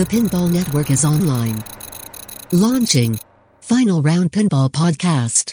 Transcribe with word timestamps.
The 0.00 0.06
Pinball 0.06 0.50
Network 0.50 0.90
is 0.90 1.04
online. 1.04 1.62
Launching 2.52 3.20
Final 3.60 4.00
Round 4.00 4.32
Pinball 4.32 4.70
Podcast. 4.70 5.52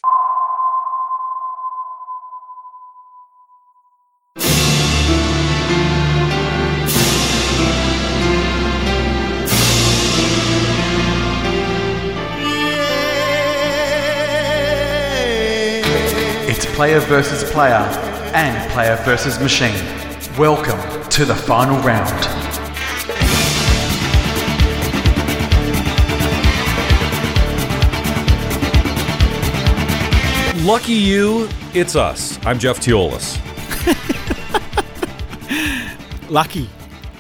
It's 16.47 16.65
player 16.67 17.01
versus 17.01 17.43
player 17.51 17.73
and 18.33 18.71
player 18.71 18.95
versus 19.03 19.41
machine. 19.41 19.75
Welcome 20.37 20.79
to 21.09 21.25
the 21.25 21.35
final 21.35 21.81
round. 21.81 22.46
Lucky 30.67 30.95
you, 30.95 31.47
it's 31.73 31.95
us. 31.95 32.37
I'm 32.45 32.59
Jeff 32.59 32.81
Teolis. 32.81 33.39
Lucky. 36.29 36.69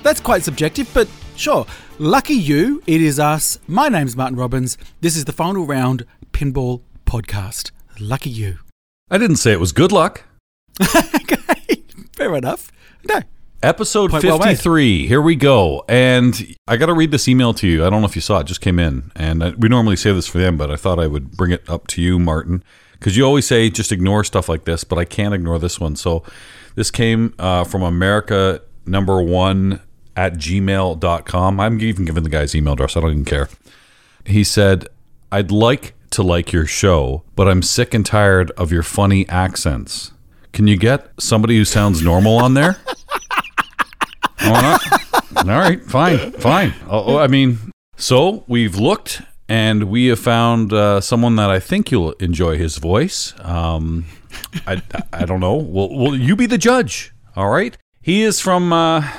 That's 0.03 0.19
quite 0.19 0.43
subjective, 0.43 0.91
but 0.93 1.07
sure. 1.37 1.65
Lucky 1.97 2.33
you, 2.33 2.83
it 2.87 3.01
is 3.01 3.21
us. 3.21 3.57
My 3.65 3.87
name's 3.87 4.17
Martin 4.17 4.37
Robbins. 4.37 4.77
This 4.99 5.15
is 5.15 5.23
the 5.23 5.31
final 5.31 5.65
round 5.65 6.05
pinball 6.33 6.81
podcast. 7.05 7.71
Lucky 8.01 8.31
you. 8.31 8.59
I 9.09 9.17
didn't 9.17 9.37
say 9.37 9.53
it 9.53 9.61
was 9.61 9.71
good 9.71 9.93
luck. 9.93 10.25
okay, 10.81 11.83
fair 12.17 12.35
enough. 12.35 12.69
No. 13.07 13.21
Episode 13.63 14.11
Point 14.11 14.25
well 14.25 14.39
53. 14.39 15.07
Here 15.07 15.21
we 15.21 15.37
go. 15.37 15.85
And 15.87 16.53
I 16.67 16.75
got 16.75 16.87
to 16.87 16.93
read 16.93 17.11
this 17.11 17.29
email 17.29 17.53
to 17.53 17.67
you. 17.67 17.85
I 17.85 17.89
don't 17.89 18.01
know 18.01 18.07
if 18.07 18.15
you 18.17 18.21
saw 18.21 18.39
it, 18.39 18.41
it 18.41 18.47
just 18.47 18.59
came 18.59 18.77
in. 18.77 19.09
And 19.15 19.41
I, 19.41 19.49
we 19.51 19.69
normally 19.69 19.95
say 19.95 20.11
this 20.11 20.27
for 20.27 20.37
them, 20.37 20.57
but 20.57 20.69
I 20.69 20.75
thought 20.75 20.99
I 20.99 21.07
would 21.07 21.31
bring 21.31 21.51
it 21.51 21.63
up 21.69 21.87
to 21.87 22.01
you, 22.01 22.19
Martin, 22.19 22.61
because 22.99 23.15
you 23.15 23.23
always 23.23 23.47
say 23.47 23.69
just 23.69 23.91
ignore 23.91 24.23
stuff 24.23 24.49
like 24.49 24.65
this, 24.65 24.83
but 24.83 24.97
I 24.97 25.05
can't 25.05 25.33
ignore 25.33 25.59
this 25.59 25.79
one. 25.79 25.95
So 25.95 26.23
this 26.75 26.91
came 26.91 27.33
uh, 27.39 27.63
from 27.63 27.83
America 27.83 28.61
number 28.85 29.21
one 29.21 29.81
at 30.15 30.33
gmail.com. 30.33 31.59
I'm 31.59 31.81
even 31.81 32.05
giving 32.05 32.23
the 32.23 32.29
guy's 32.29 32.55
email 32.55 32.73
address. 32.73 32.97
I 32.97 33.01
don't 33.01 33.11
even 33.11 33.25
care. 33.25 33.49
He 34.25 34.43
said, 34.43 34.87
I'd 35.31 35.51
like 35.51 35.93
to 36.11 36.23
like 36.23 36.51
your 36.51 36.65
show, 36.65 37.23
but 37.35 37.47
I'm 37.47 37.61
sick 37.61 37.93
and 37.93 38.05
tired 38.05 38.51
of 38.51 38.71
your 38.71 38.83
funny 38.83 39.27
accents. 39.29 40.11
Can 40.53 40.67
you 40.67 40.77
get 40.77 41.09
somebody 41.19 41.57
who 41.57 41.65
sounds 41.65 42.01
normal 42.01 42.37
on 42.37 42.53
there? 42.53 42.77
Oh. 44.39 44.77
All 45.37 45.43
right, 45.43 45.81
fine, 45.83 46.31
fine. 46.33 46.73
Oh, 46.89 47.17
I 47.17 47.27
mean, 47.27 47.71
so 47.95 48.43
we've 48.47 48.75
looked 48.75 49.21
and 49.49 49.85
we 49.85 50.07
have 50.07 50.19
found 50.19 50.73
uh, 50.73 51.01
someone 51.01 51.35
that 51.37 51.49
I 51.49 51.59
think 51.59 51.91
you'll 51.91 52.11
enjoy 52.13 52.57
his 52.57 52.77
voice. 52.77 53.33
Um, 53.41 54.05
I, 54.65 54.81
I 55.13 55.25
don't 55.25 55.39
know. 55.39 55.55
Will, 55.55 55.89
will 55.95 56.15
you 56.15 56.35
be 56.35 56.45
the 56.45 56.57
judge? 56.57 57.13
All 57.35 57.49
right. 57.49 57.77
He 58.01 58.21
is 58.21 58.39
from 58.39 58.71
uh, 58.73 59.09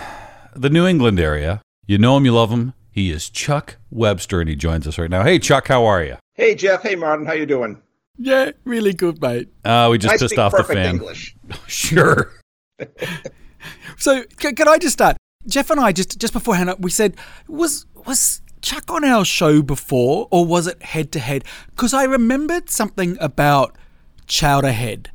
the 0.55 0.71
New 0.71 0.87
England 0.87 1.21
area. 1.21 1.63
You 1.87 1.99
know 1.99 2.17
him, 2.17 2.25
you 2.25 2.33
love 2.33 2.51
him. 2.51 2.75
He 2.91 3.11
is 3.11 3.31
Chuck 3.31 3.77
Webster, 3.91 4.41
and 4.41 4.49
he 4.49 4.57
joins 4.57 4.87
us 4.87 4.99
right 4.99 5.11
now. 5.11 5.23
Hey, 5.23 5.39
Chuck, 5.39 5.69
how 5.69 5.85
are 5.85 6.03
you? 6.03 6.17
Hey 6.35 6.55
Jeff, 6.55 6.83
hey 6.83 6.95
Martin, 6.95 7.27
how 7.27 7.33
you 7.33 7.47
doing? 7.47 7.81
Yeah, 8.17 8.53
really 8.65 8.93
good, 8.93 9.21
mate. 9.21 9.49
Uh, 9.65 9.89
we 9.91 9.99
just 9.99 10.15
I 10.15 10.19
pissed 10.19 10.31
speak 10.31 10.39
off 10.39 10.53
the 10.53 10.59
perfect 10.59 10.77
fan. 10.77 10.95
English. 10.95 11.37
Sure. 11.67 12.33
So, 13.97 14.23
can, 14.39 14.55
can 14.55 14.69
I 14.69 14.79
just 14.79 14.93
start? 14.93 15.17
Jeff 15.47 15.71
and 15.71 15.81
I 15.81 15.93
just 15.93 16.19
just 16.21 16.33
beforehand 16.33 16.73
we 16.79 16.91
said 16.91 17.17
was 17.49 17.87
was 18.07 18.43
Chuck 18.63 18.91
on 18.91 19.05
our 19.05 19.25
show 19.25 19.63
before 19.63 20.29
or 20.31 20.45
was 20.45 20.67
it 20.67 20.83
head 20.83 21.13
to 21.13 21.21
head? 21.21 21.45
Because 21.71 21.95
I 21.95 22.05
remembered 22.05 22.71
something 22.71 23.17
about 23.21 23.77
Chowderhead, 24.27 25.07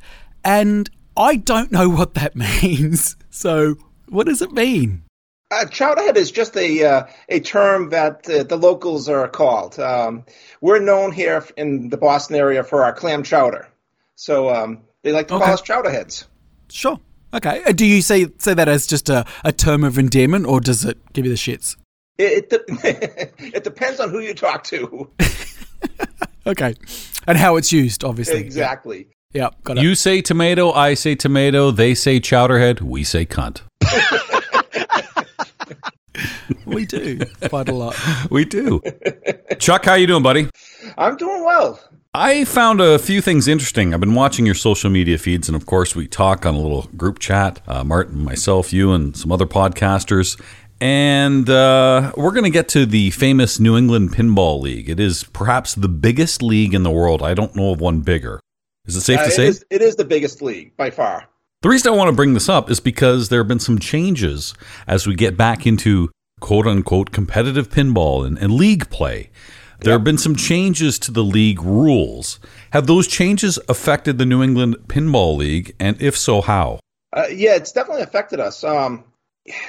and 0.44 0.90
I 1.16 1.36
don't 1.36 1.70
know 1.70 1.88
what 1.88 2.14
that 2.14 2.34
means. 2.62 3.16
So, 3.30 3.76
what 4.08 4.26
does 4.26 4.42
it 4.42 4.52
mean? 4.52 5.02
Uh, 5.50 5.66
chowderhead 5.66 6.16
is 6.16 6.32
just 6.32 6.56
a 6.56 6.84
uh, 6.84 7.06
a 7.28 7.38
term 7.38 7.90
that 7.90 8.28
uh, 8.28 8.42
the 8.42 8.56
locals 8.56 9.08
are 9.08 9.28
called. 9.28 9.78
Um, 9.78 10.24
we're 10.60 10.80
known 10.80 11.12
here 11.12 11.44
in 11.56 11.90
the 11.90 11.96
Boston 11.96 12.34
area 12.36 12.64
for 12.64 12.82
our 12.82 12.92
clam 12.92 13.22
chowder, 13.22 13.68
so 14.16 14.52
um, 14.52 14.80
they 15.02 15.12
like 15.12 15.28
to 15.28 15.34
Okay. 15.34 15.44
call 15.44 15.54
us 15.54 15.62
chowderheads. 15.62 16.24
Sure. 16.70 16.98
Okay. 17.32 17.62
Uh, 17.64 17.72
Do 17.72 17.84
you 17.86 18.02
say 18.02 18.26
say 18.38 18.54
that 18.54 18.68
as 18.68 18.86
just 18.86 19.08
a, 19.08 19.24
a 19.44 19.52
term 19.52 19.84
of 19.84 19.96
endearment, 19.98 20.46
or 20.46 20.60
does 20.60 20.84
it 20.84 20.98
give 21.12 21.24
you 21.24 21.30
the 21.30 21.36
shits? 21.36 21.76
It, 22.18 22.44
it, 22.44 22.50
de- 22.50 23.46
it 23.56 23.64
depends 23.64 24.00
on 24.00 24.10
who 24.10 24.20
you 24.20 24.34
talk 24.34 24.64
to. 24.64 25.10
Okay. 26.46 26.74
And 27.26 27.38
how 27.38 27.56
it's 27.56 27.72
used, 27.72 28.04
obviously. 28.04 28.36
exactly. 28.36 29.08
Yeah. 29.32 29.48
Got 29.62 29.78
it. 29.78 29.82
You 29.82 29.94
say 29.94 30.20
tomato, 30.20 30.72
I 30.72 30.94
say 30.94 31.14
tomato, 31.14 31.70
they 31.70 31.94
say 31.94 32.20
chowderhead, 32.20 32.82
we 32.82 33.02
say 33.02 33.24
cunt. 33.24 33.62
we 36.66 36.84
do 36.84 37.18
quite 37.48 37.68
a 37.68 37.74
lot. 37.74 37.96
We 38.30 38.44
do. 38.44 38.82
Chuck, 39.58 39.86
how 39.86 39.94
you 39.94 40.06
doing, 40.06 40.22
buddy? 40.22 40.50
I'm 40.98 41.16
doing 41.16 41.44
well. 41.44 41.80
I 42.16 42.44
found 42.44 42.80
a 42.80 42.98
few 42.98 43.20
things 43.20 43.48
interesting. 43.48 43.92
I've 43.92 43.98
been 43.98 44.14
watching 44.14 44.46
your 44.46 44.54
social 44.54 44.88
media 44.88 45.18
feeds, 45.18 45.48
and 45.48 45.56
of 45.56 45.66
course, 45.66 45.96
we 45.96 46.06
talk 46.06 46.46
on 46.46 46.54
a 46.54 46.60
little 46.60 46.82
group 46.96 47.18
chat. 47.18 47.60
Uh, 47.66 47.82
Martin, 47.82 48.22
myself, 48.22 48.72
you, 48.72 48.92
and 48.92 49.16
some 49.16 49.32
other 49.32 49.46
podcasters. 49.46 50.40
And 50.80 51.48
uh, 51.48 52.12
we're 52.16 52.32
going 52.32 52.44
to 52.44 52.50
get 52.50 52.68
to 52.70 52.84
the 52.86 53.10
famous 53.10 53.58
New 53.60 53.76
England 53.76 54.12
Pinball 54.14 54.60
League. 54.60 54.88
It 54.88 55.00
is 55.00 55.24
perhaps 55.24 55.74
the 55.74 55.88
biggest 55.88 56.42
league 56.42 56.74
in 56.74 56.82
the 56.82 56.90
world. 56.90 57.22
I 57.22 57.34
don't 57.34 57.54
know 57.56 57.70
of 57.72 57.80
one 57.80 58.00
bigger. 58.00 58.40
Is 58.86 58.96
it 58.96 59.00
safe 59.02 59.20
Uh, 59.20 59.22
to 59.22 59.28
it 59.28 59.32
say? 59.32 59.46
is- 59.46 59.64
it 59.70 59.82
is 59.82 59.96
the 59.96 60.04
biggest 60.04 60.42
league 60.42 60.76
by 60.76 60.90
far. 60.90 61.28
The 61.62 61.70
reason 61.70 61.92
I 61.92 61.96
want 61.96 62.08
to 62.08 62.16
bring 62.16 62.34
this 62.34 62.48
up 62.50 62.70
is 62.70 62.80
because 62.80 63.30
there 63.30 63.40
have 63.40 63.48
been 63.48 63.58
some 63.60 63.78
changes 63.78 64.52
as 64.86 65.06
we 65.06 65.14
get 65.14 65.36
back 65.36 65.66
into 65.66 66.10
quote 66.40 66.66
unquote 66.66 67.10
competitive 67.10 67.70
pinball 67.70 68.26
and, 68.26 68.36
and 68.38 68.52
league 68.52 68.90
play. 68.90 69.30
There 69.80 69.92
have 69.94 70.04
been 70.04 70.18
some 70.18 70.36
changes 70.36 70.98
to 71.00 71.10
the 71.10 71.24
league 71.24 71.62
rules. 71.62 72.38
Have 72.72 72.86
those 72.86 73.06
changes 73.06 73.58
affected 73.68 74.18
the 74.18 74.24
New 74.26 74.42
England 74.42 74.76
Pinball 74.88 75.36
League? 75.36 75.74
And 75.80 76.00
if 76.00 76.16
so, 76.16 76.40
how? 76.42 76.80
Uh, 77.14 77.26
yeah, 77.30 77.54
it's 77.54 77.72
definitely 77.72 78.02
affected 78.02 78.40
us. 78.40 78.62
Um, 78.64 79.04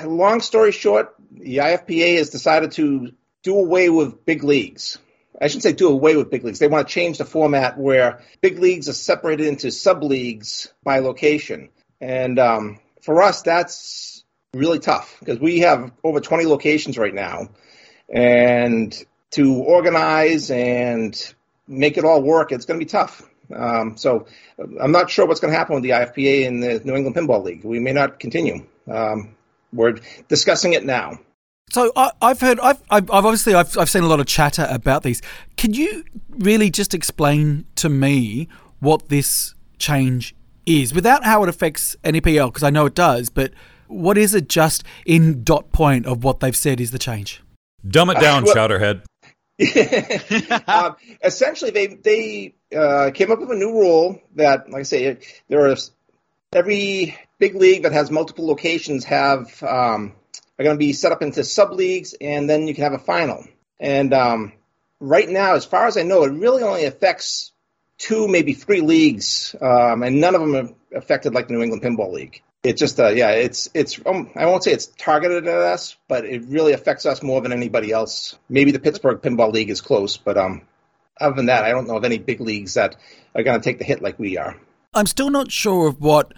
long 0.04 0.42
story 0.42 0.72
short, 0.72 1.16
the 1.32 1.58
IFPA 1.58 2.18
has 2.18 2.30
decided 2.30 2.72
to 2.74 3.12
do 3.44 3.58
away 3.58 3.90
with 3.90 4.26
big 4.26 4.44
leagues. 4.44 4.98
I 5.40 5.48
shouldn't 5.48 5.64
say 5.64 5.74
do 5.74 5.90
away 5.90 6.16
with 6.16 6.30
big 6.30 6.44
leagues. 6.44 6.60
They 6.60 6.68
want 6.68 6.88
to 6.88 6.94
change 6.94 7.18
the 7.18 7.26
format 7.26 7.78
where 7.78 8.22
big 8.42 8.60
leagues 8.60 8.88
are 8.88 8.94
separated 8.94 9.48
into 9.48 9.72
sub 9.72 10.04
leagues 10.04 10.72
by 10.84 11.00
location. 11.00 11.70
And 12.00 12.40
um, 12.40 12.80
for 13.02 13.22
us, 13.22 13.42
that's 13.42 14.24
really 14.54 14.80
tough 14.80 15.18
because 15.20 15.40
we 15.40 15.60
have 15.60 15.92
over 16.04 16.22
20 16.22 16.46
locations 16.46 16.98
right 16.98 17.14
now. 17.14 17.50
And 18.10 18.96
to 19.32 19.56
organize 19.56 20.52
and 20.52 21.34
make 21.68 21.98
it 21.98 22.06
all 22.06 22.22
work, 22.22 22.52
it's 22.52 22.66
going 22.66 22.80
to 22.80 22.86
be 22.86 22.90
tough. 22.90 23.22
Um, 23.54 23.98
so 23.98 24.28
I'm 24.82 24.92
not 24.92 25.10
sure 25.10 25.28
what's 25.28 25.40
going 25.40 25.52
to 25.52 25.58
happen 25.58 25.76
with 25.76 25.84
the 25.84 25.92
IFPA 25.92 26.48
and 26.48 26.64
the 26.64 26.82
New 26.84 26.96
England 26.96 27.16
Pinball 27.16 27.44
League. 27.44 27.64
We 27.64 27.80
may 27.80 27.92
not 27.92 28.20
continue. 28.20 28.66
Um, 28.90 29.35
we're 29.76 29.96
discussing 30.28 30.74
it 30.74 30.86
now. 30.86 31.20
So 31.72 31.92
I, 31.96 32.12
I've 32.22 32.40
heard, 32.40 32.60
I've, 32.60 32.82
I've 32.90 33.10
I've 33.12 33.26
obviously, 33.26 33.54
I've, 33.54 33.78
I've 33.78 33.90
seen 33.90 34.04
a 34.04 34.08
lot 34.08 34.20
of 34.20 34.28
chatter 34.28 34.68
about 34.70 35.04
these. 35.04 35.22
Can 35.58 35.74
you 35.74 36.04
really 36.30 36.70
just 36.70 36.94
explain 36.94 37.66
to 37.76 37.90
me 37.90 38.48
what 38.80 39.10
this 39.10 39.56
change 39.80 40.36
is, 40.66 40.94
without 40.94 41.24
how 41.24 41.44
it 41.44 41.50
affects 41.50 41.96
NEPL? 42.04 42.48
Because 42.48 42.64
I 42.64 42.70
know 42.70 42.86
it 42.86 42.96
does, 42.96 43.30
but 43.30 43.52
what 43.88 44.18
is 44.18 44.34
it 44.34 44.48
just 44.50 44.84
in 45.06 45.44
dot 45.44 45.72
point 45.72 46.06
of 46.06 46.24
what 46.24 46.40
they've 46.40 46.56
said 46.56 46.80
is 46.80 46.92
the 46.92 47.00
change? 47.00 47.42
Dumb 47.88 48.10
it 48.10 48.20
down, 48.20 48.44
well- 48.44 48.56
Chowderhead. 48.56 49.02
um, 50.68 50.98
essentially, 51.24 51.72
they 51.72 51.88
they 51.88 52.56
uh, 52.76 53.12
came 53.14 53.32
up 53.32 53.40
with 53.40 53.50
a 53.52 53.56
new 53.56 53.72
rule 53.72 54.22
that, 54.36 54.70
like 54.70 54.82
I 54.82 54.84
say, 54.84 55.18
there 55.48 55.70
are 55.70 55.78
every 56.52 57.18
big 57.40 57.56
league 57.56 57.84
that 57.84 57.92
has 57.92 58.12
multiple 58.12 58.48
locations 58.48 59.06
have 59.06 59.62
um, 59.64 60.14
are 60.58 60.64
going 60.64 60.76
to 60.76 60.80
be 60.80 60.94
set 60.94 61.12
up 61.12 61.22
into 61.22 61.44
sub 61.44 61.74
leagues, 61.74 62.16
and 62.20 62.50
then 62.50 62.68
you 62.68 62.74
can 62.74 62.84
have 62.84 62.94
a 62.94 63.00
final. 63.00 63.46
And 63.80 64.14
um, 64.14 64.54
right 65.00 65.28
now, 65.28 65.56
as 65.56 65.66
far 65.66 65.88
as 65.88 65.98
I 65.98 66.04
know, 66.04 66.24
it 66.24 66.32
really 66.32 66.64
only 66.64 66.86
affects 66.86 67.52
two, 67.98 68.28
maybe 68.28 68.54
three 68.54 68.82
leagues, 68.82 69.56
um, 69.62 70.04
and 70.04 70.22
none 70.22 70.36
of 70.36 70.42
them 70.42 70.56
are 70.56 70.98
affected 70.98 71.34
like 71.34 71.48
the 71.48 71.54
New 71.54 71.62
England 71.62 71.84
Pinball 71.84 72.14
League. 72.14 72.42
It's 72.64 72.80
just, 72.80 73.00
uh, 73.00 73.10
yeah, 73.10 73.32
it's 73.32 73.70
it's. 73.76 74.00
Um, 74.06 74.32
I 74.36 74.48
won't 74.48 74.64
say 74.64 74.72
it's 74.72 74.88
targeted 74.88 75.48
at 75.48 75.56
us, 75.56 75.96
but 76.08 76.26
it 76.26 76.44
really 76.48 76.74
affects 76.74 77.06
us 77.06 77.22
more 77.22 77.42
than 77.42 77.52
anybody 77.52 77.92
else. 77.92 78.38
Maybe 78.50 78.72
the 78.72 78.80
Pittsburgh 78.80 79.22
Pinball 79.22 79.54
League 79.54 79.70
is 79.70 79.82
close, 79.82 80.18
but 80.18 80.36
um, 80.36 80.64
other 81.20 81.36
than 81.36 81.46
that, 81.46 81.64
I 81.64 81.70
don't 81.70 81.88
know 81.88 81.98
of 81.98 82.04
any 82.04 82.18
big 82.18 82.42
leagues 82.42 82.74
that 82.74 82.96
are 83.36 83.44
going 83.44 83.60
to 83.60 83.64
take 83.64 83.78
the 83.78 83.84
hit 83.84 84.02
like 84.02 84.18
we 84.18 84.38
are. 84.38 84.58
I'm 84.96 85.06
still 85.06 85.30
not 85.30 85.52
sure 85.52 85.88
of 85.88 86.02
what 86.02 86.34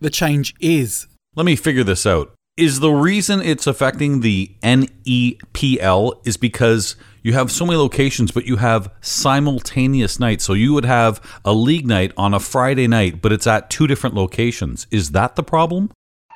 the 0.00 0.10
change 0.10 0.54
is. 0.60 1.06
Let 1.34 1.46
me 1.46 1.56
figure 1.56 1.84
this 1.84 2.06
out. 2.06 2.34
is 2.56 2.80
the 2.80 2.90
reason 2.90 3.40
it's 3.40 3.66
affecting 3.66 4.20
the 4.20 4.50
NEPL 4.62 6.26
is 6.26 6.36
because 6.36 6.96
you 7.22 7.32
have 7.34 7.52
so 7.52 7.66
many 7.66 7.76
locations, 7.76 8.30
but 8.30 8.46
you 8.46 8.56
have 8.56 8.90
simultaneous 9.00 10.18
nights. 10.18 10.44
So 10.44 10.54
you 10.54 10.72
would 10.74 10.84
have 10.84 11.20
a 11.44 11.52
league 11.52 11.86
night 11.86 12.12
on 12.16 12.34
a 12.34 12.40
Friday 12.40 12.88
night, 12.88 13.20
but 13.20 13.32
it's 13.32 13.46
at 13.46 13.70
two 13.70 13.86
different 13.86 14.16
locations. 14.16 14.86
Is 14.90 15.12
that 15.12 15.36
the 15.36 15.42
problem? 15.42 15.90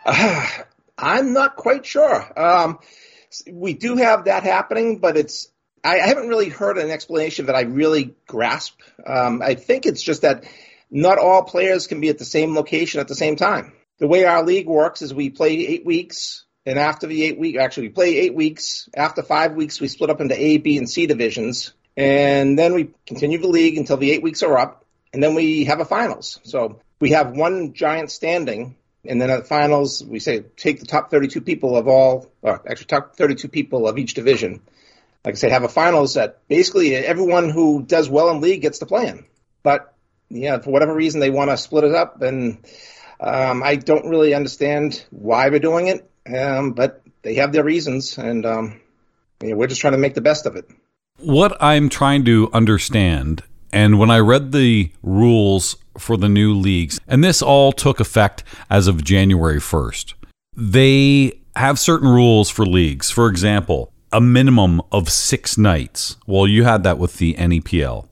Uh, 0.05 0.47
I'm 0.99 1.32
not 1.32 1.56
quite 1.56 1.85
sure. 1.87 2.38
Um, 2.38 2.79
we 3.50 3.73
do 3.75 3.97
have 3.97 4.26
that 4.26 4.43
happening, 4.43 4.99
but 4.99 5.17
it's 5.17 5.49
I, 5.82 6.00
I, 6.00 6.06
haven't 6.06 6.29
really 6.29 6.49
heard 6.49 6.79
an 6.79 6.91
explanation 6.91 7.47
that 7.47 7.56
I 7.56 7.62
really 7.62 8.14
grasp. 8.26 8.81
Um, 9.05 9.43
I 9.43 9.55
think 9.55 9.87
it's 9.87 10.03
just 10.03 10.23
that 10.23 10.44
not 10.92 11.18
all 11.18 11.42
players 11.42 11.88
can 11.88 12.00
be 12.00 12.08
at 12.08 12.18
the 12.18 12.24
same 12.24 12.54
location 12.54 13.00
at 13.00 13.08
the 13.08 13.16
same 13.16 13.34
time. 13.34 13.72
The 13.98 14.06
way 14.06 14.24
our 14.24 14.44
league 14.44 14.68
works 14.68 15.02
is 15.02 15.12
we 15.12 15.30
play 15.30 15.66
eight 15.66 15.84
weeks, 15.84 16.44
and 16.64 16.78
after 16.78 17.08
the 17.08 17.24
eight 17.24 17.38
week, 17.38 17.56
actually 17.56 17.88
we 17.88 17.94
play 17.94 18.16
eight 18.18 18.34
weeks. 18.34 18.88
After 18.94 19.22
five 19.22 19.54
weeks, 19.54 19.80
we 19.80 19.88
split 19.88 20.10
up 20.10 20.20
into 20.20 20.40
A, 20.40 20.58
B, 20.58 20.78
and 20.78 20.88
C 20.88 21.06
divisions, 21.06 21.72
and 21.96 22.56
then 22.56 22.74
we 22.74 22.90
continue 23.06 23.38
the 23.38 23.48
league 23.48 23.76
until 23.76 23.96
the 23.96 24.12
eight 24.12 24.22
weeks 24.22 24.44
are 24.44 24.56
up, 24.56 24.84
and 25.12 25.20
then 25.20 25.34
we 25.34 25.64
have 25.64 25.80
a 25.80 25.84
finals. 25.84 26.38
So 26.44 26.80
we 27.00 27.10
have 27.10 27.32
one 27.32 27.72
giant 27.72 28.12
standing 28.12 28.76
and 29.04 29.20
then 29.20 29.30
at 29.30 29.40
the 29.40 29.44
finals, 29.44 30.04
we 30.04 30.20
say 30.20 30.40
take 30.56 30.80
the 30.80 30.86
top 30.86 31.10
32 31.10 31.40
people 31.40 31.76
of 31.76 31.88
all, 31.88 32.30
or 32.40 32.62
actually 32.68 32.86
top 32.86 33.16
32 33.16 33.48
people 33.48 33.88
of 33.88 33.98
each 33.98 34.14
division. 34.14 34.62
Like 35.24 35.34
I 35.34 35.36
said, 35.36 35.52
have 35.52 35.64
a 35.64 35.68
finals 35.68 36.14
that 36.14 36.46
basically 36.48 36.94
everyone 36.94 37.50
who 37.50 37.82
does 37.82 38.08
well 38.08 38.30
in 38.30 38.40
league 38.40 38.62
gets 38.62 38.78
to 38.78 38.86
play 38.86 39.08
in. 39.08 39.24
But 39.62 39.91
yeah, 40.32 40.58
for 40.58 40.70
whatever 40.70 40.94
reason 40.94 41.20
they 41.20 41.31
want 41.31 41.50
to 41.50 41.56
split 41.56 41.84
it 41.84 41.94
up, 41.94 42.23
and 42.23 42.58
um, 43.20 43.62
I 43.62 43.76
don't 43.76 44.08
really 44.08 44.34
understand 44.34 45.05
why 45.11 45.50
they're 45.50 45.58
doing 45.58 45.88
it. 45.88 46.08
Um, 46.34 46.73
but 46.73 47.02
they 47.23 47.34
have 47.34 47.52
their 47.52 47.64
reasons, 47.64 48.19
and 48.19 48.46
um, 48.46 48.81
we're 49.40 49.67
just 49.67 49.81
trying 49.81 49.93
to 49.93 49.99
make 49.99 50.14
the 50.14 50.20
best 50.20 50.46
of 50.46 50.56
it. 50.56 50.69
What 51.19 51.56
I'm 51.61 51.88
trying 51.88 52.25
to 52.25 52.49
understand, 52.52 53.43
and 53.73 53.99
when 53.99 54.11
I 54.11 54.19
read 54.19 54.52
the 54.52 54.93
rules 55.02 55.76
for 55.99 56.17
the 56.17 56.29
new 56.29 56.55
leagues. 56.55 56.99
And 57.06 57.23
this 57.23 57.43
all 57.43 57.73
took 57.73 58.00
effect 58.00 58.44
as 58.70 58.87
of 58.87 59.05
January 59.05 59.58
1st. 59.58 60.14
They 60.56 61.40
have 61.56 61.78
certain 61.78 62.08
rules 62.08 62.50
for 62.50 62.64
leagues. 62.64 63.11
For 63.11 63.28
example, 63.28 63.93
a 64.12 64.20
minimum 64.20 64.82
of 64.90 65.11
six 65.11 65.56
nights. 65.56 66.17
Well, 66.26 66.46
you 66.46 66.64
had 66.64 66.82
that 66.85 66.99
with 66.99 67.19
the 67.19 67.35
NEPL. 67.35 68.08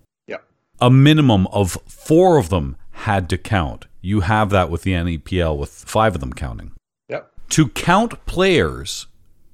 A 0.81 0.91
minimum 0.91 1.47
of 1.49 1.73
four 1.87 2.39
of 2.39 2.49
them 2.49 2.77
had 2.93 3.29
to 3.31 3.39
count. 3.39 3.87
You 4.01 4.21
have 4.21 4.51
that 4.51 4.71
with 4.71 4.83
the 4.83 4.93
NEPL 4.93 5.59
with 5.59 5.71
five 5.71 6.15
of 6.15 6.21
them 6.21 6.33
counting. 6.33 6.73
Yep. 7.09 7.31
To 7.51 7.69
count 7.69 8.25
players, 8.27 9.07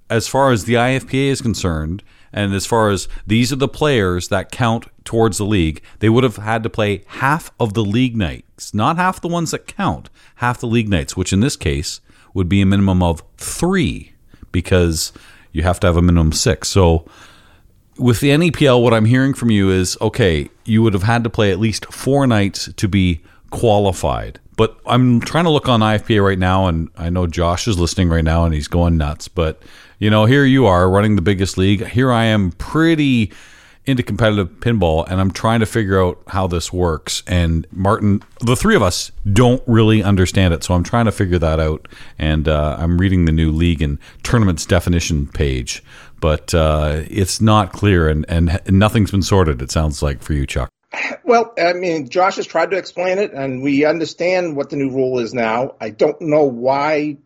as 0.08 0.28
far 0.28 0.52
as 0.52 0.64
the 0.64 0.75
IFPA 0.75 1.28
is 1.28 1.40
concerned, 1.40 2.02
and 2.32 2.55
as 2.55 2.67
far 2.67 2.90
as 2.90 3.08
these 3.26 3.52
are 3.52 3.56
the 3.56 3.69
players 3.69 4.28
that 4.28 4.52
count 4.52 4.87
towards 5.05 5.38
the 5.38 5.44
league, 5.44 5.82
they 6.00 6.08
would 6.08 6.23
have 6.23 6.37
had 6.37 6.62
to 6.62 6.70
play 6.70 7.02
half 7.06 7.50
of 7.58 7.75
the 7.75 7.84
league 7.84 8.17
nights, 8.17 8.75
not 8.75 8.96
half 8.96 9.20
the 9.20 9.28
ones 9.28 9.52
that 9.52 9.67
count, 9.67 10.11
half 10.37 10.61
the 10.61 10.67
league 10.67 10.88
nights, 10.88 11.17
which 11.17 11.32
in 11.32 11.40
this 11.40 11.56
case 11.56 12.00
would 12.34 12.49
be 12.49 12.61
a 12.61 12.67
minimum 12.67 13.02
of 13.02 13.23
three 13.37 14.12
because 14.52 15.12
you 15.52 15.62
have 15.62 15.81
to 15.81 15.87
have 15.87 15.96
a 15.96 16.02
minimum 16.02 16.32
six. 16.32 16.69
So 16.69 17.06
with 17.96 18.20
the 18.20 18.31
NEPL, 18.31 18.82
what 18.82 18.93
I'm 18.93 19.06
hearing 19.06 19.32
from 19.32 19.50
you 19.50 19.70
is 19.70 19.96
okay, 20.00 20.50
you 20.67 20.83
would 20.83 20.95
have 20.95 21.03
had 21.03 21.25
to 21.25 21.31
play 21.31 21.51
at 21.53 21.59
least 21.59 21.87
four 21.87 22.27
nights 22.27 22.73
to 22.77 22.89
be 22.89 23.21
qualified. 23.51 24.41
But 24.57 24.79
I'm 24.87 25.21
trying 25.21 25.45
to 25.45 25.51
look 25.51 25.69
on 25.69 25.81
IFPA 25.81 26.25
right 26.25 26.39
now, 26.39 26.67
and 26.67 26.89
I 26.97 27.11
know 27.11 27.27
Josh 27.27 27.69
is 27.69 27.79
listening 27.79 28.09
right 28.09 28.25
now 28.25 28.45
and 28.45 28.55
he's 28.55 28.69
going 28.69 28.97
nuts. 28.97 29.29
But 29.29 29.63
you 29.99 30.11
know, 30.11 30.25
here 30.25 30.45
you 30.45 30.67
are 30.67 30.91
running 30.91 31.17
the 31.17 31.23
biggest 31.23 31.57
league. 31.57 31.87
Here 31.87 32.13
I 32.13 32.25
am 32.25 32.53
pretty 32.53 33.33
into 33.87 34.03
competitive 34.03 34.49
pinball 34.59 35.09
and 35.09 35.21
I'm 35.21 35.31
trying 35.31 35.61
to 35.61 35.67
figure 35.67 36.03
out 36.03 36.21
how 36.27 36.49
this 36.49 36.73
works. 36.73 37.23
And 37.27 37.67
Martin, 37.71 38.23
the 38.41 38.57
three 38.57 38.75
of 38.75 38.83
us 38.83 39.12
don't 39.33 39.62
really 39.67 40.03
understand 40.03 40.53
it. 40.53 40.65
So 40.65 40.75
I'm 40.75 40.83
trying 40.83 41.05
to 41.05 41.12
figure 41.12 41.39
that 41.39 41.61
out. 41.61 41.87
And 42.19 42.49
uh, 42.49 42.77
I'm 42.79 42.99
reading 42.99 43.27
the 43.27 43.33
new 43.33 43.53
league 43.53 43.81
and 43.81 43.99
tournaments 44.25 44.67
definition 44.67 45.29
page, 45.29 45.85
but 46.21 46.55
uh, 46.55 47.03
it's 47.09 47.41
not 47.41 47.73
clear 47.73 48.09
and, 48.09 48.25
and 48.29 48.61
nothing's 48.69 49.11
been 49.11 49.23
sorted, 49.23 49.63
it 49.63 49.71
sounds 49.71 50.03
like, 50.03 50.23
for 50.23 50.33
you, 50.33 50.47
Chuck. 50.47 50.71
Well, 51.25 51.53
I 51.59 51.73
mean, 51.73 52.09
Josh 52.09 52.37
has 52.37 52.47
tried 52.47 52.71
to 52.71 52.77
explain 52.77 53.19
it, 53.19 53.33
and 53.33 53.63
we 53.63 53.85
understand 53.85 54.57
what 54.57 54.71
the 54.71 54.77
new 54.77 54.91
rule 54.91 55.19
is 55.19 55.35
now. 55.35 55.75
I 55.81 55.91
don't 55.91 56.21
know 56.21 56.45
why 56.45 57.19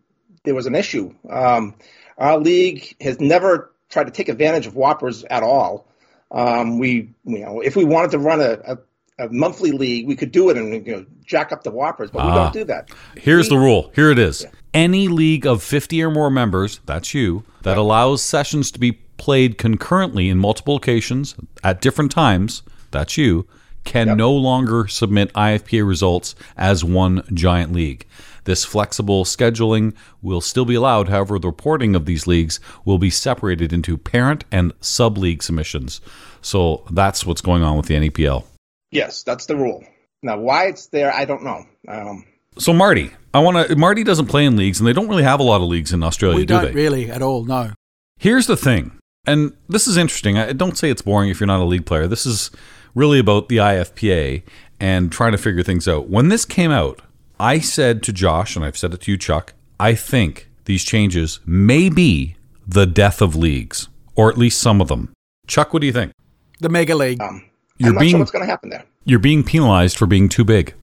there 0.43 0.55
was 0.55 0.65
an 0.65 0.75
issue. 0.75 1.13
Um, 1.29 1.75
our 2.17 2.37
league 2.37 2.95
has 3.01 3.19
never 3.19 3.71
tried 3.89 4.05
to 4.05 4.11
take 4.11 4.29
advantage 4.29 4.67
of 4.67 4.73
WPPRs 4.73 5.25
at 5.29 5.43
all. 5.43 5.87
Um, 6.31 6.79
we, 6.79 7.09
you 7.25 7.39
know, 7.39 7.61
if 7.61 7.75
we 7.75 7.83
wanted 7.83 8.11
to 8.11 8.19
run 8.19 8.41
a, 8.41 8.57
a, 8.65 9.25
a, 9.25 9.29
monthly 9.29 9.71
league, 9.71 10.07
we 10.07 10.15
could 10.15 10.31
do 10.31 10.49
it 10.49 10.57
and 10.57 10.85
you 10.85 10.95
know, 10.95 11.05
jack 11.25 11.51
up 11.51 11.63
the 11.63 11.71
WPPRs, 11.71 12.11
but 12.11 12.25
we 12.25 12.31
don't 12.31 12.53
do 12.53 12.63
that. 12.65 12.89
Here's 13.17 13.49
we, 13.49 13.57
the 13.57 13.61
rule. 13.61 13.91
Here 13.93 14.09
it 14.11 14.17
is. 14.17 14.43
Yeah. 14.43 14.49
Any 14.73 15.07
league 15.07 15.45
of 15.45 15.61
50 15.61 16.01
or 16.03 16.09
more 16.09 16.29
members, 16.29 16.79
that's 16.85 17.13
you, 17.13 17.43
that 17.63 17.77
allows 17.77 18.23
sessions 18.23 18.71
to 18.71 18.79
be 18.79 18.93
played 19.17 19.57
concurrently 19.57 20.29
in 20.29 20.37
multiple 20.37 20.75
locations 20.75 21.35
at 21.63 21.81
different 21.81 22.11
times, 22.11 22.63
that's 22.91 23.17
you, 23.17 23.47
can 23.83 24.07
yep. 24.07 24.17
no 24.17 24.31
longer 24.31 24.87
submit 24.87 25.33
IFPA 25.33 25.85
results 25.85 26.35
as 26.57 26.83
one 26.83 27.23
giant 27.33 27.73
league. 27.73 28.05
This 28.45 28.65
flexible 28.65 29.23
scheduling 29.23 29.93
will 30.21 30.41
still 30.41 30.65
be 30.65 30.75
allowed, 30.75 31.09
however, 31.09 31.37
the 31.37 31.49
reporting 31.49 31.95
of 31.95 32.05
these 32.05 32.25
leagues 32.25 32.59
will 32.85 32.97
be 32.97 33.09
separated 33.09 33.71
into 33.71 33.97
parent 33.97 34.45
and 34.51 34.73
sub 34.79 35.17
league 35.17 35.43
submissions. 35.43 36.01
So 36.41 36.83
that's 36.89 37.25
what's 37.25 37.41
going 37.41 37.61
on 37.61 37.77
with 37.77 37.85
the 37.85 37.95
NEPL. 37.95 38.45
Yes, 38.89 39.23
that's 39.23 39.45
the 39.45 39.55
rule. 39.55 39.83
Now, 40.23 40.39
why 40.39 40.65
it's 40.65 40.87
there, 40.87 41.13
I 41.13 41.25
don't 41.25 41.43
know. 41.43 41.63
Um, 41.87 42.25
so, 42.57 42.73
Marty, 42.73 43.11
I 43.33 43.39
want 43.39 43.67
to. 43.67 43.75
Marty 43.75 44.03
doesn't 44.03 44.27
play 44.27 44.45
in 44.45 44.55
leagues, 44.55 44.79
and 44.79 44.87
they 44.87 44.93
don't 44.93 45.07
really 45.07 45.23
have 45.23 45.39
a 45.39 45.43
lot 45.43 45.61
of 45.61 45.67
leagues 45.67 45.93
in 45.93 46.03
Australia, 46.03 46.37
we 46.37 46.45
do 46.45 46.55
don't 46.55 46.65
they? 46.65 46.71
really 46.71 47.09
at 47.09 47.21
all. 47.21 47.45
No. 47.45 47.71
Here's 48.19 48.47
the 48.47 48.57
thing, 48.57 48.97
and 49.25 49.55
this 49.69 49.87
is 49.87 49.97
interesting. 49.97 50.37
I 50.37 50.53
don't 50.53 50.77
say 50.77 50.89
it's 50.89 51.01
boring 51.01 51.29
if 51.29 51.39
you're 51.39 51.47
not 51.47 51.59
a 51.59 51.65
league 51.65 51.85
player. 51.85 52.07
This 52.07 52.25
is 52.25 52.51
really 52.93 53.19
about 53.19 53.49
the 53.49 53.57
IFPA 53.57 54.43
and 54.79 55.11
trying 55.11 55.31
to 55.31 55.37
figure 55.37 55.63
things 55.63 55.87
out. 55.87 56.09
When 56.09 56.29
this 56.29 56.45
came 56.45 56.71
out, 56.71 57.01
I 57.39 57.59
said 57.59 58.03
to 58.03 58.13
Josh, 58.13 58.55
and 58.55 58.65
I've 58.65 58.77
said 58.77 58.93
it 58.93 59.01
to 59.01 59.11
you, 59.11 59.17
Chuck, 59.17 59.53
I 59.79 59.95
think 59.95 60.49
these 60.65 60.83
changes 60.83 61.39
may 61.45 61.89
be 61.89 62.35
the 62.67 62.85
death 62.85 63.21
of 63.21 63.35
leagues, 63.35 63.87
or 64.15 64.29
at 64.29 64.37
least 64.37 64.61
some 64.61 64.81
of 64.81 64.87
them. 64.89 65.13
Chuck, 65.47 65.73
what 65.73 65.81
do 65.81 65.87
you 65.87 65.93
think? 65.93 66.11
The 66.59 66.69
mega 66.69 66.95
league. 66.95 67.21
Um, 67.21 67.49
you're 67.77 67.89
I'm 67.89 67.95
not 67.95 68.01
being, 68.01 68.11
sure 68.11 68.19
what's 68.19 68.31
going 68.31 68.45
to 68.45 68.49
happen 68.49 68.69
there. 68.69 68.85
You're 69.05 69.19
being 69.19 69.43
penalized 69.43 69.97
for 69.97 70.05
being 70.05 70.29
too 70.29 70.43
big. 70.43 70.75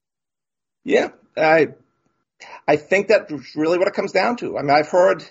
Yeah, 0.83 1.09
I, 1.37 1.69
I 2.69 2.75
think 2.75 3.07
that's 3.07 3.55
really 3.55 3.79
what 3.79 3.87
it 3.87 3.95
comes 3.95 4.11
down 4.11 4.37
to. 4.37 4.55
I 4.55 4.61
mean, 4.61 4.69
I've 4.69 4.89
heard 4.89 5.23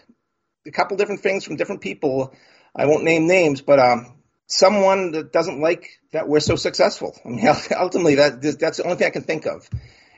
a 0.66 0.72
couple 0.72 0.96
different 0.96 1.20
things 1.20 1.44
from 1.44 1.54
different 1.54 1.82
people. 1.82 2.34
I 2.74 2.86
won't 2.86 3.04
name 3.04 3.28
names, 3.28 3.60
but 3.60 3.78
um, 3.78 4.16
someone 4.48 5.12
that 5.12 5.32
doesn't 5.32 5.60
like 5.60 6.00
that 6.10 6.28
we're 6.28 6.40
so 6.40 6.56
successful. 6.56 7.16
I 7.24 7.28
mean, 7.28 7.46
ultimately, 7.78 8.16
that 8.16 8.42
that's 8.58 8.78
the 8.78 8.82
only 8.82 8.96
thing 8.96 9.06
I 9.06 9.10
can 9.10 9.22
think 9.22 9.46
of. 9.46 9.70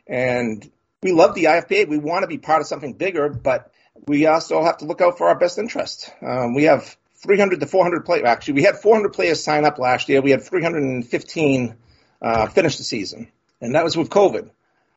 And 0.07 0.67
we 1.03 1.13
love 1.13 1.35
the 1.35 1.45
IFPA. 1.45 1.89
We 1.89 1.99
want 1.99 2.23
to 2.23 2.27
be 2.27 2.39
part 2.39 2.63
of 2.63 2.67
something 2.67 2.95
bigger, 2.95 3.29
but 3.29 3.71
we 4.07 4.25
also 4.25 4.65
have 4.65 4.79
to 4.79 4.87
look 4.87 5.03
out 5.03 5.19
for 5.19 5.29
our 5.29 5.39
best 5.39 5.59
interest. 5.59 6.11
Um, 6.23 6.55
we 6.55 6.65
have 6.65 6.97
300 7.17 7.61
to 7.61 7.67
400 7.67 8.07
players. 8.07 8.25
Actually, 8.25 8.55
we 8.55 8.63
had 8.63 8.79
400 8.79 9.13
players 9.13 9.45
sign 9.45 9.67
up 9.67 9.79
last 9.79 10.09
year. 10.09 10.23
We 10.23 10.31
had 10.31 10.43
315 10.43 11.77
uh, 12.23 12.47
finish 12.47 12.79
the 12.79 12.85
season, 12.85 13.31
and 13.61 13.75
that 13.75 13.85
was 13.85 13.95
with 13.95 14.09
COVID. 14.09 14.49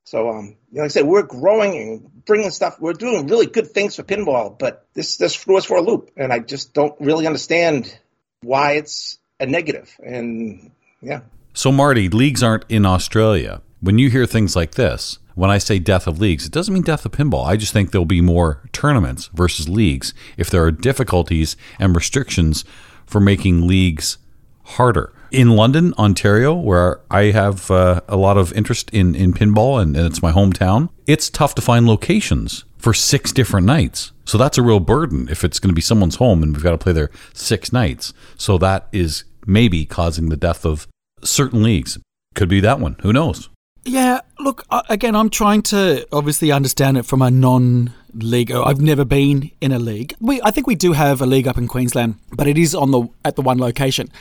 So, 0.05 0.29
um, 0.29 0.57
like 0.71 0.85
I 0.85 0.87
said, 0.87 1.05
we're 1.05 1.23
growing 1.23 1.77
and 1.77 2.25
bringing 2.25 2.49
stuff. 2.51 2.79
We're 2.79 2.93
doing 2.93 3.27
really 3.27 3.45
good 3.45 3.71
things 3.71 3.95
for 3.95 4.03
pinball, 4.03 4.57
but 4.57 4.85
this 4.93 5.17
this 5.17 5.35
threw 5.35 5.57
us 5.57 5.65
for 5.65 5.77
a 5.77 5.81
loop, 5.81 6.11
and 6.17 6.33
I 6.33 6.39
just 6.39 6.73
don't 6.73 6.95
really 6.99 7.25
understand 7.25 7.97
why 8.41 8.73
it's 8.73 9.17
a 9.39 9.45
negative. 9.45 9.95
And 10.03 10.71
yeah. 11.01 11.21
So, 11.53 11.71
Marty, 11.71 12.09
leagues 12.09 12.43
aren't 12.43 12.65
in 12.69 12.85
Australia. 12.85 13.61
When 13.79 13.97
you 13.97 14.09
hear 14.09 14.25
things 14.25 14.55
like 14.55 14.75
this, 14.75 15.19
when 15.35 15.49
I 15.49 15.57
say 15.57 15.79
death 15.79 16.07
of 16.07 16.19
leagues, 16.19 16.45
it 16.45 16.51
doesn't 16.51 16.73
mean 16.73 16.83
death 16.83 17.05
of 17.05 17.11
pinball. 17.11 17.45
I 17.45 17.57
just 17.57 17.73
think 17.73 17.91
there'll 17.91 18.05
be 18.05 18.21
more 18.21 18.61
tournaments 18.71 19.29
versus 19.33 19.67
leagues 19.67 20.13
if 20.37 20.49
there 20.49 20.63
are 20.63 20.71
difficulties 20.71 21.57
and 21.79 21.95
restrictions 21.95 22.65
for 23.05 23.19
making 23.19 23.67
leagues 23.67 24.17
harder. 24.63 25.13
In 25.33 25.55
London, 25.55 25.95
Ontario, 25.97 26.53
where 26.53 27.01
I 27.09 27.31
have 27.31 27.71
uh, 27.71 28.01
a 28.07 28.15
lot 28.15 28.37
of 28.37 28.53
interest 28.53 28.91
in, 28.91 29.15
in 29.15 29.33
pinball 29.33 29.81
and, 29.81 29.97
and 29.97 30.05
it's 30.05 30.21
my 30.21 30.31
hometown, 30.31 30.89
it's 31.07 31.27
tough 31.27 31.55
to 31.55 31.61
find 31.61 31.87
locations 31.87 32.65
for 32.77 32.93
six 32.93 33.31
different 33.31 33.65
nights. 33.65 34.11
So 34.25 34.37
that's 34.37 34.59
a 34.59 34.61
real 34.61 34.79
burden 34.79 35.27
if 35.29 35.43
it's 35.43 35.57
going 35.57 35.69
to 35.69 35.75
be 35.75 35.81
someone's 35.81 36.17
home 36.17 36.43
and 36.43 36.53
we've 36.53 36.61
got 36.61 36.71
to 36.71 36.77
play 36.77 36.93
there 36.93 37.09
six 37.33 37.73
nights. 37.73 38.13
So 38.37 38.59
that 38.59 38.87
is 38.91 39.23
maybe 39.47 39.87
causing 39.87 40.29
the 40.29 40.37
death 40.37 40.67
of 40.67 40.87
certain 41.23 41.63
leagues. 41.63 41.97
Could 42.35 42.47
be 42.47 42.59
that 42.59 42.79
one. 42.79 42.97
Who 43.01 43.11
knows? 43.11 43.49
Yeah, 43.85 44.21
look, 44.39 44.63
again, 44.87 45.15
I'm 45.15 45.31
trying 45.31 45.63
to 45.63 46.07
obviously 46.11 46.51
understand 46.51 46.97
it 46.97 47.07
from 47.07 47.23
a 47.23 47.31
non 47.31 47.91
league. 48.13 48.51
I've 48.51 48.79
never 48.79 49.03
been 49.03 49.49
in 49.61 49.71
a 49.71 49.79
league. 49.79 50.13
We, 50.19 50.39
I 50.43 50.51
think 50.51 50.67
we 50.67 50.75
do 50.75 50.93
have 50.93 51.21
a 51.21 51.25
league 51.25 51.47
up 51.47 51.57
in 51.57 51.67
Queensland, 51.67 52.19
but 52.31 52.47
it 52.47 52.59
is 52.59 52.75
on 52.75 52.91
the 52.91 53.07
at 53.25 53.35
the 53.35 53.41
one 53.41 53.57
location. 53.57 54.11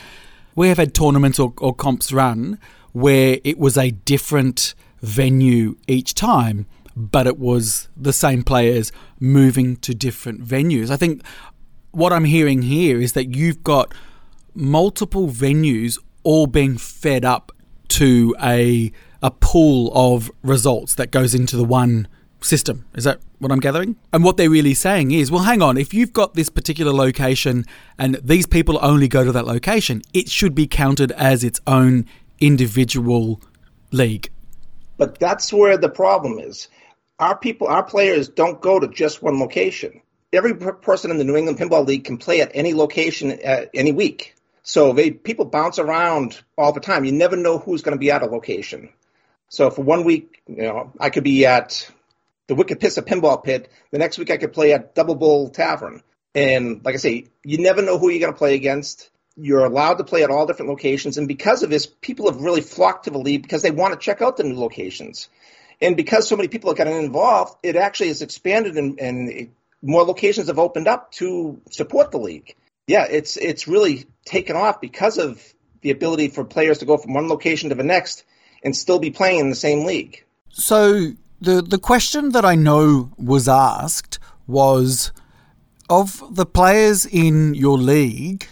We 0.54 0.68
have 0.68 0.78
had 0.78 0.94
tournaments 0.94 1.38
or, 1.38 1.52
or 1.58 1.74
comps 1.74 2.12
run 2.12 2.58
where 2.92 3.38
it 3.42 3.58
was 3.58 3.76
a 3.78 3.90
different 3.90 4.74
venue 5.00 5.76
each 5.88 6.14
time, 6.14 6.66
but 6.94 7.26
it 7.26 7.38
was 7.38 7.88
the 7.96 8.12
same 8.12 8.42
players 8.42 8.92
moving 9.18 9.76
to 9.76 9.94
different 9.94 10.44
venues. 10.44 10.90
I 10.90 10.96
think 10.96 11.22
what 11.90 12.12
I'm 12.12 12.24
hearing 12.24 12.62
here 12.62 13.00
is 13.00 13.14
that 13.14 13.34
you've 13.34 13.64
got 13.64 13.94
multiple 14.54 15.28
venues 15.28 15.98
all 16.22 16.46
being 16.46 16.76
fed 16.76 17.24
up 17.24 17.52
to 17.88 18.34
a 18.42 18.92
a 19.22 19.30
pool 19.30 19.92
of 19.94 20.30
results 20.42 20.96
that 20.96 21.12
goes 21.12 21.32
into 21.32 21.56
the 21.56 21.64
one 21.64 22.08
system. 22.42 22.84
Is 22.94 23.04
that 23.04 23.20
what 23.38 23.52
I'm 23.52 23.60
gathering? 23.60 23.96
And 24.12 24.24
what 24.24 24.36
they're 24.36 24.50
really 24.50 24.74
saying 24.74 25.10
is, 25.10 25.30
well, 25.30 25.42
hang 25.42 25.62
on, 25.62 25.76
if 25.76 25.94
you've 25.94 26.12
got 26.12 26.34
this 26.34 26.48
particular 26.48 26.92
location 26.92 27.64
and 27.98 28.16
these 28.22 28.46
people 28.46 28.78
only 28.82 29.08
go 29.08 29.24
to 29.24 29.32
that 29.32 29.46
location, 29.46 30.02
it 30.12 30.28
should 30.28 30.54
be 30.54 30.66
counted 30.66 31.12
as 31.12 31.44
its 31.44 31.60
own 31.66 32.06
individual 32.40 33.40
league. 33.90 34.30
But 34.96 35.18
that's 35.18 35.52
where 35.52 35.76
the 35.76 35.88
problem 35.88 36.38
is. 36.38 36.68
Our 37.18 37.36
people, 37.36 37.68
our 37.68 37.82
players 37.82 38.28
don't 38.28 38.60
go 38.60 38.80
to 38.80 38.88
just 38.88 39.22
one 39.22 39.38
location. 39.38 40.02
Every 40.32 40.54
person 40.54 41.10
in 41.10 41.18
the 41.18 41.24
New 41.24 41.36
England 41.36 41.58
Pinball 41.58 41.86
League 41.86 42.04
can 42.04 42.18
play 42.18 42.40
at 42.40 42.50
any 42.54 42.72
location 42.74 43.30
at 43.30 43.70
any 43.74 43.92
week. 43.92 44.34
So 44.62 44.92
they 44.92 45.10
people 45.10 45.44
bounce 45.44 45.78
around 45.78 46.40
all 46.56 46.72
the 46.72 46.80
time. 46.80 47.04
You 47.04 47.12
never 47.12 47.36
know 47.36 47.58
who's 47.58 47.82
going 47.82 47.96
to 47.96 48.00
be 48.00 48.10
at 48.10 48.22
a 48.22 48.26
location. 48.26 48.88
So 49.48 49.70
for 49.70 49.82
one 49.82 50.04
week, 50.04 50.40
you 50.48 50.62
know, 50.62 50.92
I 50.98 51.10
could 51.10 51.24
be 51.24 51.44
at 51.44 51.90
the 52.46 52.54
Wicked 52.54 52.80
Pissa 52.80 53.02
Pinball 53.02 53.42
Pit. 53.42 53.70
The 53.90 53.98
next 53.98 54.18
week, 54.18 54.30
I 54.30 54.36
could 54.36 54.52
play 54.52 54.72
at 54.72 54.94
Double 54.94 55.14
Bull 55.14 55.50
Tavern. 55.50 56.02
And 56.34 56.84
like 56.84 56.94
I 56.94 56.98
say, 56.98 57.28
you 57.44 57.58
never 57.58 57.82
know 57.82 57.98
who 57.98 58.08
you're 58.08 58.20
going 58.20 58.32
to 58.32 58.38
play 58.38 58.54
against. 58.54 59.10
You're 59.36 59.64
allowed 59.64 59.94
to 59.98 60.04
play 60.04 60.24
at 60.24 60.30
all 60.30 60.46
different 60.46 60.70
locations, 60.70 61.16
and 61.16 61.26
because 61.26 61.62
of 61.62 61.70
this, 61.70 61.86
people 61.86 62.30
have 62.30 62.42
really 62.42 62.60
flocked 62.60 63.04
to 63.04 63.10
the 63.10 63.18
league 63.18 63.42
because 63.42 63.62
they 63.62 63.70
want 63.70 63.94
to 63.94 63.98
check 63.98 64.20
out 64.20 64.36
the 64.36 64.44
new 64.44 64.58
locations. 64.58 65.30
And 65.80 65.96
because 65.96 66.28
so 66.28 66.36
many 66.36 66.48
people 66.48 66.68
have 66.70 66.76
gotten 66.76 66.92
involved, 66.92 67.56
it 67.62 67.74
actually 67.74 68.08
has 68.08 68.20
expanded, 68.20 68.76
and, 68.76 69.00
and 69.00 69.52
more 69.80 70.04
locations 70.04 70.48
have 70.48 70.58
opened 70.58 70.86
up 70.86 71.12
to 71.12 71.60
support 71.70 72.10
the 72.10 72.18
league. 72.18 72.54
Yeah, 72.86 73.06
it's 73.08 73.36
it's 73.36 73.66
really 73.66 74.06
taken 74.24 74.56
off 74.56 74.80
because 74.80 75.18
of 75.18 75.42
the 75.80 75.90
ability 75.90 76.28
for 76.28 76.44
players 76.44 76.78
to 76.78 76.84
go 76.84 76.96
from 76.96 77.14
one 77.14 77.28
location 77.28 77.70
to 77.70 77.74
the 77.74 77.82
next 77.82 78.24
and 78.62 78.76
still 78.76 78.98
be 78.98 79.10
playing 79.10 79.40
in 79.40 79.50
the 79.50 79.56
same 79.56 79.84
league. 79.84 80.24
So 80.50 81.12
the 81.42 81.62
the 81.62 81.78
question 81.78 82.30
that 82.30 82.44
I 82.44 82.54
know 82.54 83.10
was 83.18 83.48
asked 83.48 84.18
was 84.46 85.12
of 85.90 86.22
the 86.34 86.46
players 86.46 87.04
in 87.04 87.54
your 87.54 87.76
league, 87.76 88.46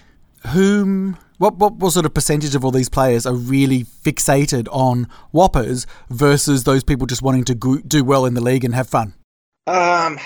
whom 0.48 1.16
what 1.38 1.56
what 1.56 1.74
what 1.74 1.92
sort 1.92 2.06
of 2.06 2.12
percentage 2.12 2.54
of 2.54 2.64
all 2.64 2.70
these 2.70 2.88
players 2.88 3.26
are 3.26 3.34
really 3.34 3.84
fixated 3.84 4.68
on 4.70 5.06
WPPRs 5.32 5.86
versus 6.10 6.64
those 6.64 6.84
people 6.84 7.06
just 7.06 7.22
wanting 7.22 7.44
to 7.44 7.54
go, 7.54 7.78
do 7.78 8.04
well 8.04 8.26
in 8.26 8.34
the 8.34 8.42
league 8.42 8.64
and 8.64 8.74
have 8.74 8.88
fun? 8.88 9.14
Um, 9.66 10.18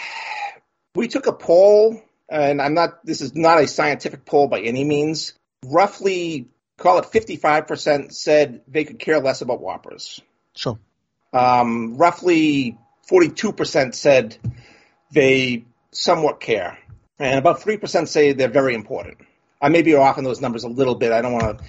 we 0.95 1.09
took 1.09 1.27
a 1.27 1.33
poll, 1.33 2.03
and 2.29 2.61
I'm 2.61 2.75
not. 2.75 3.05
This 3.05 3.21
is 3.21 3.35
not 3.35 3.61
a 3.61 3.69
scientific 3.69 4.25
poll 4.25 4.49
by 4.49 4.61
any 4.61 4.85
means. 4.85 5.35
Roughly 5.67 6.49
call 6.79 6.99
it 6.99 7.05
55% 7.05 8.13
said 8.13 8.63
they 8.67 8.85
could 8.85 8.99
care 8.99 9.21
less 9.21 9.41
about 9.43 9.61
WPPRs. 9.61 10.21
Sure. 10.57 10.79
Um, 11.35 11.97
roughly 11.97 12.79
42% 13.11 13.95
said 13.95 14.39
they 15.13 15.65
somewhat 15.91 16.41
care. 16.41 16.79
And 17.19 17.39
about 17.39 17.61
3% 17.61 18.09
say 18.09 18.33
they're 18.33 18.49
very 18.49 18.75
important. 18.75 19.19
I 19.61 19.69
may 19.69 19.83
be 19.83 19.95
off 19.95 20.19
in 20.19 20.25
those 20.25 20.41
numbers 20.41 20.65
a 20.65 20.69
little 20.69 20.95
bit. 20.95 21.13
I 21.13 21.23
don't 21.23 21.33
want 21.33 21.59
to. 21.59 21.65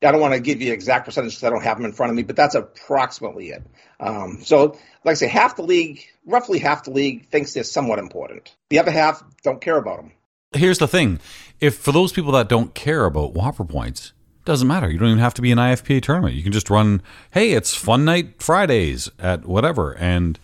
I 0.00 0.12
don't 0.12 0.20
want 0.20 0.34
to 0.34 0.40
give 0.40 0.62
you 0.62 0.72
exact 0.72 1.06
percentage 1.06 1.32
because 1.32 1.44
I 1.44 1.50
don't 1.50 1.64
have 1.64 1.76
them 1.76 1.84
in 1.84 1.92
front 1.92 2.10
of 2.10 2.16
me, 2.16 2.22
but 2.22 2.36
that's 2.36 2.54
approximately 2.54 3.48
it. 3.48 3.64
Um, 3.98 4.38
so, 4.44 4.78
like 5.04 5.12
I 5.12 5.14
say, 5.14 5.26
half 5.26 5.56
the 5.56 5.64
league, 5.64 6.04
roughly 6.24 6.60
half 6.60 6.84
the 6.84 6.92
league, 6.92 7.26
thinks 7.30 7.52
they're 7.52 7.64
somewhat 7.64 7.98
important. 7.98 8.54
The 8.70 8.78
other 8.78 8.92
half 8.92 9.24
don't 9.42 9.60
care 9.60 9.76
about 9.76 9.96
them. 9.96 10.12
Here's 10.52 10.78
the 10.78 10.86
thing: 10.86 11.18
if 11.60 11.76
for 11.76 11.90
those 11.90 12.12
people 12.12 12.30
that 12.32 12.48
don't 12.48 12.74
care 12.74 13.06
about 13.06 13.34
WPPR 13.34 13.68
points, 13.68 14.12
doesn't 14.48 14.66
matter. 14.66 14.90
You 14.90 14.98
don't 14.98 15.10
even 15.10 15.20
have 15.20 15.34
to 15.34 15.42
be 15.42 15.52
an 15.52 15.58
IFPA 15.58 16.02
tournament. 16.02 16.34
You 16.34 16.42
can 16.42 16.52
just 16.52 16.70
run, 16.70 17.02
hey, 17.32 17.52
it's 17.52 17.74
Fun 17.74 18.04
Night 18.04 18.42
Fridays 18.42 19.10
at 19.18 19.44
whatever. 19.44 19.92
And 19.92 20.40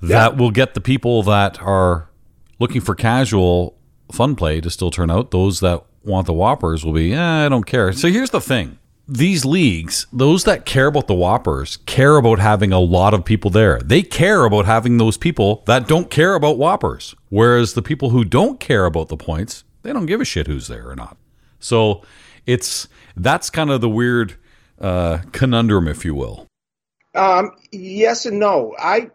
that 0.00 0.32
yeah. 0.32 0.38
will 0.38 0.50
get 0.50 0.74
the 0.74 0.80
people 0.80 1.22
that 1.24 1.60
are 1.62 2.08
looking 2.58 2.82
for 2.82 2.94
casual 2.94 3.76
fun 4.12 4.36
play 4.36 4.60
to 4.60 4.70
still 4.70 4.90
turn 4.90 5.10
out. 5.10 5.30
Those 5.30 5.60
that 5.60 5.84
want 6.04 6.26
the 6.26 6.34
WPPRs 6.34 6.84
will 6.84 6.92
be, 6.92 7.14
eh, 7.14 7.46
I 7.46 7.48
don't 7.48 7.64
care. 7.64 7.92
So 7.92 8.08
here's 8.08 8.30
the 8.30 8.40
thing 8.40 8.78
these 9.08 9.44
leagues, 9.44 10.06
those 10.12 10.44
that 10.44 10.66
care 10.66 10.88
about 10.88 11.06
the 11.06 11.14
WPPRs, 11.14 11.84
care 11.86 12.16
about 12.16 12.38
having 12.38 12.72
a 12.72 12.80
lot 12.80 13.14
of 13.14 13.24
people 13.24 13.50
there. 13.50 13.80
They 13.80 14.02
care 14.02 14.44
about 14.44 14.66
having 14.66 14.98
those 14.98 15.16
people 15.16 15.62
that 15.66 15.88
don't 15.88 16.10
care 16.10 16.34
about 16.34 16.58
WPPRs. 16.58 17.14
Whereas 17.30 17.72
the 17.72 17.82
people 17.82 18.10
who 18.10 18.22
don't 18.22 18.60
care 18.60 18.84
about 18.84 19.08
the 19.08 19.16
points, 19.16 19.64
they 19.82 19.94
don't 19.94 20.06
give 20.06 20.20
a 20.20 20.26
shit 20.26 20.46
who's 20.46 20.66
there 20.68 20.90
or 20.90 20.94
not. 20.94 21.16
So 21.58 22.02
it's 22.44 22.88
that's 23.16 23.50
kind 23.50 23.70
of 23.70 23.80
the 23.80 23.88
weird 23.88 24.34
uh, 24.80 25.18
conundrum, 25.32 25.88
if 25.88 26.04
you 26.04 26.14
will. 26.14 26.46
Um, 27.14 27.52
yes 27.72 28.26
and 28.26 28.38
no. 28.38 28.74
I 28.78 29.10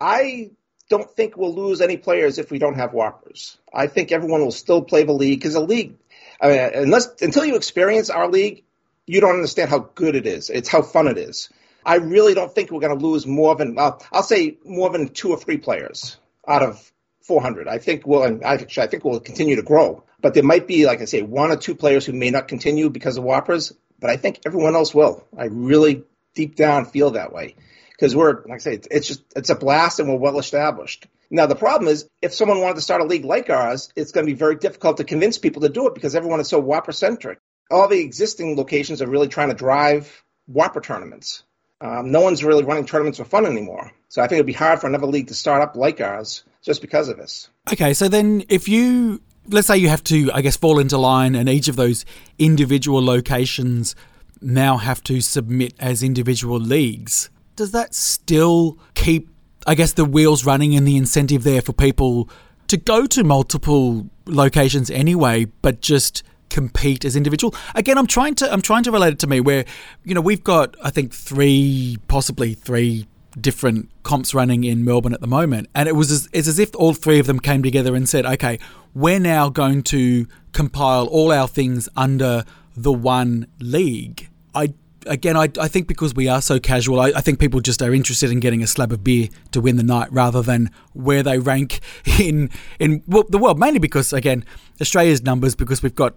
I 0.00 0.50
don't 0.88 1.10
think 1.10 1.36
we'll 1.36 1.54
lose 1.54 1.80
any 1.80 1.96
players 1.96 2.38
if 2.38 2.50
we 2.50 2.58
don't 2.58 2.74
have 2.74 2.90
WPPRs. 2.90 3.56
I 3.72 3.86
think 3.86 4.12
everyone 4.12 4.42
will 4.42 4.52
still 4.52 4.82
play 4.82 5.02
the 5.04 5.12
league 5.12 5.40
because 5.40 5.54
the 5.54 5.60
league, 5.60 5.94
I 6.40 6.48
mean, 6.48 6.70
unless 6.74 7.20
until 7.22 7.44
you 7.44 7.56
experience 7.56 8.10
our 8.10 8.28
league, 8.28 8.64
you 9.06 9.20
don't 9.20 9.34
understand 9.34 9.70
how 9.70 9.90
good 9.94 10.14
it 10.14 10.26
is. 10.26 10.50
It's 10.50 10.68
how 10.68 10.82
fun 10.82 11.08
it 11.08 11.18
is. 11.18 11.48
I 11.84 11.96
really 11.96 12.34
don't 12.34 12.52
think 12.52 12.70
we're 12.70 12.80
going 12.80 12.98
to 12.98 13.04
lose 13.04 13.26
more 13.26 13.54
than 13.54 13.74
well, 13.74 14.02
I'll 14.12 14.22
say 14.22 14.58
more 14.64 14.90
than 14.90 15.08
two 15.08 15.30
or 15.30 15.38
three 15.38 15.56
players 15.56 16.16
out 16.46 16.62
of 16.62 16.92
400. 17.22 17.68
I 17.68 17.78
think 17.78 18.06
we'll, 18.06 18.24
and 18.24 18.42
actually, 18.44 18.82
I 18.84 18.86
think 18.88 19.04
we'll 19.04 19.20
continue 19.20 19.56
to 19.56 19.62
grow. 19.62 20.04
But 20.20 20.34
there 20.34 20.42
might 20.42 20.66
be, 20.66 20.86
like 20.86 21.00
I 21.00 21.04
say, 21.04 21.22
one 21.22 21.50
or 21.50 21.56
two 21.56 21.74
players 21.74 22.06
who 22.06 22.12
may 22.12 22.30
not 22.30 22.48
continue 22.48 22.90
because 22.90 23.16
of 23.16 23.24
WPPRs, 23.24 23.74
but 23.98 24.10
I 24.10 24.16
think 24.16 24.40
everyone 24.46 24.74
else 24.74 24.94
will. 24.94 25.26
I 25.36 25.46
really 25.46 26.04
deep 26.34 26.56
down 26.56 26.86
feel 26.86 27.12
that 27.12 27.32
way 27.32 27.56
because 27.90 28.14
we're, 28.14 28.42
like 28.44 28.52
I 28.52 28.58
say, 28.58 28.80
it's 28.90 29.08
just 29.08 29.22
it's 29.34 29.50
a 29.50 29.54
blast 29.54 30.00
and 30.00 30.08
we're 30.08 30.16
well 30.16 30.38
established. 30.38 31.06
Now 31.30 31.46
the 31.46 31.56
problem 31.56 31.88
is, 31.88 32.08
if 32.22 32.32
someone 32.32 32.60
wanted 32.60 32.76
to 32.76 32.82
start 32.82 33.00
a 33.00 33.04
league 33.04 33.24
like 33.24 33.50
ours, 33.50 33.90
it's 33.96 34.12
going 34.12 34.26
to 34.26 34.32
be 34.32 34.38
very 34.38 34.56
difficult 34.56 34.98
to 34.98 35.04
convince 35.04 35.38
people 35.38 35.62
to 35.62 35.68
do 35.68 35.86
it 35.88 35.94
because 35.94 36.14
everyone 36.14 36.40
is 36.40 36.48
so 36.48 36.62
WPPR 36.62 36.94
centric. 36.94 37.38
All 37.70 37.88
the 37.88 38.00
existing 38.00 38.56
locations 38.56 39.02
are 39.02 39.08
really 39.08 39.28
trying 39.28 39.48
to 39.48 39.54
drive 39.54 40.22
WPPR 40.50 40.82
tournaments. 40.82 41.42
Um, 41.80 42.10
no 42.10 42.20
one's 42.20 42.42
really 42.42 42.64
running 42.64 42.86
tournaments 42.86 43.18
for 43.18 43.24
fun 43.24 43.44
anymore. 43.44 43.92
So 44.08 44.22
I 44.22 44.28
think 44.28 44.38
it'd 44.38 44.46
be 44.46 44.52
hard 44.52 44.80
for 44.80 44.86
another 44.86 45.06
league 45.06 45.28
to 45.28 45.34
start 45.34 45.62
up 45.62 45.76
like 45.76 46.00
ours 46.00 46.44
just 46.62 46.80
because 46.80 47.08
of 47.08 47.16
this. 47.18 47.50
Okay, 47.70 47.92
so 47.92 48.08
then 48.08 48.44
if 48.48 48.68
you 48.68 49.20
let's 49.48 49.66
say 49.66 49.76
you 49.76 49.88
have 49.88 50.04
to, 50.04 50.30
I 50.32 50.42
guess, 50.42 50.56
fall 50.56 50.78
into 50.78 50.98
line, 50.98 51.34
and 51.34 51.48
each 51.48 51.68
of 51.68 51.76
those 51.76 52.04
individual 52.38 53.04
locations 53.04 53.94
now 54.40 54.76
have 54.76 55.02
to 55.04 55.20
submit 55.20 55.74
as 55.78 56.02
individual 56.02 56.58
leagues. 56.58 57.30
Does 57.56 57.72
that 57.72 57.94
still 57.94 58.78
keep, 58.94 59.28
I 59.66 59.74
guess, 59.74 59.92
the 59.92 60.04
wheels 60.04 60.44
running 60.44 60.74
and 60.74 60.86
the 60.86 60.96
incentive 60.96 61.42
there 61.42 61.62
for 61.62 61.72
people 61.72 62.28
to 62.68 62.76
go 62.76 63.06
to 63.06 63.24
multiple 63.24 64.08
locations 64.26 64.90
anyway, 64.90 65.46
but 65.62 65.80
just 65.80 66.22
compete 66.48 67.04
as 67.04 67.16
individual 67.16 67.52
again 67.74 67.98
i'm 67.98 68.06
trying 68.06 68.32
to 68.32 68.50
i'm 68.52 68.62
trying 68.62 68.84
to 68.84 68.92
relate 68.92 69.12
it 69.12 69.18
to 69.18 69.26
me 69.26 69.40
where 69.40 69.64
you 70.04 70.14
know 70.14 70.20
we've 70.20 70.44
got 70.44 70.76
i 70.80 70.90
think 70.90 71.12
three 71.12 71.98
possibly 72.06 72.54
three 72.54 73.04
different 73.40 73.90
comps 74.02 74.34
running 74.34 74.64
in 74.64 74.84
Melbourne 74.84 75.12
at 75.12 75.20
the 75.20 75.26
moment. 75.26 75.68
And 75.74 75.88
it 75.88 75.94
was 75.94 76.10
as, 76.10 76.28
it's 76.32 76.48
as 76.48 76.58
if 76.58 76.74
all 76.74 76.94
three 76.94 77.18
of 77.18 77.26
them 77.26 77.40
came 77.40 77.62
together 77.62 77.94
and 77.94 78.08
said, 78.08 78.24
okay, 78.24 78.58
we're 78.94 79.20
now 79.20 79.48
going 79.48 79.82
to 79.84 80.26
compile 80.52 81.06
all 81.06 81.32
our 81.32 81.48
things 81.48 81.88
under 81.96 82.44
the 82.76 82.92
one 82.92 83.46
league. 83.58 84.28
I 84.54 84.74
again, 85.06 85.36
I, 85.36 85.48
I 85.60 85.68
think 85.68 85.86
because 85.86 86.14
we 86.14 86.28
are 86.28 86.42
so 86.42 86.58
casual, 86.58 87.00
I, 87.00 87.08
I, 87.08 87.20
think 87.20 87.38
people 87.38 87.60
just 87.60 87.80
are 87.80 87.94
interested 87.94 88.30
in 88.30 88.40
getting 88.40 88.62
a 88.62 88.66
slab 88.66 88.92
of 88.92 89.04
beer 89.04 89.28
to 89.52 89.60
win 89.60 89.76
the 89.76 89.82
night 89.82 90.12
rather 90.12 90.42
than 90.42 90.70
where 90.94 91.22
they 91.22 91.38
rank 91.38 91.80
in 92.18 92.50
in 92.78 93.02
well, 93.06 93.24
the 93.28 93.38
world. 93.38 93.58
Mainly 93.58 93.78
because 93.78 94.12
again, 94.12 94.44
Australia's 94.80 95.22
numbers 95.22 95.54
because 95.54 95.82
we've 95.82 95.94
got 95.94 96.14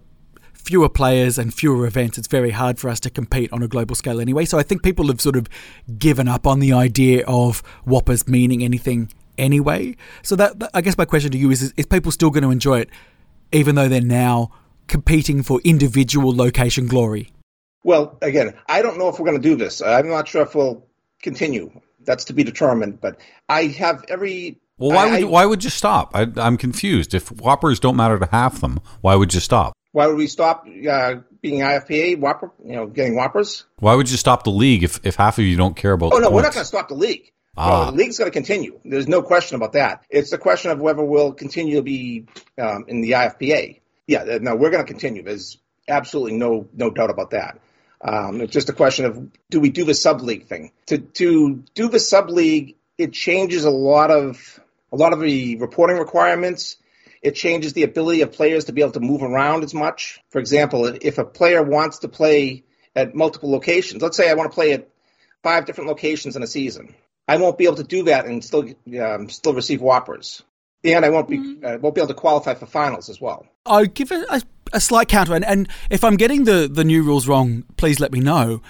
fewer 0.60 0.88
players 0.88 1.38
and 1.38 1.52
fewer 1.52 1.86
events, 1.86 2.18
it's 2.18 2.28
very 2.28 2.50
hard 2.50 2.78
for 2.78 2.88
us 2.90 3.00
to 3.00 3.10
compete 3.10 3.52
on 3.52 3.62
a 3.62 3.68
global 3.68 3.94
scale 3.94 4.20
anyway. 4.20 4.44
So 4.44 4.58
I 4.58 4.62
think 4.62 4.82
people 4.82 5.06
have 5.08 5.20
sort 5.20 5.36
of 5.36 5.48
given 5.98 6.28
up 6.28 6.46
on 6.46 6.60
the 6.60 6.72
idea 6.72 7.24
of 7.26 7.62
WPPRs 7.86 8.28
meaning 8.28 8.62
anything 8.62 9.12
anyway. 9.38 9.96
So 10.22 10.36
that, 10.36 10.58
that 10.60 10.70
I 10.74 10.80
guess 10.80 10.96
my 10.98 11.04
question 11.04 11.30
to 11.32 11.38
you 11.38 11.50
is, 11.50 11.62
is: 11.62 11.74
Is 11.76 11.86
people 11.86 12.12
still 12.12 12.30
going 12.30 12.44
to 12.44 12.50
enjoy 12.50 12.80
it, 12.80 12.90
even 13.52 13.74
though 13.74 13.88
they're 13.88 14.00
now 14.00 14.50
competing 14.86 15.42
for 15.42 15.60
individual 15.64 16.34
location 16.34 16.86
glory? 16.86 17.32
Well, 17.82 18.18
again, 18.20 18.54
I 18.68 18.82
don't 18.82 18.98
know 18.98 19.08
if 19.08 19.18
we're 19.18 19.26
going 19.26 19.40
to 19.40 19.48
do 19.48 19.56
this. 19.56 19.80
I'm 19.80 20.08
not 20.08 20.28
sure 20.28 20.42
if 20.42 20.54
we'll 20.54 20.86
continue. 21.22 21.70
That's 22.04 22.24
to 22.24 22.32
be 22.32 22.44
determined. 22.44 23.00
But 23.00 23.20
I 23.48 23.64
have 23.66 24.04
every 24.08 24.58
Well, 24.78 24.90
why 24.90 25.06
I- 25.06 25.10
would 25.10 25.20
you, 25.20 25.28
why 25.28 25.46
would 25.46 25.64
you 25.64 25.70
stop? 25.70 26.10
I, 26.14 26.26
I'm 26.36 26.56
confused. 26.58 27.14
If 27.14 27.30
WPPRs 27.30 27.80
don't 27.80 27.96
matter 27.96 28.18
to 28.18 28.26
half 28.26 28.60
them, 28.60 28.80
why 29.00 29.14
would 29.14 29.32
you 29.32 29.40
stop? 29.40 29.72
Why 29.92 30.06
would 30.06 30.16
we 30.16 30.26
stop 30.26 30.66
uh, 30.66 31.16
being 31.40 31.60
IFPA 31.60 32.20
WPPR? 32.20 32.50
You 32.64 32.76
know, 32.76 32.86
getting 32.86 33.16
WPPRs? 33.16 33.64
Why 33.78 33.94
would 33.94 34.10
you 34.10 34.16
stop 34.16 34.44
the 34.44 34.50
league 34.50 34.84
if, 34.84 35.00
if 35.04 35.16
half 35.16 35.38
of 35.38 35.44
you 35.44 35.56
don't 35.56 35.76
care 35.76 35.92
about? 35.92 36.12
Oh 36.14 36.18
no, 36.18 36.30
we're 36.30 36.42
not 36.42 36.54
going 36.54 36.62
to 36.62 36.68
stop 36.68 36.88
the 36.88 36.94
league. 36.94 37.32
Ah. 37.56 37.86
No, 37.86 37.90
the 37.90 37.96
league's 37.96 38.18
going 38.18 38.30
to 38.30 38.34
continue. 38.34 38.78
There's 38.84 39.08
no 39.08 39.22
question 39.22 39.56
about 39.56 39.72
that. 39.72 40.04
It's 40.08 40.30
the 40.30 40.38
question 40.38 40.70
of 40.70 40.80
whether 40.80 41.02
we'll 41.02 41.32
continue 41.32 41.76
to 41.76 41.82
be 41.82 42.26
um, 42.58 42.84
in 42.88 43.00
the 43.00 43.12
IFPA. 43.12 43.80
Yeah, 44.06 44.38
no, 44.40 44.54
we're 44.54 44.70
going 44.70 44.84
to 44.84 44.90
continue. 44.90 45.22
There's 45.22 45.58
absolutely 45.88 46.38
no 46.38 46.68
no 46.72 46.90
doubt 46.90 47.10
about 47.10 47.30
that. 47.30 47.60
Um, 48.02 48.40
it's 48.40 48.52
just 48.52 48.70
a 48.70 48.72
question 48.72 49.04
of 49.04 49.28
do 49.50 49.60
we 49.60 49.70
do 49.70 49.84
the 49.84 49.94
sub 49.94 50.20
league 50.22 50.46
thing? 50.46 50.72
To 50.86 50.98
to 50.98 51.62
do 51.74 51.88
the 51.88 52.00
sub 52.00 52.30
league, 52.30 52.76
it 52.96 53.12
changes 53.12 53.64
a 53.64 53.70
lot 53.70 54.10
of 54.10 54.60
a 54.92 54.96
lot 54.96 55.12
of 55.12 55.20
the 55.20 55.56
reporting 55.56 55.98
requirements. 55.98 56.76
It 57.22 57.32
changes 57.32 57.74
the 57.74 57.82
ability 57.82 58.22
of 58.22 58.32
players 58.32 58.64
to 58.64 58.72
be 58.72 58.80
able 58.80 58.92
to 58.92 59.00
move 59.00 59.22
around 59.22 59.62
as 59.62 59.74
much. 59.74 60.20
For 60.30 60.38
example, 60.38 60.86
if 60.86 61.18
a 61.18 61.24
player 61.24 61.62
wants 61.62 61.98
to 61.98 62.08
play 62.08 62.64
at 62.96 63.14
multiple 63.14 63.50
locations, 63.50 64.02
let's 64.02 64.16
say 64.16 64.30
I 64.30 64.34
want 64.34 64.50
to 64.50 64.54
play 64.54 64.72
at 64.72 64.88
five 65.42 65.64
different 65.66 65.88
locations 65.88 66.36
in 66.36 66.42
a 66.42 66.46
season. 66.46 66.94
I 67.28 67.36
won't 67.36 67.58
be 67.58 67.64
able 67.64 67.76
to 67.76 67.84
do 67.84 68.04
that 68.04 68.26
and 68.26 68.44
still 68.44 68.68
um, 69.00 69.28
still 69.28 69.54
receive 69.54 69.80
WPPRs, 69.80 70.42
and 70.82 71.04
I 71.04 71.10
won't 71.10 71.28
be 71.28 71.60
uh, 71.62 71.78
won't 71.78 71.94
be 71.94 72.00
able 72.00 72.08
to 72.08 72.14
qualify 72.14 72.54
for 72.54 72.66
finals 72.66 73.08
as 73.08 73.20
well. 73.20 73.46
I'll 73.66 73.86
give 73.86 74.10
it 74.10 74.26
a, 74.28 74.42
a 74.72 74.80
slight 74.80 75.08
counter, 75.08 75.34
and, 75.34 75.44
and 75.44 75.68
if 75.90 76.02
I'm 76.02 76.16
getting 76.16 76.44
the, 76.44 76.68
the 76.72 76.82
new 76.82 77.02
rules 77.02 77.28
wrong, 77.28 77.64
please 77.76 78.00
let 78.00 78.12
me 78.12 78.20
know. 78.20 78.62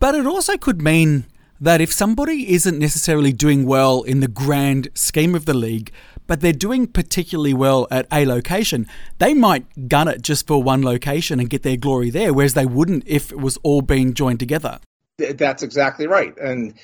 But 0.00 0.14
it 0.14 0.26
also 0.26 0.56
could 0.56 0.82
mean 0.82 1.26
that 1.60 1.80
if 1.80 1.92
somebody 1.92 2.52
isn't 2.52 2.78
necessarily 2.78 3.32
doing 3.32 3.64
well 3.64 4.02
in 4.02 4.20
the 4.20 4.28
grand 4.28 4.88
scheme 4.94 5.34
of 5.34 5.46
the 5.46 5.54
league, 5.54 5.92
but 6.26 6.40
they're 6.40 6.52
doing 6.52 6.86
particularly 6.86 7.54
well 7.54 7.86
at 7.90 8.06
a 8.12 8.26
location, 8.26 8.86
they 9.18 9.34
might 9.34 9.88
gun 9.88 10.08
it 10.08 10.22
just 10.22 10.46
for 10.46 10.62
one 10.62 10.82
location 10.82 11.40
and 11.40 11.50
get 11.50 11.62
their 11.62 11.76
glory 11.76 12.10
there, 12.10 12.32
whereas 12.32 12.54
they 12.54 12.66
wouldn't 12.66 13.04
if 13.06 13.32
it 13.32 13.38
was 13.38 13.58
all 13.62 13.82
being 13.82 14.14
joined 14.14 14.38
together. 14.38 14.80
That's 15.18 15.62
exactly 15.62 16.06
right. 16.06 16.36
And 16.38 16.74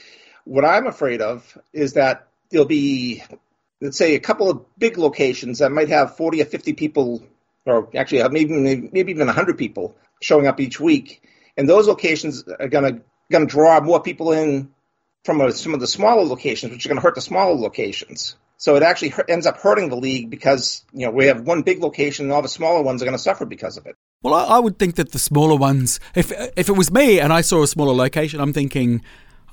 what 0.45 0.65
I'm 0.65 0.87
afraid 0.87 1.21
of 1.21 1.59
is 1.73 1.95
that 1.95 2.29
there'll 2.51 2.67
be, 2.67 3.23
let's 3.81 3.97
say, 3.97 4.15
a 4.15 4.21
couple 4.21 4.51
of 4.51 4.65
big 4.79 4.99
locations 4.99 5.59
that 5.59 5.73
might 5.73 5.89
have 5.89 6.17
40 6.17 6.43
or 6.43 6.45
50 6.45 6.73
people, 6.75 7.23
or 7.67 7.89
actually 7.97 8.23
uh, 8.23 8.29
maybe 8.29 8.53
maybe 8.93 9.13
even 9.13 9.27
100 9.27 9.59
people 9.59 9.97
showing 10.23 10.47
up 10.47 10.61
each 10.61 10.79
week, 10.79 11.23
and 11.57 11.69
those 11.69 11.89
locations 11.89 12.45
are 12.49 12.69
going 12.69 12.95
to 12.95 13.03
going 13.31 13.47
to 13.47 13.51
draw 13.51 13.81
more 13.81 14.03
people 14.03 14.33
in 14.33 14.71
from 15.25 15.41
uh 15.41 15.51
some 15.51 15.75
of 15.75 15.81
the 15.81 15.87
smaller 15.87 16.25
locations, 16.25 16.73
which 16.73 16.87
are 16.87 16.89
going 16.89 16.99
to 16.99 17.03
hurt 17.03 17.15
the 17.15 17.21
smaller 17.21 17.55
locations. 17.55 18.37
So 18.61 18.76
it 18.76 18.83
actually 18.83 19.14
ends 19.26 19.47
up 19.47 19.57
hurting 19.57 19.88
the 19.88 19.97
league 19.97 20.29
because 20.29 20.85
you 20.93 21.07
know 21.07 21.11
we 21.11 21.26
have 21.26 21.40
one 21.40 21.62
big 21.62 21.81
location 21.81 22.26
and 22.26 22.33
all 22.33 22.43
the 22.43 22.49
smaller 22.49 22.83
ones 22.83 23.00
are 23.00 23.07
going 23.07 23.17
to 23.17 23.23
suffer 23.23 23.47
because 23.47 23.79
of 23.79 23.87
it. 23.87 23.97
Well, 24.23 24.35
I, 24.35 24.45
I 24.45 24.59
would 24.59 24.79
think 24.79 24.97
that 24.97 25.12
the 25.12 25.19
smaller 25.19 25.57
ones, 25.57 25.99
if 26.14 26.31
if 26.59 26.69
it 26.69 26.76
was 26.76 26.93
me 26.93 27.21
and 27.21 27.33
I 27.33 27.40
saw 27.40 27.62
a 27.62 27.67
smaller 27.67 27.95
location, 27.95 28.38
I'm 28.38 28.52
thinking 28.52 29.02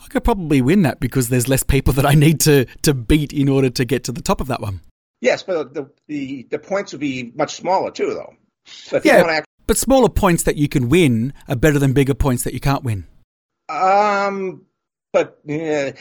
I 0.04 0.08
could 0.08 0.26
probably 0.26 0.62
win 0.62 0.82
that 0.82 1.00
because 1.00 1.30
there's 1.30 1.48
less 1.48 1.64
people 1.64 1.94
that 1.98 2.06
I 2.06 2.16
need 2.16 2.42
to 2.42 2.66
to 2.82 2.94
beat 2.94 3.32
in 3.32 3.48
order 3.48 3.70
to 3.70 3.86
get 3.86 4.04
to 4.04 4.12
the 4.12 4.22
top 4.22 4.42
of 4.42 4.48
that 4.48 4.60
one. 4.60 4.82
Yes, 5.22 5.42
but 5.42 5.74
the 5.74 5.90
the, 6.08 6.46
the 6.52 6.60
points 6.60 6.92
would 6.92 7.00
be 7.00 7.32
much 7.34 7.56
smaller 7.56 7.92
too, 7.92 8.14
though. 8.14 8.34
So 8.66 8.98
if 8.98 9.06
you 9.06 9.14
want 9.14 9.28
Yeah, 9.28 9.42
but 9.68 9.78
smaller 9.78 10.10
points 10.10 10.44
that 10.44 10.58
you 10.58 10.68
can 10.68 10.90
win 10.90 11.34
are 11.48 11.56
better 11.56 11.80
than 11.80 11.94
bigger 11.94 12.14
points 12.14 12.44
that 12.44 12.54
you 12.54 12.60
can't 12.60 12.84
win. 12.84 13.08
Um, 13.70 14.66
but 15.14 15.40
uh, 15.50 15.96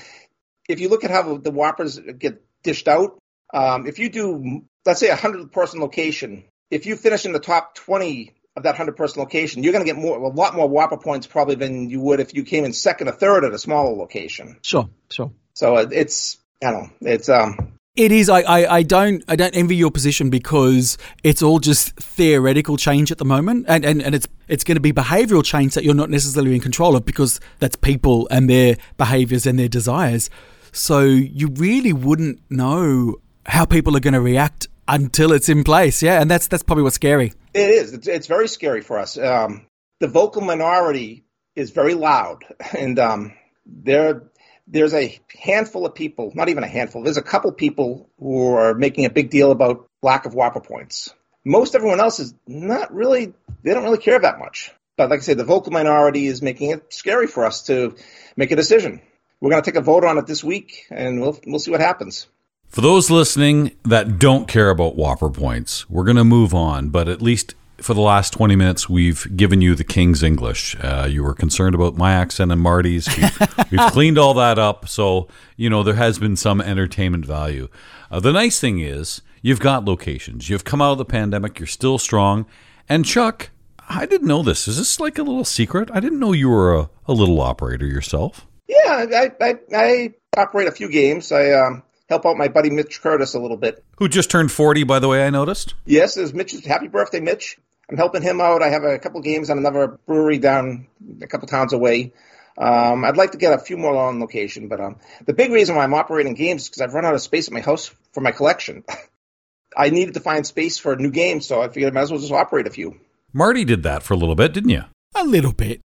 if 0.68 0.80
you 0.80 0.88
look 0.88 1.04
at 1.04 1.12
how 1.12 1.36
the 1.36 1.52
WPPRs 1.52 2.18
get 2.18 2.42
dished 2.66 2.88
out, 2.88 3.18
um, 3.54 3.86
if 3.86 3.98
you 3.98 4.10
do, 4.10 4.62
let's 4.84 5.00
say, 5.00 5.08
a 5.08 5.16
hundred 5.16 5.50
person 5.52 5.80
location, 5.80 6.44
if 6.70 6.84
you 6.84 6.96
finish 6.96 7.24
in 7.24 7.32
the 7.32 7.40
top 7.40 7.74
twenty 7.74 8.34
of 8.56 8.64
that 8.64 8.76
hundred 8.76 8.96
person 8.96 9.20
location, 9.20 9.62
you're 9.62 9.72
going 9.72 9.84
to 9.84 9.90
get 9.90 10.00
more, 10.00 10.18
a 10.18 10.28
lot 10.28 10.54
more 10.54 10.68
WPPR 10.68 11.02
points 11.02 11.26
probably 11.26 11.54
than 11.54 11.88
you 11.90 12.00
would 12.00 12.20
if 12.20 12.34
you 12.34 12.42
came 12.42 12.64
in 12.64 12.72
second 12.72 13.08
or 13.08 13.12
third 13.12 13.44
at 13.44 13.52
a 13.52 13.58
smaller 13.58 13.94
location. 13.94 14.58
Sure, 14.62 14.88
sure. 15.10 15.30
So 15.54 15.76
it's, 15.76 16.38
I 16.64 16.70
don't 16.70 16.82
know, 16.82 17.12
it's 17.12 17.28
um, 17.28 17.78
It 17.96 18.12
is. 18.12 18.28
I, 18.28 18.40
I, 18.42 18.76
I 18.76 18.82
don't 18.82 19.22
I 19.28 19.36
don't 19.36 19.54
envy 19.54 19.76
your 19.76 19.90
position 19.90 20.30
because 20.30 20.98
it's 21.22 21.42
all 21.42 21.60
just 21.60 21.96
theoretical 21.96 22.76
change 22.76 23.12
at 23.12 23.18
the 23.18 23.24
moment, 23.24 23.66
and, 23.68 23.84
and, 23.84 24.02
and 24.02 24.14
it's 24.14 24.26
it's 24.48 24.64
going 24.64 24.76
to 24.76 24.82
be 24.82 24.92
behavioural 24.92 25.44
change 25.44 25.74
that 25.74 25.84
you're 25.84 25.94
not 25.94 26.10
necessarily 26.10 26.54
in 26.54 26.60
control 26.60 26.96
of 26.96 27.04
because 27.04 27.40
that's 27.58 27.76
people 27.76 28.26
and 28.30 28.50
their 28.50 28.76
behaviours 28.96 29.46
and 29.46 29.58
their 29.58 29.68
desires. 29.68 30.30
So 30.76 31.00
you 31.00 31.48
really 31.48 31.94
wouldn't 31.94 32.40
know 32.50 33.16
how 33.46 33.64
people 33.64 33.96
are 33.96 34.00
going 34.00 34.14
to 34.14 34.20
react 34.20 34.68
until 34.86 35.32
it's 35.32 35.48
in 35.48 35.64
place. 35.64 36.02
Yeah, 36.02 36.20
and 36.20 36.30
that's 36.30 36.48
that's 36.48 36.62
probably 36.62 36.84
what's 36.84 36.96
scary. 36.96 37.32
It 37.54 37.70
is. 37.70 37.94
It's, 37.94 38.06
it's 38.06 38.26
very 38.26 38.46
scary 38.46 38.82
for 38.82 38.98
us. 38.98 39.16
Um, 39.16 39.66
the 40.00 40.06
vocal 40.06 40.42
minority 40.42 41.24
is 41.54 41.70
very 41.70 41.94
loud, 41.94 42.44
and 42.78 42.98
um, 42.98 43.32
there 43.64 44.24
there's 44.66 44.92
a 44.92 45.18
handful 45.40 45.86
of 45.86 45.94
people, 45.94 46.32
not 46.34 46.50
even 46.50 46.62
a 46.62 46.68
handful. 46.68 47.02
There's 47.02 47.16
a 47.16 47.22
couple 47.22 47.52
people 47.52 48.10
who 48.18 48.54
are 48.54 48.74
making 48.74 49.06
a 49.06 49.10
big 49.10 49.30
deal 49.30 49.52
about 49.52 49.88
lack 50.02 50.26
of 50.26 50.34
WPPR 50.34 50.62
points. 50.62 51.14
Most 51.44 51.74
everyone 51.74 52.00
else 52.00 52.20
is 52.20 52.34
not 52.46 52.92
really. 52.92 53.32
They 53.62 53.72
don't 53.72 53.84
really 53.84 53.98
care 53.98 54.18
that 54.18 54.38
much. 54.38 54.72
But 54.98 55.10
like 55.10 55.20
I 55.20 55.22
said, 55.22 55.38
the 55.38 55.44
vocal 55.44 55.72
minority 55.72 56.26
is 56.26 56.42
making 56.42 56.70
it 56.70 56.92
scary 56.92 57.26
for 57.26 57.44
us 57.44 57.62
to 57.64 57.96
make 58.36 58.50
a 58.50 58.56
decision. 58.56 59.00
We're 59.40 59.50
going 59.50 59.62
to 59.62 59.70
take 59.70 59.78
a 59.78 59.84
vote 59.84 60.04
on 60.04 60.18
it 60.18 60.26
this 60.26 60.42
week, 60.42 60.86
and 60.90 61.20
we'll 61.20 61.38
we'll 61.46 61.60
see 61.60 61.70
what 61.70 61.80
happens. 61.80 62.26
For 62.68 62.80
those 62.80 63.10
listening 63.10 63.72
that 63.84 64.18
don't 64.18 64.48
care 64.48 64.70
about 64.70 64.96
WPPR 64.96 65.32
points, 65.32 65.88
we're 65.88 66.04
going 66.04 66.16
to 66.16 66.24
move 66.24 66.54
on. 66.54 66.88
But 66.88 67.08
at 67.08 67.22
least 67.22 67.54
for 67.78 67.94
the 67.94 68.00
last 68.00 68.32
20 68.32 68.56
minutes, 68.56 68.88
we've 68.88 69.36
given 69.36 69.60
you 69.60 69.74
the 69.74 69.84
King's 69.84 70.22
English. 70.22 70.76
Uh, 70.80 71.06
you 71.08 71.22
were 71.22 71.34
concerned 71.34 71.74
about 71.74 71.96
my 71.96 72.12
accent 72.12 72.50
and 72.50 72.60
Marty's. 72.60 73.06
We've, 73.16 73.38
we've 73.70 73.92
cleaned 73.92 74.18
all 74.18 74.34
that 74.34 74.58
up. 74.58 74.88
So, 74.88 75.28
you 75.56 75.70
know, 75.70 75.82
there 75.82 75.94
has 75.94 76.18
been 76.18 76.36
some 76.36 76.60
entertainment 76.60 77.24
value. 77.24 77.68
Uh, 78.10 78.20
the 78.20 78.32
nice 78.32 78.58
thing 78.60 78.80
is, 78.80 79.22
you've 79.42 79.60
got 79.60 79.84
locations. 79.84 80.48
You've 80.48 80.64
come 80.64 80.80
out 80.80 80.92
of 80.92 80.98
the 80.98 81.04
pandemic. 81.04 81.58
You're 81.58 81.66
still 81.66 81.98
strong. 81.98 82.46
And 82.88 83.04
Chuck, 83.04 83.50
I 83.88 84.06
didn't 84.06 84.28
know 84.28 84.42
this. 84.42 84.66
Is 84.66 84.78
this 84.78 84.98
like 84.98 85.18
a 85.18 85.22
little 85.22 85.44
secret? 85.44 85.90
I 85.92 86.00
didn't 86.00 86.20
know 86.20 86.32
you 86.32 86.48
were 86.48 86.74
a, 86.74 86.90
a 87.06 87.12
little 87.12 87.40
operator 87.40 87.86
yourself. 87.86 88.46
Yeah, 88.68 89.06
I 89.14 89.32
I, 89.40 89.54
I 89.74 90.14
operate 90.36 90.68
a 90.68 90.72
few 90.72 90.88
games. 90.88 91.32
I 91.32 91.52
um, 91.52 91.82
help 92.08 92.26
out 92.26 92.36
my 92.36 92.48
buddy 92.48 92.70
Mitch 92.70 93.00
Curtis 93.00 93.34
a 93.34 93.40
little 93.40 93.56
bit. 93.56 93.84
Who 93.98 94.08
just 94.08 94.30
turned 94.30 94.52
40, 94.52 94.84
by 94.84 94.98
the 94.98 95.08
way, 95.08 95.26
I 95.26 95.30
noticed. 95.30 95.74
Yes, 95.84 96.14
there's 96.14 96.34
Mitch's 96.34 96.64
happy 96.64 96.88
birthday, 96.88 97.20
Mitch. 97.20 97.58
I'm 97.90 97.96
helping 97.96 98.22
him 98.22 98.40
out. 98.40 98.62
I 98.62 98.68
have 98.68 98.82
a 98.82 98.98
couple 98.98 99.20
games 99.20 99.50
on 99.50 99.58
another 99.58 99.98
brewery 100.06 100.38
down 100.38 100.88
a 101.22 101.26
couple 101.26 101.46
towns 101.46 101.72
away. 101.72 102.12
Um, 102.58 103.04
I'd 103.04 103.16
like 103.16 103.32
to 103.32 103.38
get 103.38 103.52
a 103.52 103.58
few 103.58 103.76
more 103.76 103.96
on 103.96 104.18
location, 104.18 104.68
but 104.68 104.80
um, 104.80 104.96
the 105.26 105.34
big 105.34 105.52
reason 105.52 105.76
why 105.76 105.84
I'm 105.84 105.94
operating 105.94 106.34
games 106.34 106.62
is 106.62 106.68
because 106.68 106.80
I've 106.80 106.94
run 106.94 107.04
out 107.04 107.14
of 107.14 107.20
space 107.20 107.48
at 107.48 107.54
my 107.54 107.60
house 107.60 107.94
for 108.12 108.20
my 108.20 108.32
collection. 108.32 108.82
I 109.76 109.90
needed 109.90 110.14
to 110.14 110.20
find 110.20 110.46
space 110.46 110.78
for 110.78 110.94
a 110.94 110.96
new 110.96 111.10
game, 111.10 111.42
so 111.42 111.60
I 111.60 111.68
figured 111.68 111.92
I 111.92 111.94
might 111.94 112.02
as 112.02 112.10
well 112.10 112.20
just 112.20 112.32
operate 112.32 112.66
a 112.66 112.70
few. 112.70 112.98
Marty 113.32 113.64
did 113.64 113.82
that 113.82 114.02
for 114.02 114.14
a 114.14 114.16
little 114.16 114.34
bit, 114.34 114.54
didn't 114.54 114.70
you? 114.70 114.84
A 115.14 115.24
little 115.24 115.52
bit. 115.52 115.80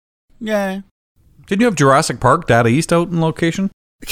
Yeah. 0.40 0.80
Didn't 1.46 1.60
you 1.60 1.66
have 1.66 1.74
Jurassic 1.76 2.20
Park 2.20 2.46
Data 2.46 2.68
East 2.68 2.92
out 2.92 3.08
in 3.08 3.20
location? 3.20 3.70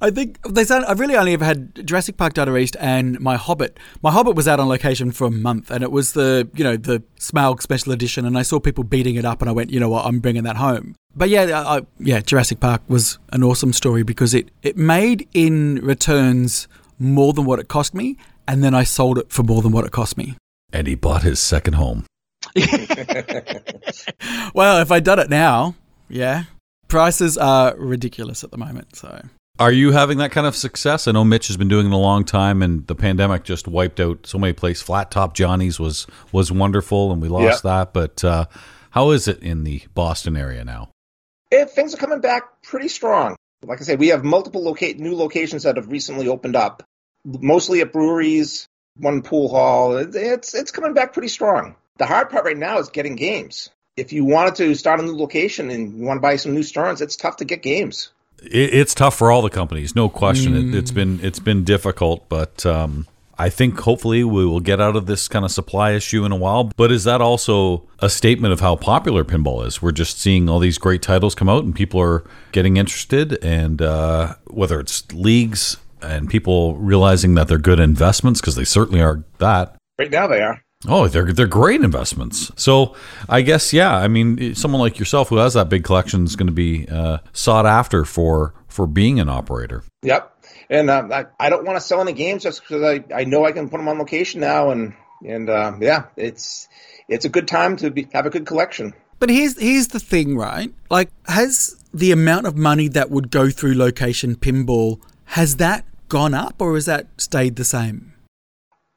I 0.00 0.10
think 0.10 0.38
there's. 0.42 0.70
on- 0.72 0.84
I've 0.84 0.98
really 0.98 1.14
only 1.16 1.32
ever 1.34 1.44
had 1.44 1.86
Jurassic 1.86 2.16
Park 2.16 2.34
Data 2.34 2.56
East 2.56 2.76
and 2.80 3.20
My 3.20 3.36
Hobbit. 3.36 3.78
My 4.02 4.10
Hobbit 4.10 4.34
was 4.34 4.48
out 4.48 4.58
on 4.58 4.68
location 4.68 5.12
for 5.12 5.28
a 5.28 5.30
month, 5.30 5.70
and 5.70 5.84
it 5.84 5.92
was 5.92 6.12
the 6.14 6.48
you 6.54 6.64
know 6.64 6.76
the 6.76 7.02
Smaug 7.20 7.62
Special 7.62 7.92
Edition, 7.92 8.24
and 8.26 8.36
I 8.36 8.42
saw 8.42 8.58
people 8.58 8.82
beating 8.82 9.14
it 9.14 9.24
up, 9.24 9.40
and 9.40 9.48
I 9.48 9.52
went, 9.52 9.70
you 9.70 9.78
know 9.78 9.88
what, 9.88 10.06
I'm 10.06 10.18
bringing 10.18 10.42
that 10.42 10.56
home. 10.56 10.96
But 11.14 11.28
yeah, 11.28 11.42
I, 11.44 11.78
I- 11.78 11.86
yeah, 12.00 12.20
Jurassic 12.20 12.58
Park 12.58 12.82
was 12.88 13.18
an 13.32 13.44
awesome 13.44 13.72
story 13.72 14.02
because 14.02 14.34
it 14.34 14.50
it 14.62 14.76
made 14.76 15.28
in 15.34 15.76
returns 15.84 16.66
more 16.98 17.32
than 17.32 17.44
what 17.44 17.60
it 17.60 17.68
cost 17.68 17.94
me, 17.94 18.16
and 18.48 18.64
then 18.64 18.74
I 18.74 18.82
sold 18.82 19.18
it 19.18 19.30
for 19.30 19.44
more 19.44 19.62
than 19.62 19.70
what 19.70 19.84
it 19.84 19.92
cost 19.92 20.16
me. 20.16 20.34
And 20.72 20.86
he 20.88 20.94
bought 20.96 21.22
his 21.22 21.38
second 21.38 21.74
home. 21.74 22.06
Well, 24.54 24.80
if 24.80 24.90
I'd 24.90 25.04
done 25.04 25.18
it 25.18 25.30
now, 25.30 25.74
yeah, 26.08 26.44
prices 26.92 27.36
are 27.38 27.74
ridiculous 27.76 28.44
at 28.44 28.50
the 28.52 28.58
moment. 28.58 28.94
So 28.96 29.22
Are 29.58 29.72
you 29.72 29.90
having 29.92 30.18
that 30.18 30.30
kind 30.30 30.46
of 30.46 30.54
success? 30.54 31.08
I 31.08 31.12
know 31.12 31.24
Mitch 31.24 31.48
has 31.48 31.56
been 31.56 31.68
doing 31.68 31.86
it 31.86 31.92
a 31.92 31.96
long 31.96 32.24
time, 32.24 32.62
and 32.62 32.86
the 32.86 32.94
pandemic 32.94 33.42
just 33.44 33.66
wiped 33.66 33.98
out 33.98 34.26
so 34.26 34.38
many 34.38 34.52
places. 34.52 34.82
Flat 34.82 35.10
Top 35.10 35.34
Johnny's 35.34 35.80
was 35.80 36.06
was 36.30 36.52
wonderful, 36.52 37.10
and 37.12 37.20
we 37.20 37.28
lost 37.28 37.62
that. 37.64 37.92
But 37.92 38.22
uh, 38.22 38.44
how 38.90 39.10
is 39.10 39.26
it 39.26 39.42
in 39.42 39.64
the 39.64 39.82
Boston 39.94 40.36
area 40.36 40.64
now? 40.64 40.90
Eh, 41.50 41.64
things 41.64 41.92
are 41.94 41.98
coming 41.98 42.20
back 42.20 42.44
pretty 42.62 42.88
strong. 42.88 43.36
Like 43.64 43.80
I 43.80 43.84
said, 43.84 43.98
we 43.98 44.08
have 44.08 44.24
multiple 44.24 44.62
loca- 44.62 44.94
new 44.94 45.14
locations 45.16 45.62
that 45.64 45.76
have 45.76 45.90
recently 45.90 46.28
opened 46.28 46.56
up, 46.56 46.82
mostly 47.24 47.80
at 47.80 47.92
breweries, 47.92 48.66
one 48.96 49.22
pool 49.22 49.48
hall. 49.48 49.96
It- 49.96 50.14
It's 50.14 50.54
it's 50.54 50.70
coming 50.70 50.94
back 50.94 51.12
pretty 51.12 51.28
strong. 51.28 51.76
The 51.98 52.06
hard 52.06 52.30
part 52.30 52.44
right 52.44 52.56
now 52.56 52.78
is 52.78 52.88
getting 52.88 53.16
games. 53.16 53.70
If 53.96 54.12
you 54.12 54.24
wanted 54.24 54.54
to 54.56 54.74
start 54.74 55.00
a 55.00 55.02
new 55.02 55.14
location 55.14 55.70
and 55.70 55.98
you 55.98 56.04
want 56.04 56.16
to 56.16 56.22
buy 56.22 56.36
some 56.36 56.54
new 56.54 56.62
Sterns, 56.62 57.02
it's 57.02 57.14
tough 57.14 57.36
to 57.36 57.44
get 57.44 57.62
games. 57.62 58.10
it, 58.42 58.74
it's 58.74 58.94
tough 58.94 59.16
for 59.16 59.30
all 59.30 59.42
the 59.42 59.50
companies, 59.50 59.94
no 59.94 60.08
question. 60.08 60.56
It, 60.56 60.74
it's 60.74 60.90
been 60.90 61.20
it's 61.22 61.38
been 61.38 61.62
difficult, 61.62 62.26
but 62.30 62.64
um, 62.64 63.06
I 63.38 63.50
think 63.50 63.78
hopefully 63.80 64.24
we 64.24 64.46
will 64.46 64.60
get 64.60 64.80
out 64.80 64.96
of 64.96 65.04
this 65.04 65.28
kind 65.28 65.44
of 65.44 65.50
supply 65.50 65.92
issue 65.92 66.24
in 66.24 66.32
a 66.32 66.36
while. 66.36 66.70
But 66.76 66.90
is 66.90 67.04
that 67.04 67.20
also 67.20 67.86
a 67.98 68.08
statement 68.08 68.52
of 68.52 68.60
how 68.60 68.76
popular 68.76 69.24
pinball 69.24 69.66
is? 69.66 69.82
We're 69.82 69.92
just 69.92 70.18
seeing 70.18 70.48
all 70.48 70.58
these 70.58 70.78
great 70.78 71.02
titles 71.02 71.34
come 71.34 71.50
out, 71.50 71.62
and 71.62 71.74
people 71.74 72.00
are 72.00 72.24
getting 72.52 72.78
interested, 72.78 73.44
and 73.44 73.82
uh, 73.82 74.36
whether 74.46 74.80
it's 74.80 75.10
leagues 75.12 75.76
and 76.00 76.30
people 76.30 76.76
realizing 76.76 77.34
that 77.34 77.46
they're 77.46 77.58
good 77.58 77.78
investments 77.78 78.40
because 78.40 78.56
they 78.56 78.64
certainly 78.64 79.02
are 79.02 79.22
that. 79.38 79.76
Right 79.98 80.10
now 80.10 80.26
they 80.26 80.40
are. 80.40 80.61
Oh, 80.88 81.06
they're 81.06 81.32
they're 81.32 81.46
great 81.46 81.82
investments. 81.82 82.50
So 82.56 82.96
I 83.28 83.42
guess 83.42 83.72
yeah. 83.72 83.96
I 83.96 84.08
mean, 84.08 84.54
someone 84.54 84.80
like 84.80 84.98
yourself 84.98 85.28
who 85.28 85.36
has 85.36 85.54
that 85.54 85.68
big 85.68 85.84
collection 85.84 86.24
is 86.24 86.36
going 86.36 86.48
to 86.48 86.52
be 86.52 86.88
uh, 86.88 87.18
sought 87.32 87.66
after 87.66 88.04
for 88.04 88.54
for 88.68 88.86
being 88.86 89.20
an 89.20 89.28
operator. 89.28 89.84
Yep. 90.02 90.28
And 90.70 90.90
uh, 90.90 91.08
I, 91.12 91.46
I 91.46 91.50
don't 91.50 91.64
want 91.64 91.76
to 91.76 91.80
sell 91.80 92.00
any 92.00 92.12
games 92.12 92.42
just 92.42 92.62
because 92.62 92.82
I, 92.82 93.04
I 93.14 93.24
know 93.24 93.44
I 93.44 93.52
can 93.52 93.68
put 93.68 93.76
them 93.76 93.88
on 93.88 93.98
location 93.98 94.40
now, 94.40 94.70
and 94.70 94.94
and 95.24 95.48
uh, 95.48 95.74
yeah, 95.80 96.06
it's 96.16 96.68
it's 97.08 97.24
a 97.24 97.28
good 97.28 97.46
time 97.46 97.76
to 97.76 97.90
be, 97.90 98.08
have 98.12 98.26
a 98.26 98.30
good 98.30 98.46
collection. 98.46 98.94
But 99.18 99.30
here's 99.30 99.60
here's 99.60 99.88
the 99.88 100.00
thing, 100.00 100.36
right? 100.36 100.72
Like, 100.90 101.10
has 101.26 101.76
the 101.94 102.10
amount 102.10 102.46
of 102.46 102.56
money 102.56 102.88
that 102.88 103.10
would 103.10 103.30
go 103.30 103.50
through 103.50 103.74
location 103.74 104.34
pinball 104.34 105.00
has 105.26 105.56
that 105.56 105.84
gone 106.08 106.34
up, 106.34 106.60
or 106.60 106.74
has 106.74 106.86
that 106.86 107.06
stayed 107.18 107.56
the 107.56 107.64
same? 107.64 108.11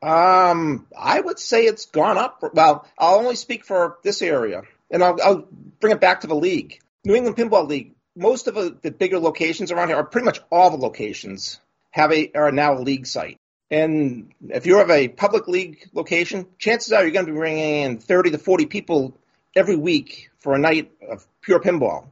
Um, 0.05 0.85
I 0.95 1.19
would 1.19 1.39
say 1.39 1.65
it's 1.65 1.87
gone 1.87 2.19
up. 2.19 2.43
Well, 2.53 2.87
I'll 2.95 3.15
only 3.15 3.35
speak 3.35 3.65
for 3.65 3.97
this 4.03 4.21
area, 4.21 4.61
and 4.91 5.03
I'll, 5.03 5.19
I'll 5.21 5.47
bring 5.79 5.93
it 5.93 5.99
back 5.99 6.21
to 6.21 6.27
the 6.27 6.35
league. 6.35 6.79
New 7.03 7.15
England 7.15 7.37
Pinball 7.37 7.67
League. 7.67 7.95
Most 8.15 8.47
of 8.47 8.53
the, 8.53 8.77
the 8.79 8.91
bigger 8.91 9.17
locations 9.17 9.71
around 9.71 9.87
here, 9.87 9.97
or 9.97 10.03
pretty 10.03 10.25
much 10.25 10.41
all 10.51 10.69
the 10.69 10.77
locations, 10.77 11.59
have 11.89 12.13
a 12.13 12.31
are 12.35 12.51
now 12.51 12.77
a 12.77 12.79
league 12.79 13.07
site. 13.07 13.37
And 13.71 14.31
if 14.47 14.67
you 14.67 14.77
have 14.77 14.91
a 14.91 15.07
public 15.07 15.47
league 15.47 15.89
location, 15.91 16.45
chances 16.59 16.93
are 16.93 17.01
you're 17.01 17.11
going 17.11 17.25
to 17.25 17.31
be 17.31 17.37
bringing 17.37 17.83
in 17.83 17.97
30 17.97 18.31
to 18.31 18.37
40 18.37 18.67
people 18.67 19.17
every 19.55 19.75
week 19.75 20.29
for 20.37 20.53
a 20.53 20.59
night 20.59 20.91
of 21.09 21.25
pure 21.41 21.59
pinball. 21.59 22.09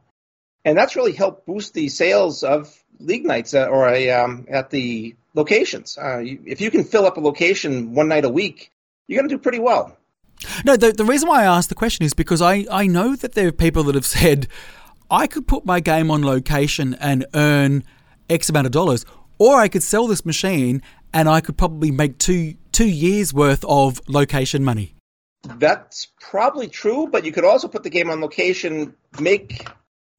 And 0.66 0.78
that's 0.78 0.96
really 0.96 1.14
helped 1.14 1.46
boost 1.46 1.74
the 1.74 1.90
sales 1.90 2.44
of 2.44 2.74
league 3.00 3.26
nights 3.26 3.54
uh, 3.54 3.66
or 3.66 3.90
a, 3.90 4.12
um, 4.12 4.46
at 4.50 4.70
the 4.70 5.16
locations. 5.34 5.98
Uh, 5.98 6.20
you, 6.20 6.40
if 6.46 6.62
you 6.62 6.72
can 6.72 6.84
fill 6.84 7.06
up 7.06 7.18
a 7.18 7.20
location 7.20 7.94
one 7.94 8.08
night 8.08 8.26
a 8.26 8.30
week, 8.30 8.72
you're 9.08 9.20
going 9.20 9.30
to 9.30 9.36
do 9.36 9.42
pretty 9.42 9.60
well. 9.60 9.98
No, 10.66 10.76
the, 10.76 10.92
the 10.92 11.06
reason 11.06 11.30
why 11.30 11.44
I 11.44 11.58
asked 11.58 11.70
the 11.70 11.76
question 11.76 12.06
is 12.06 12.14
because 12.14 12.42
I, 12.42 12.66
I 12.72 12.88
know 12.88 13.16
that 13.16 13.34
there 13.34 13.48
are 13.48 13.52
people 13.52 13.84
that 13.84 13.96
have 13.96 14.06
said, 14.06 14.48
I 15.12 15.28
could 15.28 15.48
put 15.48 15.66
my 15.66 15.80
game 15.80 16.10
on 16.10 16.24
location 16.24 16.96
and 16.96 17.26
earn 17.34 17.84
X 18.30 18.50
amount 18.50 18.66
of 18.66 18.72
dollars, 18.72 19.06
or 19.38 19.60
I 19.60 19.68
could 19.68 19.84
sell 19.84 20.08
this 20.08 20.26
machine 20.26 20.82
and 21.14 21.30
I 21.30 21.42
could 21.42 21.58
probably 21.58 21.92
make 21.92 22.18
two 22.18 22.56
two 22.72 22.88
years 22.88 23.34
worth 23.34 23.64
of 23.66 24.02
location 24.08 24.64
money. 24.64 24.96
That's 25.44 26.08
probably 26.20 26.68
true, 26.68 27.08
but 27.08 27.26
you 27.26 27.32
could 27.32 27.46
also 27.46 27.68
put 27.68 27.84
the 27.84 27.90
game 27.90 28.10
on 28.10 28.22
location, 28.22 28.96
make 29.20 29.68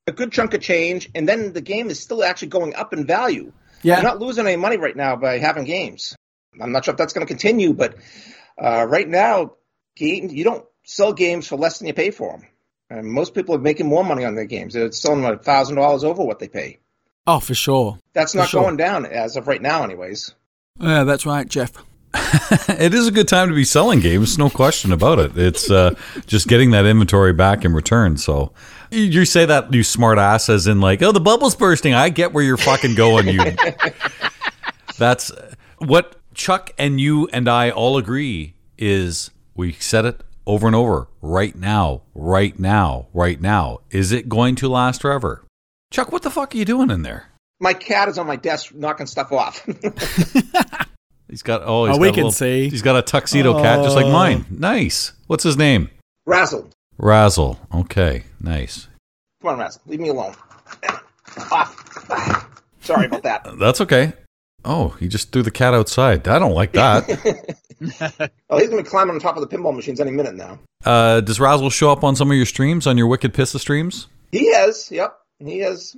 a 0.06 0.12
good 0.12 0.32
chunk 0.32 0.54
of 0.54 0.60
change, 0.60 1.10
and 1.14 1.28
then 1.28 1.52
the 1.52 1.60
game 1.60 1.90
is 1.90 2.00
still 2.00 2.22
actually 2.22 2.48
going 2.48 2.74
up 2.74 2.92
in 2.92 3.06
value. 3.06 3.52
Yeah. 3.82 3.96
You're 3.96 4.04
not 4.04 4.20
losing 4.20 4.46
any 4.46 4.56
money 4.56 4.76
right 4.76 4.96
now 4.96 5.16
by 5.16 5.38
having 5.38 5.64
games. 5.64 6.14
I'm 6.60 6.72
not 6.72 6.84
sure 6.84 6.92
if 6.92 6.98
that's 6.98 7.12
going 7.12 7.26
to 7.26 7.30
continue, 7.30 7.72
but 7.72 7.96
uh, 8.62 8.86
right 8.88 9.08
now, 9.08 9.52
game, 9.96 10.28
you 10.30 10.44
don't 10.44 10.64
sell 10.84 11.12
games 11.12 11.48
for 11.48 11.56
less 11.56 11.78
than 11.78 11.88
you 11.88 11.94
pay 11.94 12.10
for 12.10 12.32
them. 12.32 12.46
And 12.90 13.10
most 13.10 13.34
people 13.34 13.54
are 13.54 13.60
making 13.60 13.86
more 13.86 14.04
money 14.04 14.24
on 14.24 14.34
their 14.34 14.44
games. 14.44 14.74
They're 14.74 14.92
selling 14.92 15.22
them 15.22 15.38
thousand 15.38 15.76
dollars 15.76 16.04
over 16.04 16.22
what 16.22 16.38
they 16.38 16.48
pay. 16.48 16.78
Oh, 17.26 17.40
for 17.40 17.54
sure. 17.54 17.98
That's 18.12 18.34
not 18.34 18.50
sure. 18.50 18.62
going 18.62 18.76
down 18.76 19.06
as 19.06 19.36
of 19.36 19.48
right 19.48 19.60
now, 19.62 19.82
anyways. 19.82 20.34
Yeah, 20.78 21.04
that's 21.04 21.24
right, 21.24 21.48
Jeff. 21.48 21.72
it 22.68 22.94
is 22.94 23.08
a 23.08 23.10
good 23.10 23.26
time 23.26 23.48
to 23.48 23.54
be 23.54 23.64
selling 23.64 24.00
games, 24.00 24.38
no 24.38 24.50
question 24.50 24.92
about 24.92 25.18
it. 25.18 25.36
It's 25.36 25.70
uh, 25.70 25.94
just 26.26 26.46
getting 26.46 26.70
that 26.70 26.84
inventory 26.84 27.32
back 27.32 27.64
in 27.64 27.72
return. 27.72 28.18
So 28.18 28.52
you- 28.94 29.20
you 29.20 29.24
say 29.24 29.44
that 29.46 29.72
you 29.72 29.82
smart 29.82 30.18
ass 30.18 30.48
as 30.48 30.66
in 30.66 30.80
like, 30.80 31.02
oh, 31.02 31.12
the 31.12 31.20
bubble's 31.20 31.54
bursting. 31.54 31.94
I 31.94 32.08
get 32.08 32.32
where 32.32 32.44
you're 32.44 32.56
fucking 32.56 32.94
going. 32.94 33.28
You. 33.28 33.40
That's 34.98 35.32
what 35.78 36.16
Chuck 36.34 36.72
and 36.78 37.00
you 37.00 37.28
and 37.32 37.48
I 37.48 37.70
all 37.70 37.96
agree 37.98 38.54
is 38.78 39.30
we 39.54 39.72
said 39.72 40.04
it 40.04 40.22
over 40.46 40.66
and 40.66 40.76
over. 40.76 41.08
Right 41.20 41.54
now, 41.56 42.02
right 42.14 42.58
now, 42.58 43.06
right 43.12 43.40
now. 43.40 43.80
Is 43.90 44.12
it 44.12 44.28
going 44.28 44.54
to 44.56 44.68
last 44.68 45.00
forever? 45.00 45.44
Chuck, 45.90 46.12
what 46.12 46.22
the 46.22 46.30
fuck 46.30 46.54
are 46.54 46.58
you 46.58 46.64
doing 46.64 46.90
in 46.90 47.02
there? 47.02 47.28
My 47.60 47.72
cat 47.72 48.08
is 48.08 48.18
on 48.18 48.26
my 48.26 48.36
desk 48.36 48.74
knocking 48.74 49.06
stuff 49.06 49.32
off. 49.32 49.64
He's 51.28 51.42
got 51.42 51.62
oh, 51.64 51.86
he's 51.86 51.96
Oh, 51.96 51.98
we 52.00 52.08
got 52.08 52.12
a 52.12 52.14
can 52.14 52.16
little- 52.24 52.30
see. 52.32 52.68
He's 52.68 52.82
got 52.82 52.96
a 52.96 53.02
tuxedo 53.02 53.60
cat 53.60 53.82
just 53.82 53.96
like 53.96 54.04
Oh. 54.06 54.12
mine. 54.12 54.44
Nice. 54.50 55.12
What's 55.26 55.42
his 55.42 55.56
name? 55.56 55.90
Razzle. 56.26 56.70
Razzle. 56.98 57.58
Okay, 57.74 58.24
nice. 58.40 58.88
Come 59.42 59.52
on, 59.52 59.58
Razzle. 59.58 59.82
Leave 59.86 60.00
me 60.00 60.08
alone. 60.08 60.34
Off. 61.50 62.62
Sorry 62.80 63.06
about 63.06 63.22
that. 63.22 63.46
That's 63.58 63.80
okay. 63.80 64.12
Oh, 64.64 64.90
he 65.00 65.08
just 65.08 65.30
threw 65.32 65.42
the 65.42 65.50
cat 65.50 65.74
outside. 65.74 66.26
I 66.28 66.38
don't 66.38 66.54
like 66.54 66.72
that. 66.72 67.56
Oh, 68.48 68.58
he's 68.58 68.70
going 68.70 68.82
to 68.82 68.88
climb 68.88 69.10
on 69.10 69.18
top 69.18 69.36
of 69.36 69.46
the 69.46 69.54
pinball 69.56 69.74
machines 69.74 70.00
any 70.00 70.12
minute 70.12 70.34
now. 70.36 70.58
uh, 70.86 71.20
does 71.20 71.38
Razzle 71.38 71.68
show 71.68 71.90
up 71.90 72.02
on 72.02 72.16
some 72.16 72.30
of 72.30 72.36
your 72.36 72.46
streams, 72.46 72.86
on 72.86 72.96
your 72.96 73.08
Wicked 73.08 73.34
Pissa 73.34 73.58
streams? 73.58 74.06
He 74.32 74.50
has, 74.54 74.90
yep. 74.90 75.18
He 75.38 75.58
has. 75.58 75.92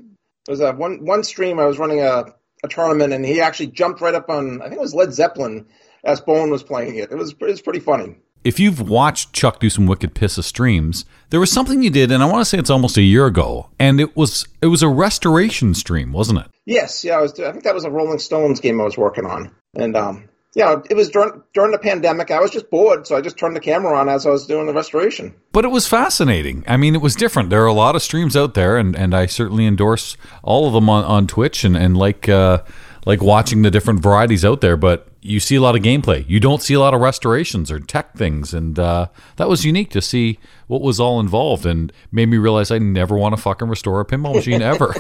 There 0.47 0.53
was 0.53 0.61
a 0.61 0.73
one 0.73 1.05
one 1.05 1.23
stream 1.23 1.61
I 1.61 1.67
was 1.67 1.79
running 1.79 2.01
a, 2.01 2.25
a 2.65 2.69
tournament, 2.69 3.13
and 3.13 3.25
he 3.25 3.41
actually 3.41 3.69
jumped 3.69 4.01
right 4.01 4.15
up 4.15 4.29
on. 4.31 4.63
I 4.63 4.65
think 4.65 4.77
it 4.77 4.81
was 4.81 4.95
Led 4.95 5.13
Zeppelin 5.13 5.67
as 6.03 6.21
Bowen 6.21 6.51
was 6.51 6.65
playing 6.65 6.97
it. 6.97 7.13
It 7.13 7.17
was 7.17 7.33
it 7.33 7.41
was 7.41 7.61
pretty 7.63 7.81
funny. 7.81 8.17
If 8.47 8.61
you've 8.61 8.89
watched 8.89 9.33
Chuck 9.33 9.59
do 9.59 9.69
some 9.69 9.89
Wicked 9.89 10.15
Pissa 10.15 10.45
streams, 10.45 11.05
there 11.31 11.41
was 11.41 11.51
something 11.51 11.83
you 11.83 11.91
did, 11.91 12.13
and 12.13 12.23
I 12.23 12.27
want 12.27 12.43
to 12.43 12.45
say 12.45 12.59
it's 12.59 12.71
almost 12.71 12.97
a 12.97 13.03
year 13.03 13.27
ago, 13.27 13.71
and 13.81 14.01
it 14.01 14.17
was 14.17 14.47
it 14.63 14.69
was 14.69 14.85
a 14.85 14.89
restoration 14.89 15.75
stream, 15.75 16.13
wasn't 16.13 16.39
it? 16.39 16.47
Yes, 16.65 17.03
yeah. 17.03 17.19
I 17.19 17.23
was. 17.23 17.33
I 17.41 17.51
think 17.51 17.65
that 17.65 17.75
was 17.75 17.83
a 17.83 17.91
Rolling 17.91 18.21
Stones 18.21 18.61
game 18.61 18.81
I 18.81 18.85
was 18.85 18.97
working 18.97 19.27
on, 19.27 19.53
and 19.75 19.97
um, 19.97 20.29
yeah, 20.55 20.81
it 20.89 20.95
was 20.95 21.09
during 21.11 21.43
during 21.55 21.73
the 21.73 21.79
pandemic. 21.79 22.31
I 22.31 22.39
was 22.39 22.53
just 22.53 22.71
bored, 22.71 23.05
so 23.09 23.17
I 23.17 23.21
just 23.21 23.37
turned 23.37 23.57
the 23.57 23.61
camera 23.61 23.99
on 23.99 24.09
as 24.09 24.25
I 24.25 24.31
was 24.31 24.47
doing 24.47 24.67
the 24.67 24.73
restoration. 24.73 25.35
But 25.51 25.65
it 25.65 25.73
was 25.73 25.89
fascinating. 25.89 26.63
I 26.69 26.77
mean, 26.77 26.95
it 26.95 27.03
was 27.03 27.17
different. 27.17 27.51
There 27.51 27.65
are 27.65 27.67
a 27.67 27.73
lot 27.73 27.97
of 27.97 28.03
streams 28.03 28.37
out 28.37 28.55
there, 28.55 28.77
and, 28.79 28.95
and 28.95 29.13
I 29.13 29.27
certainly 29.27 29.67
endorse 29.67 30.17
all 30.45 30.69
of 30.69 30.73
them 30.73 30.89
on, 30.89 31.03
on 31.03 31.27
Twitch 31.27 31.65
and, 31.65 31.77
and 31.77 31.97
like 31.97 32.29
uh, 32.29 32.63
like 33.07 33.21
watching 33.21 33.63
the 33.63 33.73
different 33.73 34.01
varieties 34.01 34.45
out 34.45 34.61
there. 34.61 34.77
But 34.77 35.09
you 35.27 35.41
see 35.41 35.57
a 35.57 35.61
lot 35.61 35.77
of 35.77 35.83
gameplay. 35.83 36.25
You 36.29 36.41
don't 36.41 36.63
see 36.63 36.75
a 36.75 36.81
lot 36.81 36.95
of 36.95 37.01
restorations 37.01 37.71
or 37.71 37.81
tech 37.81 38.15
things, 38.15 38.55
and 38.55 38.79
uh, 38.79 39.09
that 39.37 39.49
was 39.49 39.65
unique 39.65 39.91
to 39.91 40.01
see 40.01 40.39
what 40.67 40.81
was 40.81 41.01
all 41.01 41.21
involved, 41.21 41.67
and 41.67 41.93
made 42.13 42.27
me 42.27 42.39
realize 42.39 42.71
I 42.71 42.79
never 42.79 43.17
want 43.17 43.35
to 43.37 43.43
fucking 43.43 43.69
restore 43.69 44.01
a 44.01 44.05
pinball 44.05 44.35
machine 44.35 44.63
ever. 44.63 44.95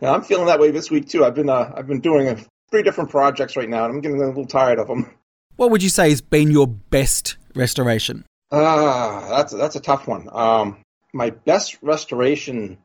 Yeah, 0.00 0.12
I'm 0.12 0.22
feeling 0.22 0.46
that 0.46 0.60
way 0.60 0.70
this 0.70 0.90
week 0.90 1.08
too. 1.08 1.24
I've 1.24 1.34
been 1.34 1.48
uh, 1.48 1.72
I've 1.74 1.86
been 1.86 2.00
doing 2.00 2.28
uh 2.28 2.38
three 2.70 2.82
different 2.82 3.10
projects 3.10 3.56
right 3.56 3.68
now, 3.68 3.84
and 3.84 3.94
I'm 3.94 4.00
getting 4.00 4.20
a 4.22 4.26
little 4.26 4.46
tired 4.46 4.78
of 4.78 4.88
them. 4.88 5.14
What 5.56 5.70
would 5.70 5.82
you 5.82 5.88
say 5.88 6.10
has 6.10 6.20
been 6.20 6.50
your 6.50 6.66
best 6.66 7.36
restoration? 7.54 8.24
Ah, 8.52 9.26
that's 9.30 9.52
that's 9.52 9.76
a 9.76 9.80
tough 9.80 10.06
one. 10.06 10.28
Um, 10.32 10.78
my 11.12 11.30
best 11.30 11.78
restoration 11.82 12.78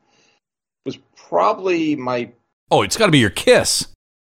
was 0.85 0.97
probably 1.15 1.95
my 1.95 2.31
oh, 2.71 2.81
it's 2.81 2.97
got 2.97 3.05
to 3.05 3.11
be 3.11 3.19
your 3.19 3.29
kiss. 3.29 3.87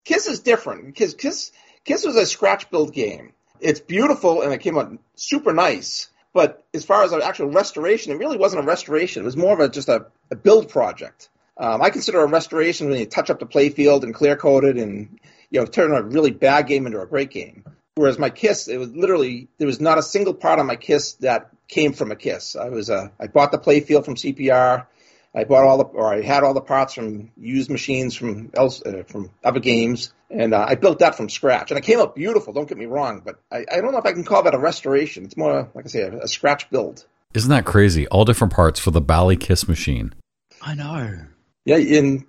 Kiss 0.04 0.26
is 0.26 0.40
different 0.40 0.86
because 0.86 1.14
Kiss 1.14 1.52
Kiss 1.84 2.04
was 2.04 2.16
a 2.16 2.26
scratch 2.26 2.70
build 2.70 2.92
game. 2.92 3.32
It's 3.60 3.80
beautiful 3.80 4.42
and 4.42 4.52
it 4.52 4.58
came 4.58 4.78
out 4.78 4.98
super 5.16 5.52
nice. 5.52 6.08
But 6.32 6.64
as 6.72 6.84
far 6.84 7.02
as 7.02 7.12
an 7.12 7.22
actual 7.22 7.48
restoration, 7.48 8.12
it 8.12 8.18
really 8.18 8.36
wasn't 8.36 8.62
a 8.62 8.66
restoration. 8.66 9.22
It 9.22 9.26
was 9.26 9.36
more 9.36 9.54
of 9.54 9.60
a 9.60 9.68
just 9.68 9.88
a, 9.88 10.06
a 10.30 10.36
build 10.36 10.68
project. 10.68 11.28
Um, 11.56 11.82
I 11.82 11.90
consider 11.90 12.20
a 12.20 12.26
restoration 12.26 12.88
when 12.88 12.98
you 12.98 13.06
touch 13.06 13.30
up 13.30 13.40
the 13.40 13.46
playfield 13.46 14.04
and 14.04 14.14
clear 14.14 14.36
coat 14.36 14.64
it 14.64 14.76
and 14.76 15.18
you 15.50 15.60
know 15.60 15.66
turn 15.66 15.92
a 15.92 16.02
really 16.02 16.30
bad 16.30 16.66
game 16.66 16.86
into 16.86 17.00
a 17.00 17.06
great 17.06 17.30
game. 17.30 17.64
Whereas 17.96 18.18
my 18.18 18.30
Kiss, 18.30 18.68
it 18.68 18.78
was 18.78 18.94
literally 18.94 19.48
there 19.58 19.66
was 19.66 19.80
not 19.80 19.98
a 19.98 20.02
single 20.02 20.32
part 20.32 20.58
on 20.58 20.66
my 20.66 20.76
Kiss 20.76 21.14
that 21.14 21.50
came 21.68 21.92
from 21.92 22.12
a 22.12 22.16
Kiss. 22.16 22.56
I 22.56 22.68
was 22.68 22.88
uh, 22.88 23.08
I 23.18 23.26
bought 23.26 23.52
the 23.52 23.58
playfield 23.58 24.04
from 24.04 24.14
CPR. 24.14 24.86
I 25.34 25.44
bought 25.44 25.64
all 25.64 25.78
the, 25.78 25.84
or 25.84 26.12
I 26.12 26.22
had 26.22 26.42
all 26.42 26.54
the 26.54 26.60
parts 26.60 26.94
from 26.94 27.30
used 27.36 27.70
machines 27.70 28.16
from 28.16 28.50
else, 28.54 28.82
uh, 28.84 29.04
from 29.06 29.30
other 29.44 29.60
games, 29.60 30.12
and 30.28 30.52
uh, 30.52 30.66
I 30.68 30.74
built 30.74 30.98
that 31.00 31.14
from 31.14 31.28
scratch. 31.28 31.70
And 31.70 31.78
it 31.78 31.84
came 31.84 32.00
out 32.00 32.16
beautiful. 32.16 32.52
Don't 32.52 32.68
get 32.68 32.78
me 32.78 32.86
wrong, 32.86 33.22
but 33.24 33.40
I, 33.50 33.64
I 33.70 33.80
don't 33.80 33.92
know 33.92 33.98
if 33.98 34.06
I 34.06 34.12
can 34.12 34.24
call 34.24 34.42
that 34.42 34.54
a 34.54 34.58
restoration. 34.58 35.24
It's 35.24 35.36
more, 35.36 35.70
like 35.74 35.84
I 35.84 35.88
say, 35.88 36.02
a, 36.02 36.18
a 36.20 36.28
scratch 36.28 36.68
build. 36.70 37.04
Isn't 37.32 37.50
that 37.50 37.64
crazy? 37.64 38.08
All 38.08 38.24
different 38.24 38.52
parts 38.52 38.80
for 38.80 38.90
the 38.90 39.00
Bally 39.00 39.36
Kiss 39.36 39.68
machine. 39.68 40.14
I 40.60 40.74
know. 40.74 41.26
Yeah, 41.64 41.76
in 41.76 42.26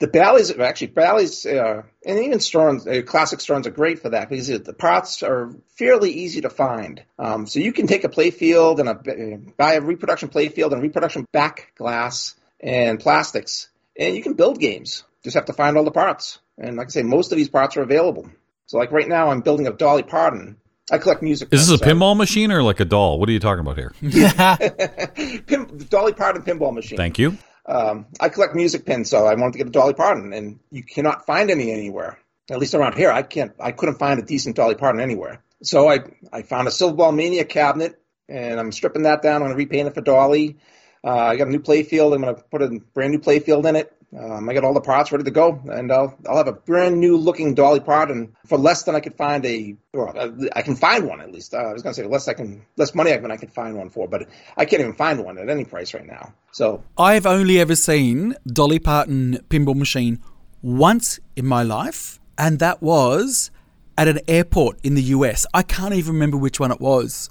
the 0.00 0.08
Bally's 0.08 0.50
actually 0.58 0.88
Bally's 0.88 1.46
uh, 1.46 1.82
and 2.04 2.18
even 2.18 2.40
Sterns, 2.40 2.86
uh, 2.86 3.02
classic 3.02 3.40
Sterns 3.40 3.66
are 3.66 3.70
great 3.70 4.00
for 4.00 4.08
that 4.08 4.28
because 4.28 4.48
the 4.48 4.72
parts 4.72 5.22
are 5.22 5.54
fairly 5.76 6.10
easy 6.10 6.40
to 6.40 6.50
find. 6.50 7.02
Um, 7.18 7.46
so 7.46 7.60
you 7.60 7.72
can 7.72 7.86
take 7.86 8.04
a 8.04 8.08
playfield 8.08 8.80
and 8.80 8.88
a, 8.88 9.34
uh, 9.34 9.52
buy 9.56 9.74
a 9.74 9.80
reproduction 9.80 10.30
playfield 10.30 10.72
and 10.72 10.82
reproduction 10.82 11.26
back 11.32 11.72
glass 11.76 12.34
and 12.62 13.00
plastics 13.00 13.68
and 14.00 14.16
you 14.16 14.22
can 14.22 14.34
build 14.34 14.58
games. 14.58 15.04
Just 15.22 15.34
have 15.34 15.44
to 15.46 15.52
find 15.52 15.76
all 15.76 15.84
the 15.84 15.90
parts. 15.90 16.38
And 16.58 16.76
like 16.76 16.88
I 16.88 16.90
say, 16.90 17.02
most 17.02 17.32
of 17.32 17.38
these 17.38 17.48
parts 17.48 17.76
are 17.76 17.82
available. 17.82 18.28
So 18.66 18.78
like 18.78 18.92
right 18.92 19.08
now, 19.08 19.30
I'm 19.30 19.42
building 19.42 19.66
a 19.66 19.72
Dolly 19.72 20.02
Parton. 20.02 20.56
I 20.90 20.98
collect 20.98 21.22
music. 21.22 21.50
Is 21.52 21.68
this 21.68 21.80
a 21.80 21.84
so- 21.84 21.90
pinball 21.90 22.16
machine 22.16 22.50
or 22.50 22.62
like 22.62 22.80
a 22.80 22.84
doll? 22.84 23.20
What 23.20 23.28
are 23.28 23.32
you 23.32 23.40
talking 23.40 23.60
about 23.60 23.76
here? 23.76 23.92
Pin, 25.46 25.86
Dolly 25.88 26.14
Parton 26.14 26.42
pinball 26.42 26.74
machine. 26.74 26.96
Thank 26.96 27.18
you. 27.18 27.36
Um, 27.66 28.06
I 28.18 28.30
collect 28.30 28.54
music 28.56 28.84
pins, 28.84 29.10
so 29.10 29.26
I 29.26 29.34
wanted 29.34 29.52
to 29.52 29.58
get 29.58 29.66
a 29.68 29.70
Dolly 29.70 29.94
Parton, 29.94 30.32
and 30.32 30.58
you 30.70 30.82
cannot 30.82 31.26
find 31.26 31.50
any 31.50 31.70
anywhere. 31.70 32.18
At 32.50 32.58
least 32.58 32.74
around 32.74 32.96
here, 32.96 33.12
I 33.12 33.22
can't. 33.22 33.52
I 33.60 33.70
couldn't 33.70 33.98
find 33.98 34.18
a 34.18 34.24
decent 34.24 34.56
Dolly 34.56 34.74
Parton 34.74 35.00
anywhere. 35.00 35.42
So 35.62 35.88
I 35.88 36.00
I 36.32 36.42
found 36.42 36.66
a 36.66 36.70
Silverball 36.72 37.14
Mania 37.14 37.44
cabinet, 37.44 38.00
and 38.28 38.58
I'm 38.58 38.72
stripping 38.72 39.02
that 39.02 39.22
down. 39.22 39.36
I'm 39.36 39.48
going 39.48 39.52
to 39.52 39.56
repaint 39.56 39.86
it 39.86 39.94
for 39.94 40.00
Dolly. 40.00 40.56
Uh, 41.02 41.16
I 41.16 41.36
got 41.36 41.48
a 41.48 41.50
new 41.50 41.60
playfield. 41.60 42.14
I'm 42.14 42.22
going 42.22 42.34
to 42.34 42.42
put 42.42 42.62
a 42.62 42.68
brand 42.94 43.12
new 43.12 43.18
playfield 43.18 43.66
in 43.66 43.76
it. 43.76 43.96
Um, 44.18 44.50
I 44.50 44.54
got 44.54 44.64
all 44.64 44.74
the 44.74 44.80
parts 44.80 45.12
ready 45.12 45.22
to 45.22 45.30
go, 45.30 45.62
and 45.70 45.92
I'll 45.92 46.18
I'll 46.28 46.36
have 46.36 46.48
a 46.48 46.52
brand 46.52 46.98
new 46.98 47.16
looking 47.16 47.54
Dolly 47.54 47.78
Parton 47.78 48.34
for 48.44 48.58
less 48.58 48.82
than 48.82 48.96
I 48.96 49.00
could 49.00 49.14
find 49.14 49.46
a. 49.46 49.76
Or 49.92 50.16
uh, 50.16 50.32
I 50.56 50.62
can 50.62 50.74
find 50.74 51.06
one 51.06 51.20
at 51.20 51.30
least. 51.30 51.54
Uh, 51.54 51.58
I 51.58 51.72
was 51.72 51.84
going 51.84 51.94
to 51.94 52.02
say 52.02 52.08
less 52.08 52.26
I 52.26 52.34
can 52.34 52.66
less 52.76 52.92
money 52.92 53.16
than 53.16 53.30
I 53.30 53.36
can 53.36 53.50
find 53.50 53.76
one 53.76 53.88
for, 53.88 54.08
but 54.08 54.28
I 54.56 54.64
can't 54.64 54.80
even 54.80 54.94
find 54.94 55.24
one 55.24 55.38
at 55.38 55.48
any 55.48 55.64
price 55.64 55.94
right 55.94 56.06
now. 56.06 56.32
So 56.50 56.82
I've 56.98 57.24
only 57.24 57.60
ever 57.60 57.76
seen 57.76 58.34
Dolly 58.48 58.80
Parton 58.80 59.38
pinball 59.48 59.76
machine 59.76 60.20
once 60.60 61.20
in 61.36 61.46
my 61.46 61.62
life, 61.62 62.18
and 62.36 62.58
that 62.58 62.82
was 62.82 63.52
at 63.96 64.08
an 64.08 64.18
airport 64.26 64.80
in 64.82 64.94
the 64.94 65.02
US. 65.02 65.46
I 65.54 65.62
can't 65.62 65.94
even 65.94 66.14
remember 66.14 66.36
which 66.36 66.58
one 66.58 66.72
it 66.72 66.80
was, 66.80 67.30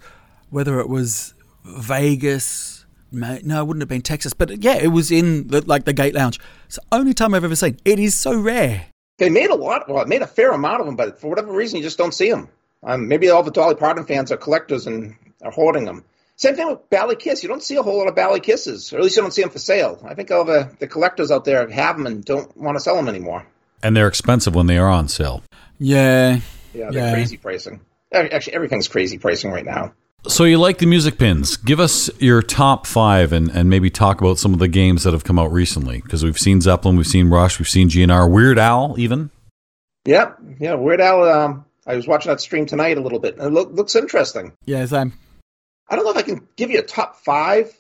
whether 0.50 0.80
it 0.80 0.88
was 0.88 1.34
Vegas. 1.66 2.79
Ma- 3.12 3.38
No, 3.44 3.62
it 3.62 3.68
wouldn't 3.68 3.82
have 3.82 3.90
been 3.90 4.02
Texas, 4.02 4.34
but 4.34 4.64
yeah, 4.64 4.76
it 4.78 4.88
was 4.90 5.12
in 5.12 5.48
the, 5.48 5.62
like 5.62 5.86
the 5.86 5.94
gate 5.94 6.14
lounge. 6.16 6.40
It's 6.66 6.76
the 6.76 6.82
only 6.92 7.14
time 7.14 7.34
I've 7.34 7.44
ever 7.44 7.56
seen. 7.56 7.78
It 7.86 8.00
is 8.00 8.16
so 8.16 8.40
rare. 8.40 8.86
They 9.18 9.30
made 9.30 9.50
a 9.50 9.56
lot. 9.56 9.90
Well, 9.90 10.02
it 10.02 10.08
made 10.08 10.22
a 10.22 10.28
fair 10.28 10.52
amount 10.52 10.80
of 10.80 10.86
them, 10.86 10.96
but 10.96 11.20
for 11.20 11.28
whatever 11.30 11.52
reason, 11.52 11.78
you 11.78 11.84
just 11.84 11.98
don't 11.98 12.14
see 12.14 12.30
them. 12.32 12.48
Um, 12.84 13.08
maybe 13.10 13.30
all 13.30 13.44
the 13.44 13.52
Dolly 13.52 13.76
Parton 13.76 14.06
fans 14.06 14.32
are 14.32 14.38
collectors 14.38 14.88
and 14.88 15.16
are 15.44 15.52
hoarding 15.52 15.84
them. 15.86 16.06
Same 16.38 16.56
thing 16.56 16.70
with 16.70 16.90
Bally 16.90 17.18
Kiss. 17.18 17.44
You 17.44 17.50
don't 17.50 17.62
see 17.62 17.76
a 17.76 17.84
whole 17.84 17.98
lot 17.98 18.08
of 18.08 18.16
Bally 18.16 18.40
Kisses, 18.40 18.94
or 18.94 18.98
at 18.98 19.04
least 19.04 19.18
you 19.18 19.22
don't 19.22 19.32
see 19.34 19.42
them 19.42 19.52
for 19.52 19.60
sale. 19.60 20.02
I 20.08 20.14
think 20.14 20.32
all 20.32 20.46
the, 20.46 20.70
the 20.80 20.88
collectors 20.88 21.32
out 21.32 21.44
there 21.44 21.68
have 21.70 21.98
them 21.98 22.06
and 22.08 22.24
don't 22.24 22.56
want 22.56 22.78
to 22.78 22.80
sell 22.80 22.96
them 22.96 23.10
anymore. 23.10 23.46
And 23.84 23.96
they're 23.98 24.08
expensive 24.08 24.56
when 24.56 24.68
they 24.68 24.78
are 24.78 24.88
on 24.90 25.10
sale. 25.10 25.44
Yeah. 25.80 26.40
Yeah, 26.74 26.92
they're 26.92 27.08
Yeah. 27.08 27.14
crazy 27.14 27.36
pricing. 27.36 27.82
Actually, 28.14 28.54
everything's 28.54 28.88
crazy 28.88 29.18
pricing 29.18 29.52
right 29.52 29.66
now. 29.66 29.94
So 30.28 30.44
you 30.44 30.58
like 30.58 30.80
the 30.80 30.86
music 30.86 31.18
pins? 31.18 31.56
Give 31.58 31.80
us 31.80 32.10
your 32.20 32.42
top 32.42 32.86
five 32.86 33.32
and, 33.32 33.50
and 33.50 33.70
maybe 33.70 33.90
talk 33.90 34.20
about 34.20 34.38
some 34.38 34.54
of 34.54 34.60
the 34.60 34.68
games 34.68 35.04
that 35.04 35.14
have 35.14 35.24
come 35.24 35.40
out 35.40 35.52
recently. 35.52 36.02
Because 36.02 36.24
we've 36.24 36.38
seen 36.38 36.60
Zeppelin, 36.62 36.98
we've 36.98 37.08
seen 37.08 37.30
Rush, 37.30 37.58
we've 37.58 37.70
seen 37.70 37.90
GNR, 37.90 38.30
Weird 38.30 38.60
Al, 38.60 38.96
even. 39.00 39.32
Yep, 40.06 40.40
yeah. 40.60 40.74
Weird 40.74 41.02
Al. 41.02 41.24
Um, 41.24 41.66
I 41.88 41.96
was 41.96 42.08
watching 42.08 42.32
that 42.32 42.42
stream 42.42 42.66
tonight 42.66 42.98
a 42.98 43.02
little 43.02 43.20
bit. 43.20 43.38
and 43.38 43.48
It 43.48 43.54
look, 43.54 43.72
looks 43.72 43.96
interesting. 43.96 44.54
Yeah, 44.66 44.86
same. 44.86 45.14
I 45.90 45.96
don't 45.96 46.06
know 46.06 46.12
if 46.12 46.18
I 46.18 46.22
can 46.22 46.48
give 46.56 46.70
you 46.70 46.80
a 46.80 46.84
top 46.84 47.18
five. 47.18 47.74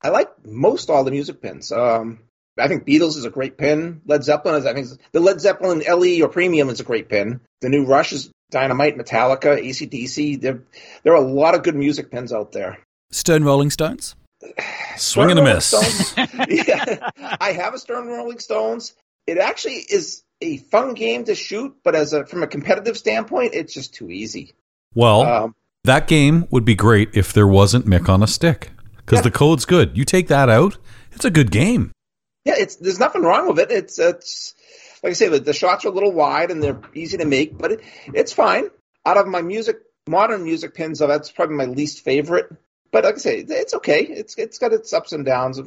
I 0.00 0.08
like 0.08 0.30
most 0.46 0.88
all 0.88 1.04
the 1.04 1.10
music 1.10 1.42
pins. 1.42 1.70
Um, 1.72 2.20
I 2.58 2.68
think 2.68 2.86
Beatles 2.86 3.16
is 3.16 3.24
a 3.24 3.30
great 3.30 3.56
pin. 3.56 4.02
Led 4.06 4.24
Zeppelin 4.24 4.56
is, 4.56 4.66
I 4.66 4.72
think, 4.72 4.88
the 5.12 5.20
Led 5.20 5.40
Zeppelin 5.40 5.82
LE 5.86 6.22
or 6.22 6.28
Premium 6.28 6.68
is 6.68 6.80
a 6.80 6.84
great 6.84 7.08
pin. 7.08 7.40
The 7.60 7.68
new 7.68 7.84
Rush 7.86 8.12
is 8.12 8.30
Dynamite, 8.52 8.96
Metallica, 8.96 9.60
ACDC. 9.60 10.40
There, 10.40 10.62
there 11.02 11.12
are 11.14 11.16
a 11.16 11.20
lot 11.28 11.56
of 11.56 11.64
good 11.64 11.74
music 11.74 12.10
pins 12.12 12.32
out 12.32 12.52
there. 12.52 12.78
Stern 13.10 13.42
Rolling 13.44 13.70
Stones. 13.70 14.14
Swing 14.96 15.30
and 15.30 15.40
a 15.40 15.42
miss. 15.42 15.72
Yeah, 16.48 17.10
I 17.40 17.52
have 17.52 17.74
a 17.74 17.78
Stern 17.78 18.06
Rolling 18.06 18.38
Stones. 18.38 18.94
It 19.26 19.38
actually 19.38 19.76
is 19.76 20.22
a 20.40 20.58
fun 20.58 20.94
game 20.94 21.24
to 21.24 21.34
shoot, 21.34 21.74
but 21.84 21.94
as 21.94 22.12
a 22.12 22.26
from 22.26 22.42
a 22.42 22.46
competitive 22.46 22.96
standpoint, 22.98 23.54
it's 23.54 23.72
just 23.72 23.94
too 23.94 24.10
easy. 24.10 24.52
Well, 24.94 25.22
Um, 25.22 25.54
that 25.84 26.06
game 26.06 26.46
would 26.50 26.64
be 26.64 26.74
great 26.74 27.10
if 27.14 27.32
there 27.32 27.46
wasn't 27.46 27.86
Mick 27.86 28.08
on 28.08 28.22
a 28.22 28.26
stick. 28.26 28.70
Because 28.96 29.18
Yeah. 29.18 29.22
the 29.22 29.30
code's 29.30 29.64
good. 29.64 29.96
You 29.96 30.04
take 30.04 30.28
that 30.28 30.48
out, 30.48 30.76
it's 31.12 31.24
a 31.24 31.30
good 31.30 31.50
game. 31.50 31.90
Yeah, 32.44 32.54
it's 32.58 32.76
there's 32.76 32.98
nothing 32.98 33.22
wrong 33.22 33.48
with 33.48 33.58
it. 33.60 33.70
It's 33.70 33.98
it's 33.98 34.54
like 35.02 35.10
I 35.10 35.14
say, 35.14 35.38
the, 35.38 35.52
shots 35.52 35.84
are 35.84 35.88
a 35.88 35.92
little 35.92 36.12
wide 36.12 36.50
and 36.50 36.62
they're 36.62 36.80
easy 36.94 37.18
to 37.18 37.24
make, 37.24 37.58
but 37.58 37.72
it, 37.72 37.80
it's 38.14 38.32
fine. 38.32 38.68
Out 39.04 39.16
of 39.16 39.26
my 39.26 39.42
music, 39.42 39.76
modern 40.06 40.44
music 40.44 40.74
pins, 40.74 41.00
though, 41.00 41.08
that's 41.08 41.30
probably 41.30 41.56
my 41.56 41.64
least 41.64 42.04
favorite. 42.04 42.46
But 42.92 43.04
like 43.04 43.14
I 43.14 43.18
say, 43.18 43.38
it's 43.38 43.74
okay. 43.74 44.02
It's 44.02 44.36
it's 44.36 44.58
got 44.58 44.72
its 44.72 44.92
ups 44.92 45.12
and 45.12 45.24
downs. 45.24 45.60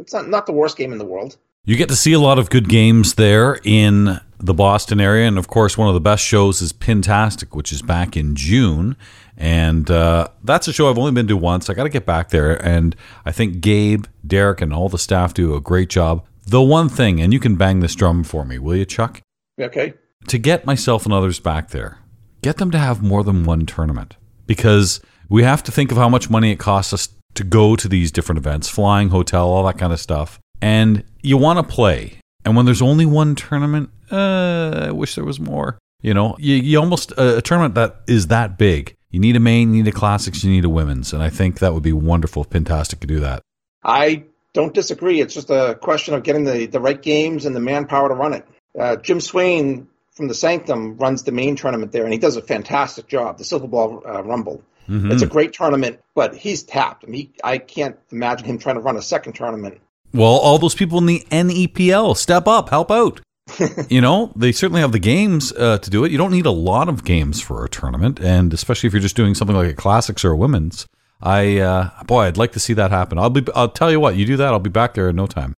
It's 0.00 0.12
not 0.12 0.28
not 0.28 0.46
the 0.46 0.52
worst 0.52 0.76
game 0.76 0.92
in 0.92 0.98
the 0.98 1.04
world. 1.04 1.36
You 1.64 1.76
get 1.76 1.88
to 1.88 1.96
see 1.96 2.12
a 2.12 2.18
lot 2.18 2.38
of 2.38 2.50
good 2.50 2.68
games 2.68 3.14
there 3.14 3.58
in 3.64 4.20
the 4.38 4.52
Boston 4.52 5.00
area. 5.00 5.26
And 5.26 5.38
of 5.38 5.48
course, 5.48 5.78
one 5.78 5.88
of 5.88 5.94
the 5.94 6.00
best 6.00 6.22
shows 6.22 6.60
is 6.60 6.72
Pintastic, 6.72 7.54
which 7.54 7.72
is 7.72 7.80
back 7.80 8.16
in 8.16 8.34
June. 8.34 8.96
And 9.36 9.90
uh, 9.90 10.28
that's 10.42 10.68
a 10.68 10.72
show 10.72 10.90
I've 10.90 10.98
only 10.98 11.12
been 11.12 11.26
to 11.28 11.36
once. 11.36 11.70
I 11.70 11.74
got 11.74 11.84
to 11.84 11.88
get 11.88 12.04
back 12.04 12.28
there. 12.28 12.54
And 12.64 12.94
I 13.24 13.32
think 13.32 13.60
Gabe, 13.60 14.04
Derek, 14.26 14.60
and 14.60 14.74
all 14.74 14.90
the 14.90 14.98
staff 14.98 15.32
do 15.32 15.54
a 15.54 15.60
great 15.60 15.88
job. 15.88 16.26
The 16.46 16.62
one 16.62 16.88
thing, 16.88 17.20
and 17.20 17.32
you 17.32 17.40
can 17.40 17.56
bang 17.56 17.80
this 17.80 17.94
drum 17.94 18.22
for 18.24 18.44
me, 18.44 18.58
will 18.58 18.76
you, 18.76 18.84
Chuck? 18.84 19.20
Okay. 19.60 19.94
to 20.26 20.38
get 20.38 20.66
myself 20.66 21.04
and 21.04 21.12
others 21.14 21.38
back 21.38 21.70
there, 21.70 21.98
get 22.42 22.56
them 22.56 22.70
to 22.70 22.78
have 22.78 23.02
more 23.02 23.22
than 23.22 23.44
one 23.44 23.66
tournament 23.66 24.16
because 24.46 25.00
we 25.28 25.42
have 25.42 25.62
to 25.64 25.72
think 25.72 25.90
of 25.92 25.96
how 25.98 26.08
much 26.08 26.28
money 26.30 26.50
it 26.50 26.58
costs 26.58 26.92
us 26.92 27.08
to 27.34 27.44
go 27.44 27.76
to 27.76 27.88
these 27.88 28.10
different 28.10 28.38
events, 28.38 28.68
flying, 28.68 29.10
hotel, 29.10 29.48
all 29.48 29.64
that 29.66 29.78
kind 29.78 29.92
of 29.92 30.00
stuff. 30.00 30.38
And 30.60 31.04
you 31.22 31.36
want 31.36 31.58
to 31.58 31.74
play. 31.74 32.18
And 32.44 32.56
when 32.56 32.64
there's 32.66 32.82
only 32.82 33.06
one 33.06 33.34
tournament, 33.34 33.90
uh, 34.10 34.86
I 34.88 34.90
wish 34.92 35.14
there 35.14 35.24
was 35.24 35.40
more. 35.40 35.78
You 36.02 36.14
know, 36.14 36.36
you, 36.38 36.56
you 36.56 36.78
almost, 36.78 37.12
a, 37.12 37.38
a 37.38 37.42
tournament 37.42 37.74
that 37.76 38.02
is 38.06 38.26
that 38.28 38.58
big, 38.58 38.94
you 39.10 39.18
need 39.20 39.36
a 39.36 39.40
main, 39.40 39.74
you 39.74 39.82
need 39.82 39.88
a 39.88 39.92
classics, 39.92 40.44
you 40.44 40.50
need 40.50 40.64
a 40.64 40.68
women's. 40.68 41.12
And 41.12 41.22
I 41.22 41.30
think 41.30 41.58
that 41.60 41.72
would 41.74 41.82
be 41.82 41.92
wonderful 41.92 42.42
if 42.42 42.50
Pintastic 42.50 43.00
could 43.00 43.08
do 43.08 43.20
that. 43.20 43.42
I 43.82 44.24
don't 44.54 44.72
disagree. 44.72 45.20
It's 45.20 45.34
just 45.34 45.50
a 45.50 45.78
question 45.80 46.14
of 46.14 46.22
getting 46.22 46.44
the, 46.44 46.66
the 46.66 46.80
right 46.80 47.00
games 47.00 47.44
and 47.44 47.54
the 47.54 47.60
manpower 47.60 48.08
to 48.08 48.14
run 48.14 48.32
it. 48.32 48.46
Uh, 48.78 48.96
Jim 48.96 49.20
Swain 49.20 49.88
from 50.12 50.28
the 50.28 50.34
Sanctum 50.34 50.96
runs 50.96 51.24
the 51.24 51.32
main 51.32 51.56
tournament 51.56 51.92
there, 51.92 52.04
and 52.04 52.12
he 52.12 52.18
does 52.18 52.36
a 52.36 52.42
fantastic 52.42 53.06
job. 53.08 53.36
The 53.36 53.44
Silver 53.44 53.66
Ball 53.66 54.02
uh, 54.06 54.22
Rumble. 54.22 54.62
It's 54.86 55.22
a 55.22 55.26
great 55.26 55.54
tournament, 55.54 56.00
but 56.14 56.34
he's 56.34 56.62
tapped. 56.62 57.04
I 57.04 57.08
mean, 57.08 57.20
he, 57.20 57.32
I 57.42 57.58
can't 57.58 57.96
imagine 58.10 58.46
him 58.46 58.58
trying 58.58 58.74
to 58.74 58.82
run 58.82 58.96
a 58.96 59.02
second 59.02 59.32
tournament. 59.32 59.80
Well, 60.12 60.30
all 60.30 60.58
those 60.58 60.74
people 60.74 60.98
in 60.98 61.06
the 61.06 61.26
NEPL 61.30 62.16
step 62.16 62.46
up, 62.46 62.68
help 62.68 62.90
out. 62.90 63.20
you 63.88 64.00
know, 64.00 64.32
they 64.36 64.52
certainly 64.52 64.80
have 64.80 64.92
the 64.92 64.98
games 64.98 65.52
uh, 65.52 65.78
to 65.78 65.90
do 65.90 66.04
it. 66.04 66.12
You 66.12 66.18
don't 66.18 66.30
need 66.30 66.46
a 66.46 66.50
lot 66.50 66.88
of 66.88 67.04
games 67.04 67.40
for 67.40 67.64
a 67.64 67.68
tournament, 67.68 68.20
and 68.20 68.52
especially 68.52 68.86
if 68.86 68.92
you're 68.92 69.00
just 69.00 69.16
doing 69.16 69.34
something 69.34 69.56
like 69.56 69.70
a 69.70 69.74
classics 69.74 70.24
or 70.24 70.32
a 70.32 70.36
women's. 70.36 70.86
I 71.20 71.58
uh, 71.58 71.90
boy, 72.04 72.22
I'd 72.22 72.36
like 72.36 72.52
to 72.52 72.60
see 72.60 72.74
that 72.74 72.90
happen. 72.90 73.18
I'll 73.18 73.30
be. 73.30 73.44
I'll 73.54 73.68
tell 73.68 73.90
you 73.90 74.00
what. 74.00 74.16
You 74.16 74.26
do 74.26 74.36
that, 74.36 74.52
I'll 74.52 74.58
be 74.58 74.70
back 74.70 74.94
there 74.94 75.08
in 75.08 75.16
no 75.16 75.26
time. 75.26 75.54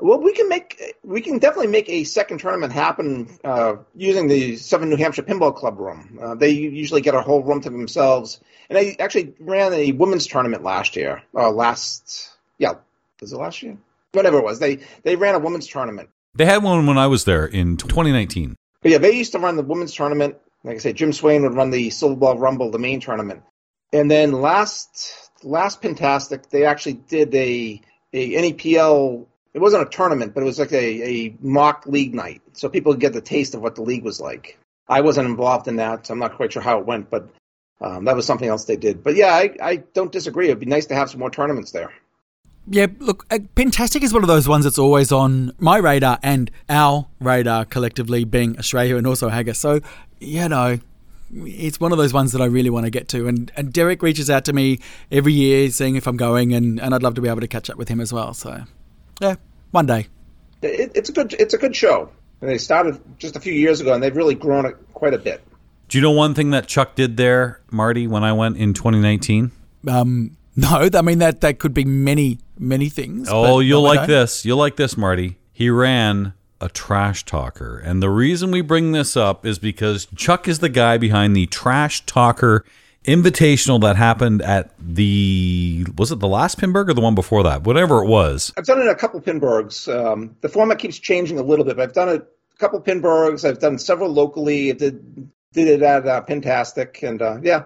Well, 0.00 0.20
we 0.20 0.32
can 0.32 0.48
make 0.48 0.94
we 1.02 1.20
can 1.20 1.38
definitely 1.38 1.68
make 1.68 1.88
a 1.88 2.04
second 2.04 2.38
tournament 2.38 2.72
happen 2.72 3.28
uh, 3.42 3.76
using 3.96 4.28
the 4.28 4.56
Southern 4.56 4.90
New 4.90 4.96
Hampshire 4.96 5.22
Pinball 5.22 5.54
Club 5.54 5.78
room. 5.80 6.18
Uh, 6.22 6.34
they 6.36 6.50
usually 6.50 7.00
get 7.00 7.14
a 7.14 7.20
whole 7.20 7.42
room 7.42 7.60
to 7.62 7.70
themselves, 7.70 8.40
and 8.70 8.78
they 8.78 8.96
actually 8.96 9.34
ran 9.40 9.72
a 9.72 9.92
women's 9.92 10.26
tournament 10.26 10.62
last 10.62 10.94
year. 10.94 11.22
Uh, 11.34 11.50
last, 11.50 12.30
yeah, 12.58 12.74
was 13.20 13.32
it 13.32 13.36
last 13.36 13.62
year? 13.62 13.76
Whatever 14.12 14.38
it 14.38 14.44
was, 14.44 14.60
they 14.60 14.78
they 15.02 15.16
ran 15.16 15.34
a 15.34 15.40
women's 15.40 15.66
tournament. 15.66 16.10
They 16.34 16.44
had 16.44 16.62
one 16.62 16.86
when 16.86 16.98
I 16.98 17.08
was 17.08 17.24
there 17.24 17.46
in 17.46 17.76
2019. 17.76 18.54
But 18.82 18.92
yeah, 18.92 18.98
they 18.98 19.12
used 19.12 19.32
to 19.32 19.40
run 19.40 19.56
the 19.56 19.62
women's 19.62 19.94
tournament. 19.94 20.36
Like 20.62 20.76
I 20.76 20.78
said, 20.78 20.96
Jim 20.96 21.12
Swain 21.12 21.42
would 21.42 21.54
run 21.54 21.70
the 21.70 21.90
Silver 21.90 22.14
Ball 22.14 22.38
Rumble, 22.38 22.70
the 22.70 22.78
main 22.78 23.00
tournament. 23.00 23.42
And 23.92 24.10
then 24.10 24.32
last 24.32 25.30
last 25.42 25.80
Pintastic, 25.82 26.50
they 26.50 26.64
actually 26.64 26.94
did 26.94 27.34
a 27.34 27.80
a 28.12 28.32
NEPL. 28.32 29.26
It 29.54 29.60
wasn't 29.60 29.82
a 29.86 29.90
tournament, 29.90 30.34
but 30.34 30.42
it 30.42 30.46
was 30.46 30.58
like 30.58 30.72
a, 30.72 30.76
a 31.08 31.36
mock 31.40 31.86
league 31.86 32.14
night, 32.14 32.42
so 32.52 32.68
people 32.68 32.92
could 32.92 33.00
get 33.00 33.12
the 33.12 33.20
taste 33.20 33.54
of 33.54 33.62
what 33.62 33.74
the 33.74 33.82
league 33.82 34.04
was 34.04 34.20
like. 34.20 34.58
I 34.88 35.00
wasn't 35.00 35.28
involved 35.28 35.68
in 35.68 35.76
that, 35.76 36.06
so 36.06 36.12
I'm 36.12 36.18
not 36.18 36.36
quite 36.36 36.52
sure 36.52 36.62
how 36.62 36.78
it 36.78 36.86
went, 36.86 37.10
but 37.10 37.28
um, 37.80 38.04
that 38.04 38.16
was 38.16 38.26
something 38.26 38.48
else 38.48 38.64
they 38.64 38.76
did. 38.76 39.02
But 39.02 39.16
yeah, 39.16 39.34
I, 39.34 39.54
I 39.62 39.76
don't 39.76 40.12
disagree. 40.12 40.46
It'd 40.46 40.60
be 40.60 40.66
nice 40.66 40.86
to 40.86 40.94
have 40.94 41.10
some 41.10 41.20
more 41.20 41.30
tournaments 41.30 41.72
there. 41.72 41.92
Yeah, 42.70 42.86
look, 42.98 43.24
uh, 43.30 43.38
Pintastic 43.56 44.02
is 44.02 44.12
one 44.12 44.22
of 44.22 44.28
those 44.28 44.46
ones 44.46 44.64
that's 44.64 44.78
always 44.78 45.10
on 45.10 45.52
my 45.58 45.78
radar 45.78 46.18
and 46.22 46.50
our 46.68 47.06
radar 47.18 47.64
collectively, 47.64 48.24
being 48.24 48.58
Australia 48.58 48.96
and 48.96 49.06
also 49.06 49.30
Haggis. 49.30 49.58
So, 49.58 49.80
you 50.20 50.48
know, 50.48 50.78
it's 51.32 51.80
one 51.80 51.92
of 51.92 51.98
those 51.98 52.12
ones 52.12 52.32
that 52.32 52.40
I 52.40 52.46
really 52.46 52.70
want 52.70 52.86
to 52.86 52.90
get 52.90 53.08
to. 53.08 53.28
And, 53.28 53.50
and 53.56 53.72
Derek 53.72 54.02
reaches 54.02 54.30
out 54.30 54.44
to 54.46 54.52
me 54.52 54.80
every 55.10 55.32
year 55.32 55.70
seeing 55.70 55.96
if 55.96 56.06
I'm 56.06 56.16
going, 56.16 56.52
and, 56.54 56.80
and 56.80 56.94
I'd 56.94 57.02
love 57.02 57.14
to 57.14 57.20
be 57.20 57.28
able 57.28 57.40
to 57.40 57.48
catch 57.48 57.70
up 57.70 57.76
with 57.76 57.88
him 57.88 58.00
as 58.00 58.12
well. 58.12 58.34
So, 58.34 58.62
yeah, 59.20 59.36
one 59.70 59.86
day. 59.86 60.06
It, 60.62 60.92
it's 60.94 61.08
a 61.08 61.12
good 61.12 61.34
it's 61.34 61.54
a 61.54 61.58
good 61.58 61.76
show. 61.76 62.10
And 62.40 62.50
they 62.50 62.58
started 62.58 63.00
just 63.18 63.36
a 63.36 63.40
few 63.40 63.52
years 63.52 63.80
ago, 63.80 63.92
and 63.92 64.02
they've 64.02 64.16
really 64.16 64.34
grown 64.34 64.64
it 64.66 64.76
quite 64.94 65.14
a 65.14 65.18
bit. 65.18 65.42
Do 65.88 65.98
you 65.98 66.02
know 66.02 66.10
one 66.10 66.34
thing 66.34 66.50
that 66.50 66.68
Chuck 66.68 66.94
did 66.94 67.16
there, 67.16 67.60
Marty, 67.70 68.06
when 68.06 68.22
I 68.22 68.32
went 68.32 68.58
in 68.58 68.74
2019? 68.74 69.50
Um, 69.88 70.36
no, 70.54 70.88
I 70.94 71.02
mean, 71.02 71.18
that, 71.18 71.40
that 71.40 71.58
could 71.58 71.74
be 71.74 71.84
many, 71.84 72.38
many 72.58 72.88
things. 72.88 73.28
Oh, 73.30 73.60
you'll 73.60 73.82
like 73.82 74.06
this. 74.06 74.44
You'll 74.44 74.58
like 74.58 74.76
this, 74.76 74.96
Marty. 74.96 75.38
he 75.52 75.70
ran 75.70 76.34
a 76.60 76.68
trash 76.68 77.24
talker. 77.24 77.78
And 77.78 78.02
the 78.02 78.10
reason 78.10 78.50
we 78.50 78.60
bring 78.60 78.92
this 78.92 79.16
up 79.16 79.46
is 79.46 79.58
because 79.58 80.06
Chuck 80.16 80.48
is 80.48 80.58
the 80.58 80.68
guy 80.68 80.98
behind 80.98 81.36
the 81.36 81.46
trash 81.46 82.04
talker 82.06 82.64
invitational 83.04 83.80
that 83.80 83.96
happened 83.96 84.42
at 84.42 84.70
the 84.78 85.86
was 85.96 86.12
it 86.12 86.18
the 86.18 86.28
last 86.28 86.58
Pinburgh 86.58 86.90
or 86.90 86.94
the 86.94 87.00
one 87.00 87.14
before 87.14 87.42
that? 87.44 87.62
Whatever 87.62 88.02
it 88.02 88.08
was. 88.08 88.52
I've 88.56 88.66
done 88.66 88.80
it 88.80 88.88
a 88.88 88.94
couple 88.94 89.20
Pinburghs. 89.20 89.88
Um, 89.88 90.36
the 90.40 90.48
format 90.48 90.78
keeps 90.78 90.98
changing 90.98 91.38
a 91.38 91.42
little 91.42 91.64
bit, 91.64 91.76
but 91.76 91.82
I've 91.82 91.94
done 91.94 92.08
a 92.08 92.22
couple 92.58 92.80
Pinburghs. 92.80 93.48
I've 93.48 93.60
done 93.60 93.78
several 93.78 94.10
locally. 94.10 94.70
I 94.70 94.74
did 94.74 95.30
did 95.52 95.68
it 95.68 95.82
at 95.82 96.06
uh, 96.06 96.22
Pintastic, 96.28 97.02
and 97.02 97.22
uh, 97.22 97.38
yeah, 97.42 97.64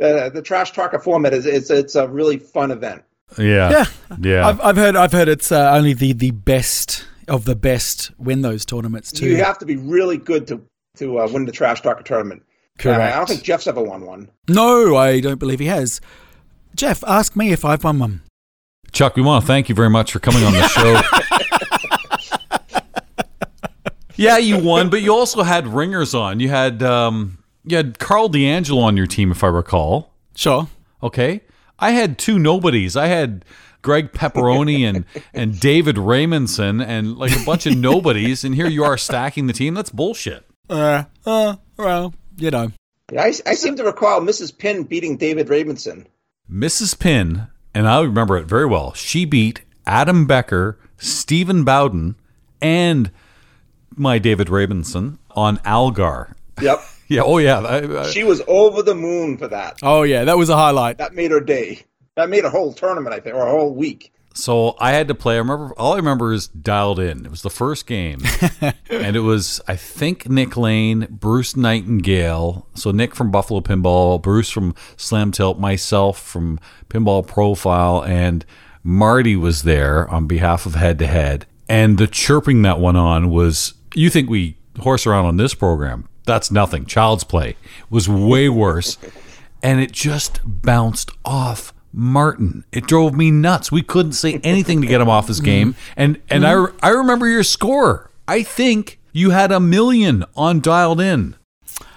uh, 0.00 0.28
the 0.28 0.42
trash 0.42 0.72
talker 0.72 0.98
format 0.98 1.34
is 1.34 1.46
it's 1.46 1.70
it's 1.70 1.96
a 1.96 2.06
really 2.06 2.38
fun 2.38 2.70
event. 2.70 3.02
Yeah. 3.38 3.70
Yeah, 3.70 3.84
Yeah. 4.20 4.48
I've, 4.48 4.60
I've 4.60 4.76
heard. 4.76 4.94
I've 4.94 5.12
heard 5.12 5.28
it's 5.28 5.50
uh, 5.50 5.72
only 5.72 5.94
the 5.94 6.12
the 6.12 6.30
best 6.30 7.06
of 7.28 7.44
the 7.44 7.56
best 7.56 8.10
win 8.18 8.42
those 8.42 8.64
tournaments 8.64 9.12
too. 9.12 9.26
You 9.26 9.36
have 9.36 9.58
to 9.58 9.66
be 9.66 9.76
really 9.76 10.18
good 10.18 10.46
to 10.48 10.62
to 10.96 11.18
uh, 11.20 11.28
win 11.30 11.44
the 11.44 11.52
trash 11.52 11.82
talker 11.82 12.02
tournament. 12.02 12.42
Uh, 12.84 12.90
I 12.90 13.10
don't 13.10 13.28
think 13.28 13.42
Jeff's 13.42 13.66
ever 13.66 13.82
won 13.82 14.04
one. 14.04 14.30
no, 14.48 14.96
I 14.96 15.20
don't 15.20 15.38
believe 15.38 15.60
he 15.60 15.66
has. 15.66 16.00
Jeff, 16.74 17.02
ask 17.06 17.34
me 17.34 17.52
if 17.52 17.64
I've 17.64 17.84
won 17.84 17.98
one. 17.98 18.22
Chuck, 18.92 19.16
we 19.16 19.22
want 19.22 19.42
to 19.42 19.46
thank 19.46 19.68
you 19.68 19.74
very 19.74 19.90
much 19.90 20.12
for 20.12 20.18
coming 20.18 20.44
on 20.44 20.52
the 20.52 20.68
show. 20.68 21.00
yeah, 24.16 24.38
you 24.38 24.58
won, 24.58 24.90
but 24.90 25.02
you 25.02 25.12
also 25.12 25.42
had 25.42 25.66
ringers 25.66 26.14
on. 26.14 26.40
You 26.40 26.48
had 26.48 26.82
um, 26.82 27.38
you 27.64 27.76
had 27.76 27.98
Karl 27.98 28.28
DeAngelo 28.28 28.82
on 28.82 28.96
your 28.96 29.06
team, 29.06 29.30
if 29.30 29.42
I 29.42 29.48
recall. 29.48 30.12
Sure. 30.34 30.68
Okay, 31.02 31.40
I 31.78 31.90
had 31.90 32.18
two 32.18 32.38
nobodies. 32.38 32.96
I 32.96 33.06
had 33.06 33.44
Greg 33.82 34.12
Pepperoni 34.12 34.82
and 34.82 35.04
and 35.34 35.58
David 35.58 35.96
Raymondson 35.96 36.84
and 36.84 37.16
like 37.16 37.32
a 37.32 37.44
bunch 37.44 37.66
of 37.66 37.76
nobodies, 37.76 38.44
and 38.44 38.54
here 38.54 38.68
you 38.68 38.84
are 38.84 38.98
stacking 38.98 39.46
the 39.46 39.52
team. 39.52 39.74
That's 39.74 39.90
bullshit. 39.90 40.44
Uh, 40.68 41.04
uh, 41.24 41.56
well, 41.76 42.14
you 42.36 42.50
know. 42.50 42.72
I, 43.16 43.32
I 43.46 43.54
seem 43.54 43.76
to 43.76 43.84
recall 43.84 44.20
Mrs. 44.20 44.56
Pin 44.56 44.82
beating 44.82 45.16
David 45.16 45.46
Ravenson. 45.46 46.06
Mrs. 46.50 46.98
Pin, 46.98 47.46
and 47.72 47.86
I 47.86 48.00
remember 48.02 48.36
it 48.36 48.46
very 48.46 48.66
well. 48.66 48.94
She 48.94 49.24
beat 49.24 49.62
Adam 49.86 50.26
Becker, 50.26 50.78
Stephen 50.96 51.62
Bowden, 51.62 52.16
and 52.60 53.12
my 53.94 54.18
David 54.18 54.48
Ravenson 54.48 55.18
on 55.30 55.60
Algar. 55.64 56.34
Yep, 56.60 56.80
Yeah, 57.08 57.22
oh 57.22 57.38
yeah. 57.38 57.60
I- 57.60 58.00
I- 58.02 58.10
she 58.10 58.24
was 58.24 58.42
over 58.48 58.82
the 58.82 58.94
moon 58.94 59.38
for 59.38 59.48
that. 59.48 59.78
Oh 59.82 60.02
yeah, 60.02 60.24
that 60.24 60.36
was 60.38 60.48
a 60.48 60.56
highlight. 60.56 60.98
That 60.98 61.14
made 61.14 61.30
her 61.30 61.40
day. 61.40 61.82
That 62.16 62.28
made 62.30 62.44
a 62.44 62.50
whole 62.50 62.72
tournament, 62.72 63.14
I 63.14 63.20
think, 63.20 63.36
or 63.36 63.46
a 63.46 63.50
whole 63.50 63.74
week. 63.74 64.12
so 64.34 64.74
I 64.80 64.92
had 64.92 65.08
to 65.08 65.14
play. 65.14 65.34
I 65.34 65.38
remember 65.38 65.72
all 65.78 65.92
I 65.92 65.96
remember 65.96 66.32
is 66.32 66.48
dialed 66.48 66.98
in. 66.98 67.24
It 67.24 67.30
was 67.30 67.42
the 67.42 67.50
first 67.50 67.86
game, 67.86 68.20
and 68.90 69.14
it 69.16 69.20
was 69.20 69.60
I 69.68 69.76
think 69.76 70.28
Nick 70.28 70.56
Lane, 70.56 71.06
Bruce 71.10 71.56
Nightingale. 71.56 72.66
So 72.74 72.90
Nick 72.90 73.14
from 73.14 73.30
Buffalo 73.30 73.60
Pinball, 73.60 74.20
Bruce 74.20 74.50
from 74.50 74.74
Slam 74.96 75.30
Tilt, 75.30 75.58
myself 75.58 76.18
from 76.20 76.58
Pinball 76.88 77.26
Profile, 77.26 78.02
and 78.04 78.44
Marty 78.82 79.36
was 79.36 79.62
there 79.62 80.08
on 80.10 80.26
behalf 80.26 80.66
of 80.66 80.74
Head 80.74 80.98
to 81.00 81.06
Head. 81.06 81.46
And 81.68 81.98
the 81.98 82.06
chirping 82.06 82.62
that 82.62 82.80
went 82.80 82.96
on 82.96 83.30
was 83.30 83.74
you 83.94 84.10
think 84.10 84.30
we 84.30 84.56
horse 84.80 85.06
around 85.06 85.24
on 85.26 85.36
this 85.36 85.54
program? 85.54 86.08
That's 86.26 86.50
nothing. 86.50 86.84
Child's 86.84 87.24
Play 87.24 87.56
was 87.88 88.08
way 88.08 88.48
worse. 88.48 88.98
and 89.62 89.80
it 89.80 89.92
just 89.92 90.40
bounced 90.44 91.10
off 91.24 91.72
Martin. 91.92 92.64
It 92.72 92.86
drove 92.86 93.14
me 93.14 93.30
nuts. 93.30 93.72
We 93.72 93.82
couldn't 93.82 94.12
say 94.12 94.38
anything 94.44 94.82
to 94.82 94.86
get 94.86 95.00
him 95.00 95.08
off 95.08 95.28
his 95.28 95.38
mm-hmm. 95.38 95.44
game. 95.46 95.76
And 95.96 96.20
and 96.28 96.46
I 96.46 96.66
I 96.82 96.90
remember 96.90 97.26
your 97.26 97.42
score. 97.42 98.10
I 98.28 98.42
think 98.42 99.00
you 99.12 99.30
had 99.30 99.50
a 99.50 99.60
million 99.60 100.24
on 100.36 100.60
dialed 100.60 101.00
in. 101.00 101.36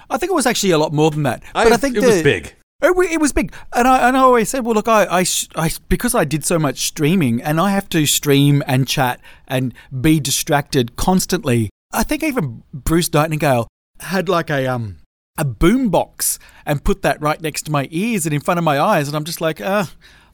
I 0.10 0.18
think 0.18 0.32
it 0.32 0.36
was 0.36 0.46
actually 0.46 0.72
a 0.72 0.78
lot 0.78 0.94
more 0.94 1.12
than 1.12 1.24
that. 1.24 1.44
But 1.54 1.72
I, 1.72 1.78
think 1.78 1.98
it 1.98 2.02
the- 2.02 2.08
was 2.08 2.22
big. 2.24 2.56
It, 2.82 2.96
it 3.12 3.20
was 3.20 3.34
big, 3.34 3.54
and 3.74 3.86
I 3.86 4.08
and 4.08 4.16
I 4.16 4.22
always 4.22 4.48
said, 4.48 4.64
well, 4.64 4.74
look, 4.74 4.88
I, 4.88 5.04
I, 5.04 5.26
I 5.56 5.70
because 5.90 6.16
I 6.16 6.24
did 6.24 6.46
so 6.46 6.58
much 6.58 6.88
streaming, 6.88 7.42
and 7.42 7.60
I 7.60 7.72
have 7.72 7.90
to 7.90 8.06
stream 8.06 8.64
and 8.66 8.88
chat 8.88 9.20
and 9.50 9.74
be 10.00 10.22
distracted 10.22 10.96
constantly. 10.96 11.70
I 11.92 12.04
think 12.04 12.24
even 12.24 12.64
Bruce 12.74 13.12
Nightingale 13.12 13.68
had 14.00 14.30
like 14.30 14.50
a 14.50 14.66
um 14.68 14.98
a 15.38 15.46
boom 15.46 15.90
box 15.90 16.38
and 16.66 16.84
put 16.84 17.02
that 17.02 17.22
right 17.22 17.40
next 17.42 17.62
to 17.64 17.72
my 17.72 17.88
ears 17.92 18.26
and 18.26 18.34
in 18.36 18.42
front 18.42 18.58
of 18.58 18.64
my 18.64 18.80
eyes, 18.80 19.08
and 19.08 19.16
I'm 19.16 19.24
just 19.24 19.40
like, 19.42 19.62
uh, 19.62 19.86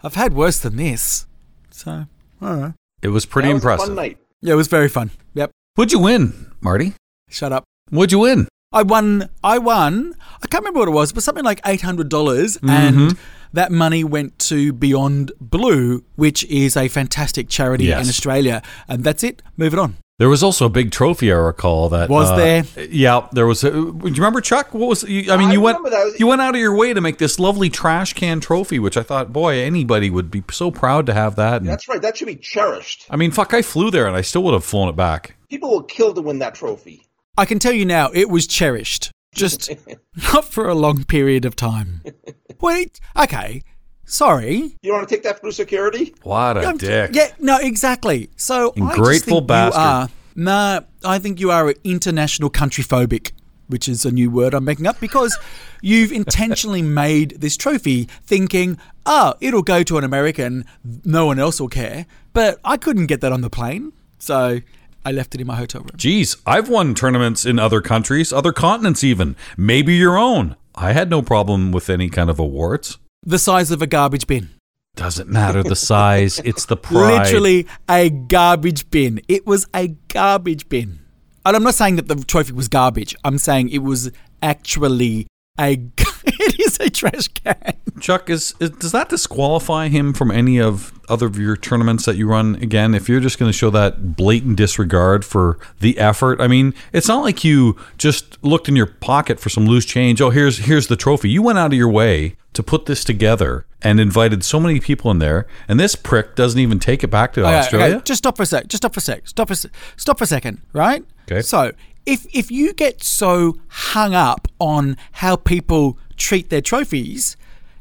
I've 0.04 0.16
had 0.16 0.34
worse 0.34 0.60
than 0.60 0.78
this. 0.78 1.28
So 1.70 2.06
I 2.42 2.46
don't 2.50 2.62
know. 2.62 2.74
It 3.02 3.10
was 3.10 3.26
pretty 3.26 3.50
that 3.50 3.54
was 3.56 3.64
a 3.64 3.68
impressive. 3.68 3.88
fun 3.88 3.96
night. 3.96 4.18
Yeah, 4.42 4.54
it 4.54 4.58
was 4.58 4.68
very 4.68 4.90
fun. 4.90 5.12
Yep. 5.36 5.52
What'd 5.76 5.92
you 5.92 6.00
win, 6.00 6.52
Marty? 6.62 6.94
Shut 7.30 7.52
up. 7.54 7.64
What'd 7.90 8.12
you 8.12 8.20
win? 8.20 8.48
I 8.72 8.82
won. 8.82 9.30
I 9.44 9.58
won. 9.60 10.14
I 10.44 10.48
can't 10.48 10.64
remember 10.64 10.80
what 10.80 10.88
it 10.88 10.92
was, 10.92 11.14
but 11.14 11.24
something 11.24 11.44
like 11.46 11.62
eight 11.66 11.82
hundred 11.82 12.10
dollars, 12.10 12.58
Mm-hmm. 12.58 12.70
and 12.70 13.18
that 13.54 13.72
money 13.72 14.04
went 14.04 14.38
to 14.40 14.74
Beyond 14.74 15.32
Blue, 15.40 16.04
which 16.16 16.44
is 16.46 16.76
a 16.76 16.88
fantastic 16.90 17.48
charity 17.48 17.86
Yes. 17.86 18.04
in 18.04 18.10
Australia. 18.10 18.62
And 18.88 19.04
that's 19.04 19.24
it. 19.24 19.42
Move 19.56 19.74
it 19.74 19.80
on. 19.80 19.96
There 20.18 20.30
was 20.30 20.44
also 20.44 20.68
a 20.68 20.70
big 20.70 20.92
trophy 20.92 21.30
I 21.30 21.36
recall 21.36 21.90
that 21.90 22.10
Was 22.10 22.32
uh, 22.32 22.36
there? 22.38 22.64
Yeah, 22.90 23.28
there 23.34 23.46
was. 23.46 23.66
A, 23.66 23.72
do 23.72 23.78
you 23.78 24.14
remember 24.14 24.40
Chuck? 24.40 24.74
What 24.74 24.88
was? 24.88 25.04
You, 25.04 25.30
I 25.32 25.36
mean, 25.36 25.50
I 25.50 25.54
you 25.54 25.60
went 25.60 25.80
remember 25.80 26.12
that. 26.12 26.20
you 26.20 26.28
went 26.28 26.42
out 26.42 26.56
of 26.56 26.62
your 26.62 26.74
way 26.74 26.94
to 26.94 27.02
make 27.02 27.18
this 27.18 27.38
lovely 27.38 27.70
trash 27.70 28.14
can 28.14 28.40
trophy, 28.40 28.80
which 28.80 28.96
I 28.96 29.04
thought, 29.04 29.34
boy, 29.34 29.60
anybody 29.60 30.10
would 30.10 30.32
be 30.32 30.42
so 30.52 30.72
proud 30.72 31.06
to 31.08 31.14
have 31.14 31.36
that. 31.36 31.58
And, 31.58 31.68
That's 31.68 31.90
right. 31.90 32.02
That 32.02 32.16
should 32.16 32.28
be 32.28 32.38
cherished. 32.38 33.06
I 33.10 33.18
mean, 33.18 33.32
fuck, 33.32 33.54
I 33.54 33.62
flew 33.62 33.92
there 33.92 34.08
and 34.08 34.16
I 34.16 34.22
still 34.22 34.44
would 34.44 34.54
have 34.54 34.64
flown 34.64 34.88
it 34.88 34.96
back. 34.96 35.36
People 35.50 35.70
will 35.70 35.84
kill 35.84 36.14
to 36.14 36.22
win 36.22 36.40
that 36.40 36.56
trophy. 36.56 37.06
I 37.38 37.44
can 37.44 37.60
tell 37.60 37.74
you 37.74 37.84
now, 37.84 38.10
it 38.14 38.30
was 38.30 38.48
cherished, 38.48 39.12
just 39.34 39.70
not 40.34 40.46
for 40.46 40.70
a 40.70 40.76
long 40.76 41.04
period 41.04 41.44
of 41.44 41.58
time. 41.58 42.02
Wait, 42.62 43.02
okay, 43.18 43.64
sorry. 44.06 44.76
You 44.82 44.94
want 44.94 45.08
to 45.08 45.14
take 45.16 45.24
that 45.24 45.40
through 45.42 45.52
security? 45.52 46.14
What 46.24 46.58
a 46.58 46.62
I'm- 46.62 46.78
dick! 46.78 47.12
Yeah, 47.14 47.30
no, 47.40 47.58
exactly. 47.60 48.30
So 48.36 48.74
I 48.76 48.80
just 48.80 48.98
Ungrateful 48.98 49.38
think 49.40 49.48
bastard. 49.48 49.82
You 49.82 49.84
are, 49.84 50.10
nah, 50.36 50.80
I 51.04 51.20
think 51.20 51.40
you 51.40 51.52
are 51.52 51.70
an 51.70 51.76
international 51.84 52.50
country 52.50 52.84
phobic, 52.84 53.32
which 53.68 53.88
is 53.90 54.06
a 54.06 54.12
new 54.12 54.30
word 54.30 54.54
I'm 54.54 54.66
making 54.66 54.88
up 54.88 55.00
because 55.00 55.38
you've 55.82 56.12
intentionally 56.12 56.82
made 56.82 57.42
this 57.42 57.58
trophy 57.58 58.06
thinking, 58.26 58.78
oh, 59.06 59.34
it'll 59.42 59.64
go 59.64 59.84
to 59.84 59.98
an 59.98 60.04
American, 60.04 60.66
no 61.04 61.26
one 61.26 61.40
else 61.40 61.60
will 61.60 61.70
care. 61.70 62.06
But 62.34 62.60
I 62.64 62.78
couldn't 62.78 63.08
get 63.08 63.22
that 63.22 63.32
on 63.32 63.42
the 63.42 63.50
plane, 63.50 63.94
so 64.20 64.60
I 65.06 65.12
left 65.12 65.36
it 65.36 65.42
in 65.42 65.48
my 65.48 65.56
hotel 65.56 65.82
room. 65.82 65.92
Jeez, 65.98 66.42
I've 66.46 66.68
won 66.68 66.96
tournaments 66.96 67.46
in 67.46 67.60
other 67.60 67.80
countries, 67.80 68.34
other 68.34 68.52
continents, 68.52 69.04
even 69.04 69.36
maybe 69.56 69.94
your 69.96 70.18
own. 70.18 70.56
I 70.74 70.92
had 70.92 71.10
no 71.10 71.22
problem 71.22 71.72
with 71.72 71.90
any 71.90 72.10
kind 72.10 72.30
of 72.30 72.40
awards. 72.40 72.98
The 73.28 73.40
size 73.40 73.72
of 73.72 73.82
a 73.82 73.88
garbage 73.88 74.28
bin. 74.28 74.50
Doesn't 74.96 75.28
matter 75.28 75.64
the 75.64 75.76
size; 75.76 76.40
it's 76.46 76.66
the 76.66 76.78
pride. 76.78 77.24
Literally 77.24 77.66
a 77.90 78.10
garbage 78.10 78.90
bin. 78.92 79.20
It 79.28 79.48
was 79.48 79.66
a 79.74 79.90
garbage 80.10 80.70
bin. 80.70 81.00
And 81.44 81.56
I'm 81.56 81.64
not 81.64 81.74
saying 81.74 81.96
that 81.96 82.08
the 82.08 82.16
trophy 82.16 82.54
was 82.54 82.68
garbage. 82.68 83.16
I'm 83.24 83.40
saying 83.40 83.70
it 83.70 83.80
was 83.80 84.12
actually 84.44 85.26
a. 85.60 85.74
it 86.24 86.60
is 86.60 86.80
a 86.80 86.90
trash 86.92 87.28
can. 87.30 87.74
Chuck, 88.00 88.30
is, 88.30 88.54
is 88.60 88.70
does 88.70 88.92
that 88.92 89.10
disqualify 89.10 89.88
him 89.88 90.14
from 90.14 90.30
any 90.30 90.60
of 90.62 90.94
other 91.10 91.26
of 91.26 91.40
your 91.40 91.58
tournaments 91.58 92.06
that 92.06 92.18
you 92.18 92.28
run 92.28 92.56
again? 92.56 92.94
If 92.94 93.10
you're 93.10 93.20
just 93.20 93.40
going 93.40 93.50
to 93.50 93.58
show 93.58 93.72
that 93.72 94.16
blatant 94.16 94.58
disregard 94.58 95.26
for 95.26 95.58
the 95.80 95.98
effort, 95.98 96.40
I 96.40 96.48
mean, 96.48 96.76
it's 96.94 97.08
not 97.08 97.24
like 97.24 97.44
you 97.44 97.76
just 97.98 98.44
looked 98.44 98.70
in 98.70 98.76
your 98.76 98.86
pocket 98.86 99.40
for 99.40 99.50
some 99.50 99.66
loose 99.66 99.86
change. 99.86 100.22
Oh, 100.22 100.30
here's 100.30 100.60
here's 100.60 100.88
the 100.88 100.96
trophy. 100.96 101.30
You 101.30 101.42
went 101.42 101.58
out 101.58 101.74
of 101.74 101.78
your 101.78 101.90
way 101.90 102.36
to 102.56 102.64
put 102.64 102.86
this 102.88 103.04
together 103.04 103.66
and 103.82 104.00
invited 104.00 104.44
so 104.44 104.60
many 104.60 104.80
people 104.80 105.12
in 105.12 105.20
there, 105.20 105.46
and 105.68 105.80
this 105.80 105.96
prick 105.96 106.36
doesn't 106.36 106.60
even 106.60 106.80
take 106.80 107.04
it 107.04 107.10
back 107.10 107.34
to 107.34 107.42
Okay, 107.46 107.56
Australia. 107.60 107.96
okay, 107.98 108.04
just 108.04 108.18
stop 108.20 108.36
for 108.38 108.44
a 108.44 108.46
sec. 108.46 108.68
Just 108.68 108.82
stop 108.82 108.94
for 108.94 109.00
a 109.00 109.02
sec. 109.02 109.28
Stop 109.28 109.48
for 109.50 109.56
stop 109.56 110.18
for 110.18 110.24
a 110.24 110.28
second. 110.28 110.62
Right. 110.74 111.04
Okay. 111.32 111.42
So 111.42 111.72
if 112.06 112.26
if 112.34 112.50
you 112.52 112.74
get 112.74 113.04
so 113.04 113.58
hung 113.68 114.14
up 114.16 114.48
on 114.60 114.98
how 115.14 115.36
people 115.36 115.98
treat 116.18 116.50
their 116.50 116.62
trophies, 116.62 117.38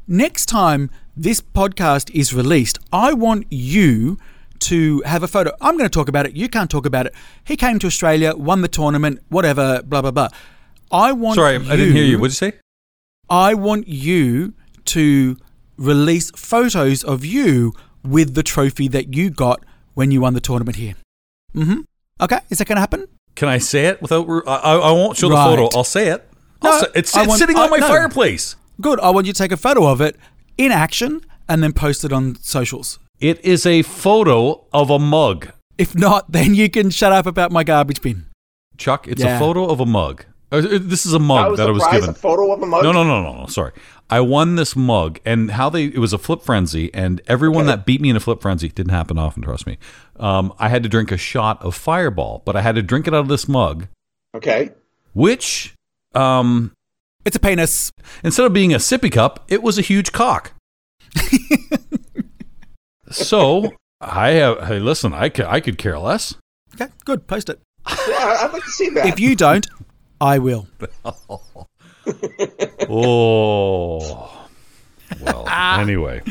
next 0.07 0.45
time 0.45 0.89
this 1.17 1.41
podcast 1.41 2.11
is 2.13 2.33
released, 2.33 2.77
I 2.91 3.13
want 3.13 3.45
you 3.49 4.17
to 4.59 5.01
have 5.05 5.23
a 5.23 5.27
photo. 5.27 5.51
I'm 5.61 5.77
going 5.77 5.89
to 5.89 5.93
talk 5.93 6.07
about 6.07 6.25
it. 6.25 6.33
You 6.35 6.47
can't 6.49 6.69
talk 6.69 6.85
about 6.85 7.05
it. 7.05 7.13
He 7.43 7.55
came 7.57 7.77
to 7.79 7.87
Australia, 7.87 8.35
won 8.35 8.61
the 8.61 8.67
tournament, 8.67 9.21
whatever, 9.29 9.81
blah 9.83 10.01
blah 10.01 10.11
blah. 10.11 10.29
I 10.91 11.11
want. 11.13 11.35
Sorry, 11.35 11.55
I 11.55 11.75
didn't 11.75 11.93
hear 11.95 12.03
you. 12.05 12.19
What 12.19 12.27
did 12.31 12.41
you 12.41 12.51
say? 12.51 12.59
I 13.29 13.53
want 13.55 13.87
you 13.87 14.53
to 14.85 15.37
release 15.77 16.31
photos 16.31 17.03
of 17.03 17.25
you 17.25 17.73
with 18.03 18.33
the 18.35 18.43
trophy 18.43 18.87
that 18.89 19.13
you 19.15 19.29
got 19.29 19.63
when 19.93 20.11
you 20.11 20.21
won 20.21 20.33
the 20.33 20.39
tournament 20.41 20.77
here. 20.77 20.95
Mm-hmm. 21.55 21.81
Okay, 22.21 22.39
is 22.49 22.59
that 22.59 22.67
going 22.67 22.75
to 22.77 22.81
happen? 22.81 23.07
Can 23.35 23.49
I 23.49 23.57
say 23.57 23.85
it 23.87 24.01
without? 24.01 24.27
I, 24.47 24.55
I 24.55 24.75
I 24.75 24.91
won't 24.91 25.17
show 25.17 25.29
the 25.29 25.35
photo. 25.35 25.69
I'll 25.75 25.83
say 25.83 26.09
it. 26.09 26.27
I'll 26.61 26.71
No, 26.73 26.79
say- 26.79 26.87
it's 26.95 27.15
it's 27.17 27.27
want- 27.27 27.39
sitting 27.39 27.57
I- 27.57 27.63
on 27.65 27.69
my 27.69 27.77
no. 27.77 27.87
fireplace. 27.87 28.55
Good. 28.81 28.99
I 28.99 29.09
want 29.09 29.25
you 29.27 29.33
to 29.33 29.37
take 29.37 29.51
a 29.51 29.57
photo 29.57 29.85
of 29.87 29.99
it 30.01 30.15
in 30.57 30.71
action 30.71 31.21
and 31.49 31.61
then 31.63 31.73
post 31.73 32.03
it 32.05 32.11
on 32.13 32.35
socials. 32.41 32.99
It 33.19 33.43
is 33.43 33.65
a 33.65 33.81
photo 33.81 34.65
of 34.73 34.89
a 34.89 34.99
mug. 34.99 35.49
If 35.77 35.95
not, 35.95 36.31
then 36.31 36.55
you 36.55 36.69
can 36.69 36.89
shut 36.89 37.11
up 37.11 37.25
about 37.25 37.51
my 37.51 37.63
garbage 37.63 38.01
bin. 38.01 38.25
Chuck, 38.77 39.07
it's 39.07 39.21
Yeah. 39.21 39.35
a 39.35 39.39
photo 39.39 39.65
of 39.65 39.79
a 39.79 39.85
mug. 39.85 40.25
Uh, 40.57 40.79
This 40.81 41.05
is 41.05 41.13
a 41.13 41.17
That 41.17 41.23
mug 41.25 41.51
was 41.51 41.57
that 41.59 41.67
I 41.67 41.71
was 41.71 41.83
prize, 41.83 41.93
given. 42.01 42.09
a 42.09 42.13
photo 42.13 42.51
of 42.53 42.61
a 42.61 42.65
mug. 42.65 42.83
No, 42.83 42.91
no, 42.91 43.03
no, 43.03 43.21
no, 43.21 43.39
no. 43.41 43.45
Sorry. 43.47 43.71
I 44.09 44.19
won 44.19 44.55
this 44.55 44.75
mug, 44.75 45.19
and 45.25 45.51
how 45.51 45.69
they 45.69 45.85
it 45.85 45.97
was 45.97 46.13
a 46.13 46.17
flip 46.19 46.41
frenzy, 46.43 46.93
and 46.93 47.21
everyone 47.27 47.63
Okay. 47.65 47.75
that 47.75 47.85
beat 47.85 48.01
me 48.01 48.09
in 48.11 48.15
a 48.15 48.19
flip 48.19 48.41
frenzy 48.41 48.69
didn't 48.69 48.91
happen 48.91 49.17
often. 49.17 49.41
Trust 49.41 49.65
me. 49.65 49.77
Um, 50.19 50.53
I 50.59 50.69
had 50.69 50.83
to 50.83 50.89
drink 50.89 51.11
a 51.11 51.17
shot 51.17 51.61
of 51.63 51.73
Fireball, 51.75 52.43
but 52.45 52.55
I 52.55 52.61
had 52.61 52.75
to 52.75 52.83
drink 52.83 53.07
it 53.07 53.13
out 53.13 53.21
of 53.21 53.27
this 53.27 53.47
mug, 53.47 53.87
Okay. 54.35 54.69
which 55.13 55.73
um, 56.13 56.71
It's 57.25 57.35
a 57.35 57.39
penis. 57.39 57.91
instead 58.23 58.45
of 58.45 58.53
being 58.53 58.73
a 58.73 58.77
sippy 58.77 59.11
cup, 59.11 59.43
it 59.47 59.63
was 59.63 59.77
a 59.79 59.81
huge 59.81 60.11
cock. 60.11 60.51
so 63.11 63.71
I 64.01 64.29
have. 64.31 64.67
Hey, 64.67 64.79
listen, 64.79 65.13
I 65.13 65.29
could, 65.29 65.45
I 65.45 65.59
could 65.59 65.77
care 65.77 65.97
less. 65.99 66.35
Okay, 66.75 66.91
good. 67.05 67.27
Post 67.27 67.49
it. 67.49 67.59
Yeah, 68.07 68.37
I'd 68.41 68.49
like 68.53 68.63
to 68.63 68.69
see 68.71 68.89
that. 68.89 69.07
If 69.07 69.19
you 69.19 69.35
don't, 69.35 69.65
I 70.19 70.39
will. 70.39 70.67
Oh. 72.87 74.47
Well, 75.21 75.47
anyway, 75.79 76.21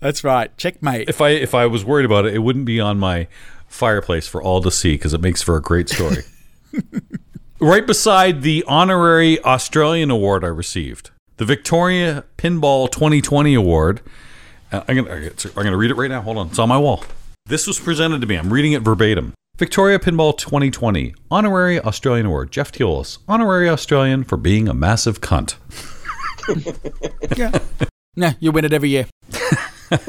That's 0.00 0.24
right. 0.24 0.56
Checkmate. 0.56 1.08
if 1.08 1.20
I 1.20 1.30
if 1.30 1.54
I 1.54 1.66
was 1.66 1.84
worried 1.84 2.04
about 2.04 2.26
it, 2.26 2.34
it 2.34 2.40
wouldn't 2.40 2.64
be 2.64 2.80
on 2.80 2.98
my 2.98 3.28
fireplace 3.68 4.26
for 4.26 4.42
all 4.42 4.60
to 4.62 4.70
see 4.70 4.92
because 4.94 5.14
it 5.14 5.20
makes 5.20 5.42
for 5.42 5.56
a 5.56 5.62
great 5.62 5.88
story. 5.88 6.22
right 7.60 7.86
beside 7.86 8.42
the 8.42 8.64
honorary 8.66 9.40
Australian 9.44 10.10
award 10.10 10.44
I 10.44 10.48
received, 10.48 11.10
the 11.36 11.44
Victoria 11.44 12.24
Pinball 12.38 12.90
2020 12.90 13.54
award. 13.54 14.00
Uh, 14.72 14.82
I'm 14.88 14.96
gonna 14.96 15.30
I'm 15.44 15.52
gonna 15.64 15.76
read 15.76 15.90
it 15.90 15.96
right 15.96 16.10
now. 16.10 16.22
Hold 16.22 16.38
on, 16.38 16.48
it's 16.48 16.58
on 16.58 16.68
my 16.68 16.78
wall. 16.78 17.04
This 17.46 17.66
was 17.66 17.78
presented 17.78 18.20
to 18.20 18.26
me. 18.26 18.36
I'm 18.36 18.52
reading 18.52 18.72
it 18.72 18.82
verbatim. 18.82 19.34
Victoria 19.56 20.00
Pinball 20.00 20.36
2020 20.36 21.14
honorary 21.30 21.78
Australian 21.78 22.26
award. 22.26 22.50
Jeff 22.50 22.72
Teolis, 22.72 23.18
honorary 23.28 23.68
Australian 23.68 24.24
for 24.24 24.36
being 24.36 24.66
a 24.68 24.74
massive 24.74 25.20
cunt. 25.20 25.54
yeah. 27.36 27.56
No, 28.16 28.30
you 28.38 28.52
win 28.52 28.64
it 28.64 28.72
every 28.72 28.90
year. 28.90 29.06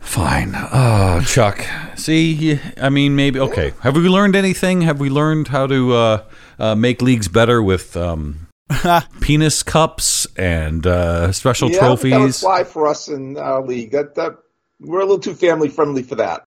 Fine. 0.00 0.50
Oh, 0.56 1.22
Chuck. 1.24 1.64
See, 1.94 2.58
I 2.76 2.88
mean, 2.88 3.14
maybe. 3.14 3.38
Okay. 3.38 3.74
Have 3.82 3.94
we 3.94 4.08
learned 4.08 4.34
anything? 4.34 4.80
Have 4.80 4.98
we 4.98 5.08
learned 5.08 5.46
how 5.46 5.68
to 5.68 5.92
uh, 5.94 6.24
uh, 6.58 6.74
make 6.74 7.00
leagues 7.00 7.28
better 7.28 7.62
with 7.62 7.96
um, 7.96 8.48
penis 9.20 9.62
cups 9.62 10.26
and 10.36 10.84
uh, 10.84 11.30
special 11.30 11.70
yeah, 11.70 11.78
That 11.78 11.90
would 11.90 12.00
trophies? 12.00 12.40
fly 12.40 12.64
for 12.64 12.88
us 12.88 13.06
in 13.06 13.36
our 13.38 13.64
league. 13.64 13.92
That, 13.92 14.16
that 14.16 14.32
we're 14.80 14.98
a 14.98 15.04
little 15.04 15.20
too 15.20 15.34
family 15.34 15.68
friendly 15.68 16.02
for 16.02 16.16
that. 16.16 16.42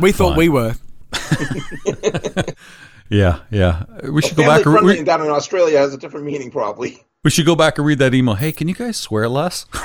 We 0.00 0.12
thought 0.12 0.30
Fine. 0.30 0.38
we 0.38 0.48
were. 0.48 0.74
Yeah, 3.10 3.40
yeah. 3.50 3.82
We 4.08 4.22
should 4.22 4.36
go 4.36 4.44
back. 4.46 4.64
And 4.64 4.72
friendly 4.72 4.98
re- 4.98 5.04
down 5.04 5.20
in 5.22 5.30
Australia 5.30 5.78
has 5.78 5.92
a 5.92 5.98
different 5.98 6.26
meaning, 6.26 6.48
probably. 6.52 7.02
we 7.24 7.30
should 7.32 7.44
go 7.44 7.56
back 7.56 7.76
and 7.76 7.84
read 7.84 7.98
that 7.98 8.14
email. 8.14 8.36
Hey, 8.36 8.52
can 8.52 8.68
you 8.68 8.74
guys 8.74 8.96
swear 8.96 9.28
less? 9.28 9.66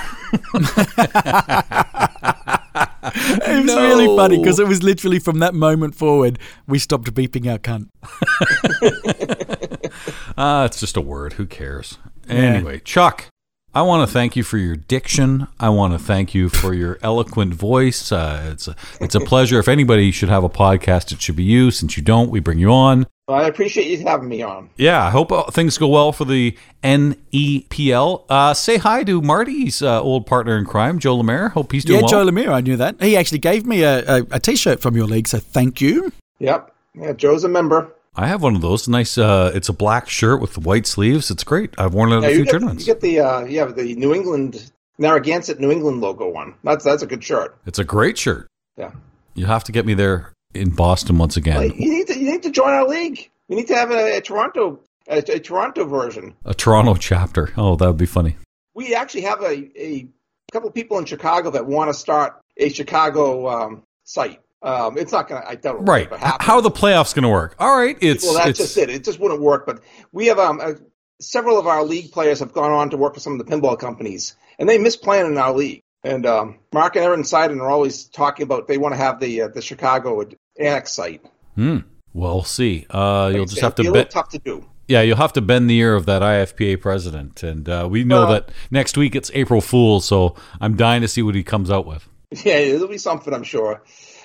It 3.17 3.63
was 3.65 3.75
really 3.75 4.07
funny 4.17 4.37
because 4.37 4.59
it 4.59 4.67
was 4.67 4.83
literally 4.83 5.19
from 5.19 5.39
that 5.39 5.53
moment 5.53 5.95
forward 5.95 6.37
we 6.67 6.77
stopped 6.79 7.13
beeping 7.13 7.49
our 7.51 7.57
cunt. 7.57 7.87
Ah, 10.37 10.65
it's 10.65 10.81
just 10.81 10.97
a 10.97 11.01
word. 11.01 11.33
Who 11.33 11.45
cares? 11.45 11.97
Anyway, 12.27 12.79
Chuck, 12.79 13.29
I 13.75 13.81
want 13.81 14.07
to 14.07 14.13
thank 14.13 14.37
you 14.37 14.43
for 14.43 14.57
your 14.57 14.77
diction. 14.77 15.47
I 15.59 15.67
want 15.67 15.91
to 15.91 15.99
thank 15.99 16.33
you 16.33 16.47
for 16.47 16.73
your 16.73 16.97
eloquent 17.01 17.53
voice. 17.53 18.09
Uh, 18.09 18.51
it's 18.53 18.69
a, 18.69 18.75
it's 19.01 19.15
a 19.15 19.19
pleasure. 19.19 19.59
If 19.59 19.67
anybody 19.67 20.11
should 20.11 20.29
have 20.29 20.45
a 20.45 20.49
podcast, 20.49 21.11
it 21.11 21.21
should 21.21 21.35
be 21.35 21.43
you. 21.43 21.71
Since 21.71 21.97
you 21.97 22.01
don't, 22.03 22.29
we 22.29 22.39
bring 22.39 22.57
you 22.57 22.71
on. 22.71 23.05
I 23.27 23.47
appreciate 23.47 23.87
you 23.87 24.05
having 24.05 24.29
me 24.29 24.41
on. 24.41 24.69
Yeah, 24.77 25.03
I 25.03 25.09
hope 25.09 25.29
uh, 25.29 25.51
things 25.51 25.77
go 25.77 25.89
well 25.89 26.13
for 26.13 26.23
the 26.23 26.57
NEPL. 26.85 28.23
Uh, 28.29 28.53
say 28.53 28.77
hi 28.77 29.03
to 29.03 29.21
Marty's 29.21 29.81
uh, 29.81 30.01
old 30.01 30.25
partner 30.25 30.57
in 30.57 30.63
crime, 30.63 30.97
Joe 30.97 31.17
Lemaire. 31.17 31.49
Hope 31.49 31.73
he's 31.73 31.83
doing 31.83 31.99
Yeah, 31.99 32.05
well. 32.09 32.25
Joe 32.25 32.31
Lemire, 32.31 32.53
I 32.53 32.61
knew 32.61 32.77
that. 32.77 33.01
He 33.01 33.17
actually 33.17 33.39
gave 33.39 33.65
me 33.65 33.83
a, 33.83 34.19
a, 34.19 34.25
a 34.31 34.39
t-shirt 34.39 34.79
from 34.79 34.95
your 34.95 35.05
league, 35.05 35.27
so 35.27 35.39
thank 35.39 35.81
you. 35.81 36.13
Yep. 36.39 36.73
Yeah, 36.93 37.11
Joe's 37.11 37.43
a 37.43 37.49
member. 37.49 37.91
I 38.17 38.27
have 38.27 38.41
one 38.41 38.55
of 38.55 38.61
those. 38.61 38.87
Nice. 38.87 39.17
Uh, 39.17 39.51
it's 39.53 39.69
a 39.69 39.73
black 39.73 40.07
shirt 40.09 40.39
with 40.41 40.57
white 40.57 40.87
sleeves. 40.87 41.29
It's 41.31 41.43
great. 41.43 41.73
I've 41.77 41.93
worn 41.93 42.11
it 42.11 42.17
at 42.17 42.23
Yeah, 42.23 42.29
a 42.29 42.33
few 42.35 42.45
get, 42.45 42.51
tournaments. 42.51 42.87
you 42.87 42.93
get 42.93 43.01
the 43.01 43.19
uh, 43.19 43.45
yeah 43.45 43.65
the 43.65 43.95
New 43.95 44.13
England 44.13 44.71
Narragansett 44.97 45.59
New 45.59 45.71
England 45.71 46.01
logo 46.01 46.29
one. 46.29 46.55
That's 46.63 46.83
that's 46.85 47.03
a 47.03 47.07
good 47.07 47.23
shirt. 47.23 47.57
It's 47.65 47.79
a 47.79 47.83
great 47.83 48.17
shirt. 48.17 48.47
Yeah. 48.77 48.91
You 49.33 49.45
have 49.47 49.63
to 49.65 49.71
get 49.71 49.85
me 49.85 49.93
there 49.93 50.31
in 50.53 50.69
Boston 50.69 51.17
once 51.17 51.35
again. 51.35 51.55
Well, 51.57 51.67
you 51.67 51.89
need 51.91 52.07
to 52.07 52.17
you 52.17 52.31
need 52.31 52.43
to 52.43 52.51
join 52.51 52.69
our 52.73 52.87
league. 52.87 53.29
You 53.49 53.57
need 53.57 53.67
to 53.67 53.75
have 53.75 53.91
a, 53.91 54.17
a 54.17 54.21
Toronto 54.21 54.79
a, 55.07 55.17
a 55.17 55.39
Toronto 55.39 55.85
version. 55.85 56.35
A 56.45 56.53
Toronto 56.53 56.95
chapter. 56.95 57.51
Oh, 57.57 57.75
that 57.75 57.85
would 57.87 57.97
be 57.97 58.05
funny. 58.05 58.37
We 58.73 58.95
actually 58.95 59.21
have 59.21 59.41
a, 59.41 59.69
a 59.81 60.07
couple 60.51 60.69
people 60.71 60.97
in 60.99 61.05
Chicago 61.05 61.51
that 61.51 61.65
want 61.65 61.89
to 61.89 61.93
start 61.93 62.39
a 62.57 62.69
Chicago 62.69 63.47
um, 63.49 63.83
site. 64.05 64.39
Um, 64.61 64.97
it's 64.97 65.11
not 65.11 65.27
going 65.27 65.41
to. 65.41 65.47
I 65.47 65.55
it'll 65.55 65.85
Right. 65.85 66.11
How 66.15 66.55
are 66.55 66.61
the 66.61 66.71
playoffs 66.71 67.13
going 67.13 67.23
to 67.23 67.29
work? 67.29 67.55
All 67.59 67.77
right. 67.77 67.97
It's 68.01 68.23
well, 68.23 68.35
that's 68.35 68.49
it's 68.49 68.59
just 68.59 68.77
it. 68.77 68.89
It 68.89 69.03
just 69.03 69.19
wouldn't 69.19 69.41
work. 69.41 69.65
But 69.65 69.81
we 70.11 70.27
have 70.27 70.39
um, 70.39 70.59
uh, 70.61 70.73
several 71.21 71.59
of 71.59 71.67
our 71.67 71.83
league 71.83 72.11
players 72.11 72.39
have 72.39 72.53
gone 72.53 72.71
on 72.71 72.89
to 72.91 72.97
work 72.97 73.13
for 73.13 73.19
some 73.19 73.39
of 73.39 73.45
the 73.45 73.51
pinball 73.51 73.77
companies, 73.77 74.35
and 74.57 74.67
they 74.67 74.77
miss 74.77 74.95
playing 74.95 75.27
in 75.27 75.37
our 75.37 75.53
league. 75.53 75.81
And 76.03 76.25
um, 76.25 76.59
Mark 76.71 76.95
and 76.95 77.05
Aaron 77.05 77.23
Seiden 77.23 77.59
are 77.59 77.69
always 77.69 78.05
talking 78.05 78.43
about 78.43 78.67
they 78.67 78.77
want 78.77 78.93
to 78.93 78.97
have 78.97 79.19
the 79.19 79.41
uh, 79.43 79.47
the 79.49 79.61
Chicago 79.61 80.23
annex 80.59 80.93
site. 80.93 81.25
Hmm. 81.55 81.79
We'll 82.13 82.43
see. 82.43 82.85
Uh, 82.89 83.31
you'll 83.33 83.45
just 83.45 83.61
have 83.61 83.75
be 83.75 83.83
to 83.83 83.93
a 83.93 84.05
tough 84.05 84.29
to 84.29 84.39
do. 84.39 84.65
Yeah, 84.87 85.01
you'll 85.01 85.17
have 85.17 85.33
to 85.33 85.41
bend 85.41 85.69
the 85.69 85.77
ear 85.77 85.95
of 85.95 86.05
that 86.05 86.21
IFPA 86.21 86.79
president, 86.79 87.41
and 87.43 87.67
uh, 87.67 87.87
we 87.89 88.03
know 88.03 88.21
Well- 88.21 88.31
that 88.33 88.51
next 88.69 88.97
week 88.97 89.15
it's 89.15 89.31
April 89.33 89.61
Fool's, 89.61 90.05
so 90.05 90.35
I'm 90.61 90.77
dying 90.77 91.01
to 91.01 91.07
see 91.07 91.21
what 91.21 91.35
he 91.35 91.43
comes 91.43 91.69
out 91.69 91.85
with. 91.85 92.07
Yeah, 92.43 92.55
it'll 92.55 92.87
be 92.87 92.97
something, 92.97 93.33
I'm 93.33 93.43
sure. 93.43 93.81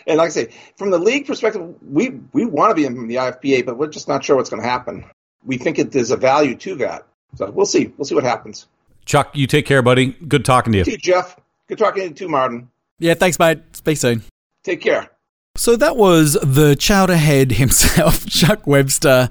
And 0.07 0.18
like 0.18 0.26
I 0.26 0.30
say, 0.30 0.48
from 0.76 0.90
the 0.90 0.98
league 0.98 1.26
perspective, 1.26 1.74
we 1.82 2.11
we 2.32 2.44
want 2.44 2.70
to 2.70 2.74
be 2.74 2.86
in 2.86 3.09
the 3.09 3.16
IFPA, 3.16 3.66
but 3.66 3.76
we're 3.76 3.88
just 3.88 4.09
not 4.09 4.24
sure 4.24 4.36
what's 4.36 4.51
going 4.51 4.62
to 4.62 4.68
happen. 4.68 5.05
We 5.44 5.59
think 5.59 5.78
it, 5.78 5.92
there's 5.92 6.11
a 6.11 6.16
value 6.16 6.55
to 6.57 6.74
that, 6.76 7.07
so 7.36 7.51
we'll 7.51 7.66
see. 7.66 7.92
We'll 7.96 8.05
see 8.05 8.14
what 8.14 8.24
happens. 8.24 8.66
Chuck, 9.05 9.34
you 9.34 9.46
take 9.46 9.66
care, 9.66 9.82
buddy. 9.82 10.12
Good 10.28 10.44
talking 10.44 10.72
to 10.72 10.78
you. 10.78 10.84
See 10.84 10.92
you, 10.92 10.98
Jeff. 10.98 11.36
Good 11.68 11.78
talking 11.78 12.03
to 12.03 12.09
you 12.09 12.14
too, 12.14 12.28
Martin. 12.28 12.68
Yeah, 12.98 13.14
thanks, 13.14 13.38
mate. 13.38 13.61
Speak 13.72 13.96
soon. 13.96 14.22
Take 14.62 14.82
care. 14.82 15.11
So 15.57 15.76
that 15.76 15.96
was 15.96 16.34
the 16.34 16.74
chowderhead 16.74 17.53
himself, 17.62 18.26
Chuck 18.26 18.66
Webster. 18.66 19.28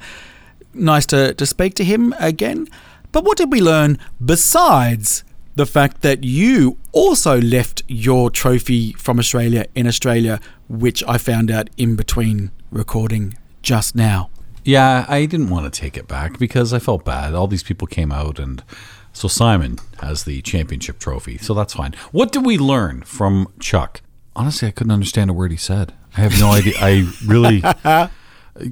Nice 0.74 1.05
to, 1.07 1.34
to 1.34 1.45
speak 1.45 1.76
to 1.76 1.84
him 1.84 2.13
again. 2.20 2.67
But 3.11 3.24
what 3.24 3.38
did 3.38 3.51
we 3.51 3.61
learn 3.61 3.97
besides 4.24 5.24
the 5.55 5.65
fact 5.65 6.01
that 6.01 6.24
you 6.24 6.78
also 6.91 7.41
left 7.41 7.84
your 7.88 8.30
trophy 8.30 8.93
from 8.93 9.20
Australia 9.20 9.65
in 9.76 9.88
Australia, 9.88 10.39
which 10.70 11.03
I 11.07 11.17
found 11.17 11.51
out 11.51 11.70
in 11.76 11.95
between 11.95 12.51
recording 12.72 13.38
just 13.61 13.95
now? 13.95 14.30
Yeah, 14.63 15.05
I 15.09 15.26
didn't 15.26 15.49
want 15.49 15.72
to 15.72 15.80
take 15.80 15.97
it 15.97 16.07
back 16.07 16.38
because 16.38 16.74
I 16.74 16.80
felt 16.80 17.03
bad. 17.03 17.34
All 17.34 17.47
these 17.47 17.63
people 17.63 17.88
came 17.88 18.11
out, 18.11 18.39
and 18.39 18.63
so 19.11 19.28
Simon 19.28 19.80
has 19.99 20.24
the 20.24 20.41
championship 20.41 20.99
trophy, 20.99 21.38
so 21.38 21.53
that's 21.53 21.74
fine. 21.74 21.95
What 22.11 22.32
did 22.32 22.45
we 22.45 22.57
learn 22.57 23.01
from 23.01 23.51
Chuck? 23.59 24.01
Honestly, 24.36 24.67
I 24.67 24.72
couldn't 24.72 24.91
understand 24.91 25.30
a 25.30 25.34
word 25.34 25.51
he 25.51 25.57
said. 25.57 25.93
I 26.15 26.22
have 26.22 26.39
no 26.39 26.51
idea. 26.53 26.74
I 26.78 27.11
really. 27.26 27.63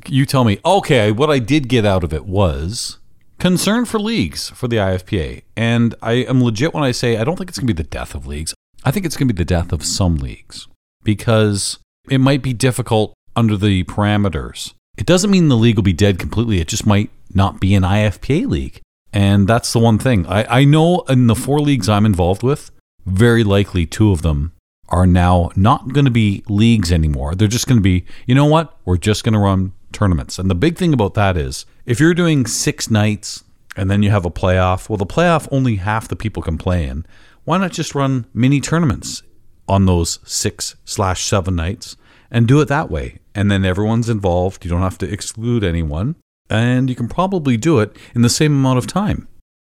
You 0.08 0.26
tell 0.26 0.44
me. 0.44 0.60
Okay, 0.66 1.12
what 1.12 1.30
I 1.30 1.40
did 1.40 1.68
get 1.70 1.86
out 1.86 2.04
of 2.04 2.14
it 2.14 2.26
was 2.26 2.98
concern 3.40 3.86
for 3.86 4.00
leagues 4.00 4.50
for 4.50 4.68
the 4.68 4.78
IFPA. 4.78 5.44
And 5.56 5.96
I 6.02 6.14
am 6.14 6.44
legit 6.44 6.74
when 6.74 6.84
I 6.84 6.92
say 6.92 7.18
I 7.18 7.24
don't 7.24 7.38
think 7.38 7.50
it's 7.50 7.60
going 7.60 7.68
to 7.68 7.74
be 7.74 7.82
the 7.84 7.90
death 7.90 8.16
of 8.16 8.28
leagues. 8.28 8.54
I 8.84 8.92
think 8.92 9.06
it's 9.06 9.18
going 9.18 9.28
to 9.28 9.34
be 9.34 9.38
the 9.38 9.46
death 9.46 9.72
of 9.72 9.84
some 9.84 10.18
leagues 10.18 10.68
because 11.04 11.80
it 12.10 12.20
might 12.20 12.42
be 12.42 12.54
difficult 12.54 13.14
under 13.36 13.58
the 13.58 13.84
parameters. 13.84 14.74
It 14.98 15.06
doesn't 15.06 15.32
mean 15.32 15.48
the 15.48 15.56
league 15.56 15.76
will 15.76 15.84
be 15.84 15.94
dead 15.94 16.20
completely. 16.20 16.60
It 16.60 16.68
just 16.68 16.88
might 16.88 17.12
not 17.34 17.60
be 17.60 17.76
an 17.76 17.84
IFPA 17.84 18.48
league. 18.48 18.82
And 19.14 19.48
that's 19.48 19.72
the 19.72 19.80
one 19.80 20.00
thing. 20.00 20.26
I, 20.28 20.62
I 20.62 20.64
know 20.66 21.02
in 21.02 21.28
the 21.28 21.36
four 21.36 21.60
leagues 21.60 21.88
I'm 21.88 22.06
involved 22.06 22.44
with, 22.44 22.72
very 23.06 23.44
likely 23.44 23.86
two 23.86 24.12
of 24.12 24.22
them 24.22 24.54
are 24.90 25.06
now 25.06 25.52
not 25.56 25.94
going 25.94 26.06
to 26.06 26.12
be 26.12 26.44
leagues 26.48 26.92
anymore. 26.92 27.36
They're 27.36 27.48
just 27.48 27.68
going 27.68 27.78
to 27.78 27.84
be, 27.84 28.06
you 28.26 28.36
know 28.36 28.46
what? 28.46 28.78
We're 28.86 28.98
just 28.98 29.24
going 29.24 29.34
to 29.34 29.40
run 29.40 29.74
tournaments. 29.92 30.40
And 30.40 30.50
the 30.50 30.56
big 30.56 30.78
thing 30.78 30.94
about 30.94 31.14
that 31.14 31.38
is 31.38 31.66
if 31.86 32.00
you're 32.00 32.14
doing 32.14 32.46
six 32.46 32.90
nights 32.90 33.44
and 33.76 33.92
then 33.92 34.04
you 34.04 34.10
have 34.10 34.26
a 34.26 34.32
playoff, 34.32 34.90
well, 34.90 34.98
the 34.98 35.06
playoff 35.06 35.48
only 35.52 35.76
half 35.76 36.08
the 36.08 36.16
people 36.16 36.42
can 36.42 36.58
play 36.58 36.86
in. 36.86 37.06
Why 37.44 37.58
not 37.58 37.72
just 37.72 37.96
run 37.96 38.26
mini 38.34 38.60
tournaments 38.60 39.24
on 39.68 39.86
those 39.86 40.20
six 40.24 40.76
slash 40.86 41.26
seven 41.26 41.56
nights 41.56 41.98
and 42.32 42.48
do 42.48 42.60
it 42.62 42.68
that 42.68 42.90
way? 42.90 43.20
And 43.36 43.52
then 43.52 43.66
everyone's 43.66 44.10
involved. 44.10 44.66
You 44.66 44.72
don't 44.72 44.82
have 44.82 44.98
to 45.00 45.12
exclude 45.12 45.64
anyone. 45.64 46.16
And 46.50 46.90
you 46.90 46.96
can 46.96 47.08
probably 47.08 47.58
do 47.58 47.80
it 47.80 47.96
in 48.16 48.22
the 48.22 48.30
same 48.30 48.54
amount 48.54 48.78
of 48.78 48.88
time. 48.88 49.28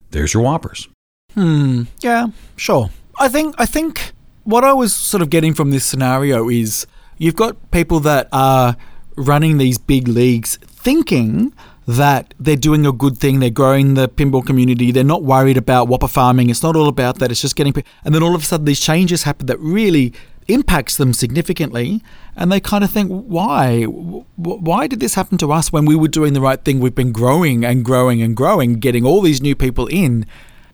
There's 0.10 0.34
your 0.34 0.44
WPPRs. 0.44 0.88
Hmm. 1.34 1.84
Yeah. 2.02 2.28
Sure. 2.56 2.90
I 3.20 3.28
think. 3.28 3.56
I 3.58 3.66
think 3.66 4.12
what 4.44 4.64
I 4.64 4.74
was 4.74 4.94
sort 4.94 5.22
of 5.22 5.30
getting 5.30 5.54
from 5.54 5.72
this 5.72 5.86
scenario 5.86 6.50
is 6.50 6.86
you've 7.18 7.36
got 7.36 7.72
people 7.72 8.00
that 8.02 8.28
are 8.32 8.76
running 9.16 9.58
these 9.58 9.78
big 9.78 10.08
leagues 10.08 10.58
thinking 10.58 11.54
that 11.86 12.34
they're 12.40 12.56
doing 12.56 12.86
a 12.86 12.92
good 12.92 13.18
thing, 13.18 13.40
they're 13.40 13.50
growing 13.50 13.96
the 13.96 14.08
pinball 14.08 14.46
community, 14.46 14.92
they're 14.92 15.04
not 15.04 15.24
worried 15.24 15.58
about 15.58 15.90
WPPR 15.90 16.10
farming. 16.10 16.50
It's 16.50 16.64
not 16.64 16.76
all 16.76 16.88
about 16.88 17.20
that. 17.20 17.32
It's 17.32 17.42
just 17.42 17.56
getting, 17.56 17.74
and 18.04 18.16
then 18.16 18.24
all 18.24 18.36
of 18.36 18.44
a 18.44 18.46
sudden 18.46 18.66
these 18.66 18.80
changes 18.80 19.24
happen 19.24 19.48
that 19.48 19.60
really 19.60 20.14
impacts 20.48 20.98
them 20.98 21.14
significantly, 21.14 22.02
and 22.36 22.52
they 22.52 22.60
kind 22.60 22.84
of 22.84 22.92
think, 22.92 23.10
why, 23.10 23.84
why 23.84 24.88
did 24.88 25.00
this 25.00 25.16
happen 25.16 25.38
to 25.38 25.52
us 25.52 25.72
when 25.72 25.86
we 25.86 25.96
were 25.96 26.08
doing 26.08 26.34
the 26.34 26.42
right 26.42 26.64
thing? 26.64 26.80
We've 26.80 26.96
been 26.96 27.12
growing 27.12 27.64
and 27.66 27.84
growing 27.84 28.22
and 28.22 28.36
growing, 28.36 28.80
getting 28.80 29.06
all 29.06 29.22
these 29.22 29.42
new 29.42 29.56
people 29.56 29.88
in, 29.88 30.26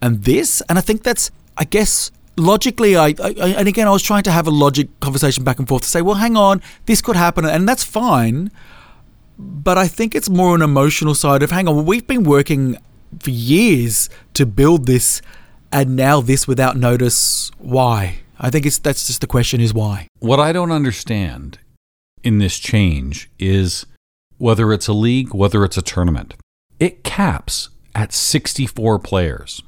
and 0.01 0.23
this, 0.23 0.61
and 0.69 0.77
I 0.77 0.81
think 0.81 1.03
that's, 1.03 1.31
I 1.57 1.65
guess. 1.65 2.11
Logically, 2.37 2.95
I, 2.95 3.07
I 3.21 3.33
and 3.57 3.67
again, 3.67 3.85
I 3.85 3.91
was 3.91 4.01
trying 4.01 4.23
to 4.23 4.31
have 4.31 4.47
a 4.47 4.51
logic 4.51 4.87
conversation 5.01 5.43
back 5.43 5.59
and 5.59 5.67
forth 5.67 5.81
to 5.81 5.89
say, 5.89 6.01
well, 6.01 6.15
hang 6.15 6.37
on, 6.37 6.61
this 6.85 7.01
could 7.01 7.17
happen, 7.17 7.43
and 7.43 7.67
that's 7.67 7.83
fine 7.83 8.49
but 9.39 9.77
I 9.77 9.87
think 9.87 10.13
it's 10.13 10.29
more 10.29 10.53
an 10.53 10.61
emotional 10.61 11.15
side 11.15 11.41
of 11.41 11.51
hang 11.51 11.67
on, 11.67 11.85
we've 11.85 12.05
been 12.05 12.23
working 12.23 12.77
for 13.19 13.29
years 13.29 14.09
to 14.33 14.45
build 14.45 14.85
this, 14.85 15.21
and 15.71 15.95
now 15.95 16.19
this 16.19 16.47
without 16.47 16.75
notice. 16.75 17.49
Why? 17.57 18.19
I 18.37 18.49
think 18.49 18.65
it's 18.65 18.77
that's 18.77 19.07
just 19.07 19.21
the 19.21 19.27
question 19.27 19.61
is 19.61 19.73
why. 19.73 20.07
What 20.19 20.39
I 20.39 20.51
don't 20.51 20.71
understand 20.71 21.59
in 22.21 22.39
this 22.39 22.59
change 22.59 23.29
is 23.39 23.85
whether 24.37 24.73
it's 24.73 24.87
a 24.87 24.93
league, 24.93 25.33
whether 25.33 25.63
it's 25.63 25.77
a 25.77 25.81
tournament. 25.81 26.35
It 26.79 27.03
caps 27.03 27.69
at 27.95 28.13
64 28.13 28.99
players. 28.99 29.61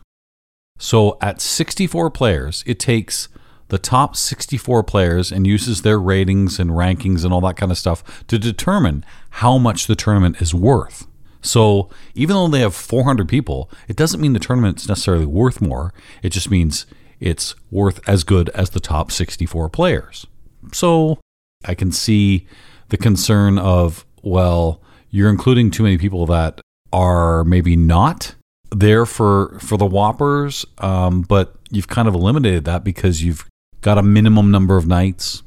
So 0.77 1.17
at 1.21 1.39
64 1.39 2.09
players, 2.11 2.63
it 2.65 2.79
takes 2.79 3.29
the 3.71 3.79
top 3.79 4.17
64 4.17 4.83
players 4.83 5.31
and 5.31 5.47
uses 5.47 5.81
their 5.81 5.97
ratings 5.97 6.59
and 6.59 6.71
rankings 6.71 7.23
and 7.23 7.33
all 7.33 7.39
that 7.39 7.55
kind 7.55 7.71
of 7.71 7.77
stuff 7.77 8.25
to 8.27 8.37
determine 8.37 9.05
how 9.29 9.57
much 9.57 9.87
the 9.87 9.95
tournament 9.95 10.41
is 10.41 10.53
worth. 10.53 11.07
So 11.41 11.89
even 12.13 12.35
though 12.35 12.49
they 12.49 12.59
have 12.59 12.75
400 12.75 13.29
people, 13.29 13.71
it 13.87 13.95
doesn't 13.95 14.19
mean 14.19 14.33
the 14.33 14.39
tournament's 14.39 14.89
necessarily 14.89 15.25
worth 15.25 15.61
more. 15.61 15.93
It 16.21 16.33
just 16.33 16.51
means 16.51 16.85
it's 17.21 17.55
worth 17.71 18.01
as 18.09 18.25
good 18.25 18.49
as 18.49 18.71
the 18.71 18.81
top 18.81 19.09
64 19.09 19.69
players. 19.69 20.27
So 20.73 21.21
I 21.63 21.73
can 21.73 21.93
see 21.93 22.47
the 22.89 22.97
concern 22.97 23.57
of, 23.57 24.05
well, 24.21 24.81
you're 25.09 25.29
including 25.29 25.71
too 25.71 25.83
many 25.83 25.97
people 25.97 26.25
that 26.25 26.59
are 26.91 27.45
maybe 27.45 27.77
not 27.77 28.35
there 28.69 29.05
for 29.05 29.57
for 29.59 29.77
the 29.77 29.87
WPPRs, 29.87 30.83
um, 30.83 31.21
but 31.21 31.55
you've 31.69 31.87
kind 31.87 32.09
of 32.09 32.13
eliminated 32.13 32.65
that 32.65 32.83
because 32.83 33.23
you've 33.23 33.45
got 33.81 33.97
a 33.97 34.03
minimum 34.03 34.51
number 34.51 34.77
of 34.77 34.87
nights 34.87 35.43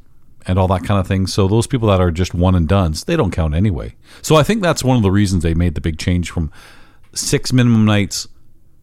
and 0.46 0.58
all 0.58 0.68
that 0.68 0.84
kind 0.84 1.00
of 1.00 1.06
thing. 1.06 1.26
So 1.26 1.48
those 1.48 1.66
people 1.66 1.88
that 1.88 2.00
are 2.00 2.10
just 2.10 2.34
one 2.34 2.54
and 2.54 2.68
done's, 2.68 3.04
they 3.04 3.16
don't 3.16 3.30
count 3.30 3.54
anyway. 3.54 3.94
So 4.22 4.36
I 4.36 4.42
think 4.42 4.62
that's 4.62 4.84
one 4.84 4.96
of 4.96 5.02
the 5.02 5.10
reasons 5.10 5.42
they 5.42 5.54
made 5.54 5.74
the 5.74 5.80
big 5.80 5.98
change 5.98 6.30
from 6.30 6.50
six 7.14 7.52
minimum 7.52 7.84
nights, 7.84 8.28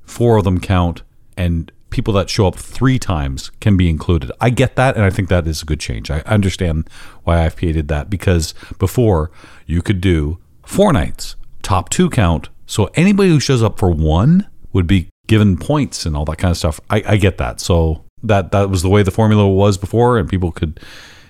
four 0.04 0.38
of 0.38 0.44
them 0.44 0.60
count, 0.60 1.04
and 1.38 1.72
people 1.90 2.14
that 2.14 2.30
show 2.30 2.48
up 2.48 2.56
three 2.56 2.98
times 2.98 3.52
can 3.60 3.78
be 3.78 3.90
included. 3.90 4.32
I 4.40 4.50
get 4.50 4.76
that, 4.78 4.96
and 4.96 5.04
I 5.04 5.10
think 5.10 5.30
that 5.30 5.46
is 5.46 5.62
a 5.62 5.66
good 5.66 5.80
change. 5.80 6.10
I 6.10 6.22
understand 6.22 6.90
why 7.24 7.48
IFPA 7.48 7.74
did 7.74 7.88
that 7.90 8.10
because 8.10 8.54
before 8.80 9.30
you 9.68 9.82
could 9.82 10.02
do 10.02 10.40
four 10.66 10.92
nights, 10.94 11.36
top 11.62 11.90
two 11.90 12.10
count. 12.10 12.50
So 12.66 12.90
anybody 12.96 13.30
who 13.30 13.40
shows 13.40 13.62
up 13.62 13.78
for 13.78 13.92
one 13.92 14.48
would 14.72 14.88
be 14.88 15.10
given 15.28 15.58
points 15.58 16.06
and 16.06 16.16
all 16.16 16.26
that 16.26 16.38
kind 16.38 16.52
of 16.52 16.58
stuff. 16.58 16.80
I, 16.90 17.04
I 17.06 17.18
get 17.18 17.38
that. 17.38 17.60
So 17.60 18.06
that 18.24 18.52
that 18.52 18.70
was 18.70 18.82
the 18.82 18.90
way 18.90 19.04
the 19.04 19.12
formula 19.12 19.48
was 19.48 19.78
before, 19.78 20.18
and 20.18 20.30
people 20.30 20.52
could 20.52 20.80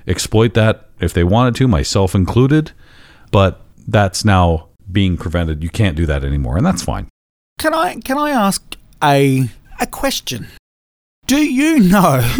exploit 0.07 0.53
that 0.53 0.89
if 0.99 1.13
they 1.13 1.23
wanted 1.23 1.55
to, 1.55 1.67
myself 1.67 2.15
included. 2.15 2.71
But 3.31 3.61
that's 3.87 4.25
now 4.25 4.67
being 4.91 5.17
prevented. 5.17 5.63
You 5.63 5.69
can't 5.69 5.95
do 5.95 6.05
that 6.05 6.23
anymore, 6.23 6.57
and 6.57 6.65
that's 6.65 6.83
fine. 6.83 7.07
Can 7.59 7.73
I 7.73 7.95
can 7.95 8.17
I 8.17 8.31
ask 8.31 8.75
a 9.03 9.49
a 9.79 9.87
question? 9.87 10.47
Do 11.27 11.37
you 11.37 11.79
know? 11.79 12.37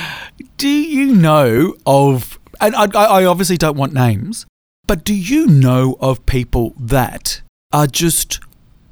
do 0.56 0.68
you 0.68 1.14
know 1.14 1.76
of? 1.86 2.38
And 2.60 2.74
I, 2.76 2.86
I 2.94 3.24
obviously 3.24 3.56
don't 3.56 3.76
want 3.76 3.94
names, 3.94 4.46
but 4.86 5.04
do 5.04 5.14
you 5.14 5.46
know 5.46 5.96
of 6.00 6.24
people 6.26 6.74
that 6.78 7.40
are 7.72 7.86
just 7.86 8.40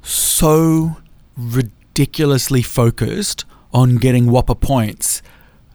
so 0.01 0.97
ridiculously 1.37 2.61
focused 2.61 3.45
on 3.73 3.97
getting 3.97 4.27
WPPR 4.27 4.59
points 4.59 5.21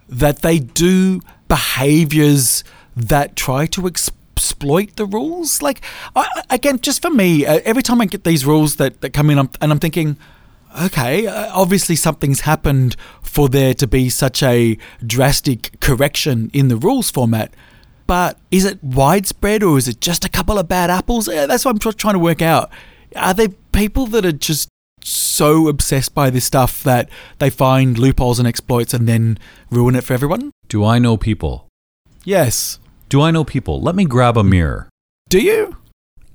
that 0.09 0.43
they 0.43 0.59
do 0.59 1.21
behaviors 1.49 2.65
that 2.97 3.37
try 3.37 3.67
to 3.67 3.87
exploit 3.87 4.97
the 4.97 5.07
rules. 5.07 5.63
Like, 5.63 5.81
I, 6.15 6.27
again, 6.51 6.81
just 6.81 7.03
for 7.03 7.11
me, 7.11 7.47
uh, 7.47 7.61
every 7.65 7.83
time 7.83 8.01
I 8.01 8.07
get 8.07 8.25
these 8.25 8.45
rules 8.45 8.77
that, 8.77 9.01
that 9.01 9.11
come 9.11 9.31
in, 9.31 9.39
I'm, 9.39 9.51
and 9.61 9.73
I'm 9.73 9.79
thinking, 9.79 10.17
okay, 10.83 11.27
uh, 11.27 11.51
obviously 11.53 11.97
something's 11.97 12.41
happened 12.41 12.97
for 13.23 13.49
there 13.49 13.75
to 13.75 13.87
be 13.87 14.09
such 14.09 14.43
a 14.43 14.77
drastic 15.05 15.81
correction 15.81 16.51
in 16.53 16.69
the 16.69 16.77
rules 16.77 17.11
format. 17.11 17.55
But 18.07 18.39
is 18.51 18.65
it 18.65 18.83
widespread 18.85 19.63
or 19.63 19.79
is 19.79 19.89
it 19.89 20.01
just 20.01 20.25
a 20.25 20.29
couple 20.29 20.59
of 20.59 20.69
bad 20.69 20.91
apples? 20.91 21.29
Uh, 21.29 21.47
that's 21.47 21.65
what 21.65 21.71
I'm 21.71 21.93
trying 21.93 22.15
to 22.15 22.19
work 22.19 22.43
out. 22.43 22.71
Are 23.17 23.33
there 23.33 23.49
people 23.73 24.07
that 24.09 24.27
are 24.27 24.33
just 24.33 24.69
so 25.05 25.69
obsessed 25.69 26.15
by 26.15 26.31
this 26.31 26.45
stuff 26.45 26.83
that 26.83 27.09
they 27.39 27.51
find 27.51 27.99
loopholes 27.99 28.39
and 28.39 28.49
exploits 28.49 28.95
and 28.95 29.07
then 29.09 29.39
ruin 29.71 29.95
it 29.95 30.05
for 30.05 30.15
everyone? 30.15 30.51
Do 30.69 30.85
I 30.85 30.99
know 30.99 31.17
people? 31.17 31.69
Yes. 32.25 32.79
Do 33.09 33.21
I 33.21 33.31
know 33.31 33.45
people? 33.45 33.81
Let 33.81 33.95
me 33.95 34.05
grab 34.07 34.37
a 34.39 34.43
mirror. 34.45 34.89
Do 35.29 35.39
you? 35.41 35.77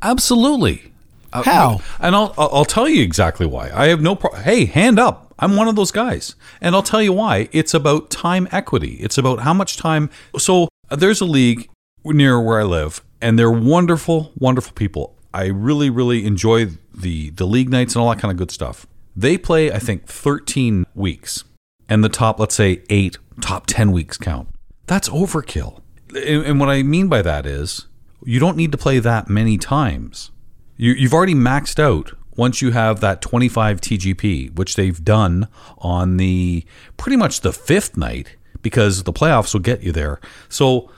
Absolutely. 0.01 0.93
Uh, 1.31 1.43
How? 1.43 1.81
and 1.99 2.15
I'll 2.15 2.33
I'll 2.37 2.65
tell 2.65 2.87
you 2.89 3.03
exactly 3.03 3.45
why. 3.45 3.69
I 3.73 3.87
have 3.87 4.01
no 4.01 4.15
pro- 4.15 4.33
Hey, 4.35 4.65
hand 4.65 4.97
up. 4.97 5.33
I'm 5.37 5.55
one 5.55 5.67
of 5.67 5.75
those 5.75 5.91
guys. 5.91 6.35
And 6.61 6.75
I'll 6.75 6.83
tell 6.83 7.01
you 7.01 7.13
why. 7.13 7.49
It's 7.51 7.73
about 7.73 8.09
time 8.09 8.47
equity. 8.51 8.93
It's 8.99 9.17
about 9.17 9.39
how 9.41 9.53
much 9.53 9.77
time. 9.77 10.09
So 10.37 10.67
uh, 10.89 10.95
there's 10.95 11.21
a 11.21 11.25
league 11.25 11.69
near 12.03 12.41
where 12.41 12.59
I 12.59 12.63
live, 12.63 13.01
and 13.21 13.37
they're 13.37 13.51
wonderful, 13.51 14.31
wonderful 14.37 14.73
people. 14.73 15.15
I 15.33 15.45
really, 15.45 15.89
really 15.89 16.25
enjoy 16.25 16.67
the 16.93 17.29
the 17.31 17.45
league 17.45 17.69
nights 17.69 17.95
and 17.95 18.01
all 18.01 18.09
that 18.09 18.19
kind 18.19 18.31
of 18.31 18.37
good 18.37 18.51
stuff. 18.51 18.87
They 19.15 19.37
play, 19.37 19.71
I 19.71 19.79
think, 19.79 20.05
13 20.05 20.85
weeks, 20.95 21.43
and 21.89 22.03
the 22.03 22.09
top, 22.09 22.39
let's 22.39 22.55
say, 22.55 22.83
eight, 22.89 23.17
top 23.41 23.65
10 23.67 23.91
weeks 23.91 24.17
count. 24.17 24.47
That's 24.85 25.09
overkill. 25.09 25.81
And, 26.15 26.45
and 26.45 26.59
what 26.59 26.69
I 26.69 26.83
mean 26.83 27.09
by 27.09 27.21
that 27.23 27.45
is, 27.45 27.87
you 28.23 28.39
don't 28.39 28.55
need 28.55 28.71
to 28.71 28.77
play 28.77 28.99
that 28.99 29.29
many 29.29 29.57
times. 29.57 30.31
You, 30.77 30.93
you've 30.93 31.13
already 31.13 31.35
maxed 31.35 31.79
out 31.79 32.13
once 32.37 32.61
you 32.61 32.71
have 32.71 33.01
that 33.01 33.21
25 33.21 33.81
TGP, 33.81 34.55
which 34.55 34.75
they've 34.75 35.03
done 35.03 35.49
on 35.79 36.15
the 36.17 36.63
pretty 36.95 37.17
much 37.17 37.41
the 37.41 37.51
fifth 37.51 37.97
night 37.97 38.37
because 38.61 39.03
the 39.03 39.13
playoffs 39.13 39.53
will 39.53 39.61
get 39.61 39.83
you 39.83 39.91
there. 39.91 40.19
So 40.47 40.89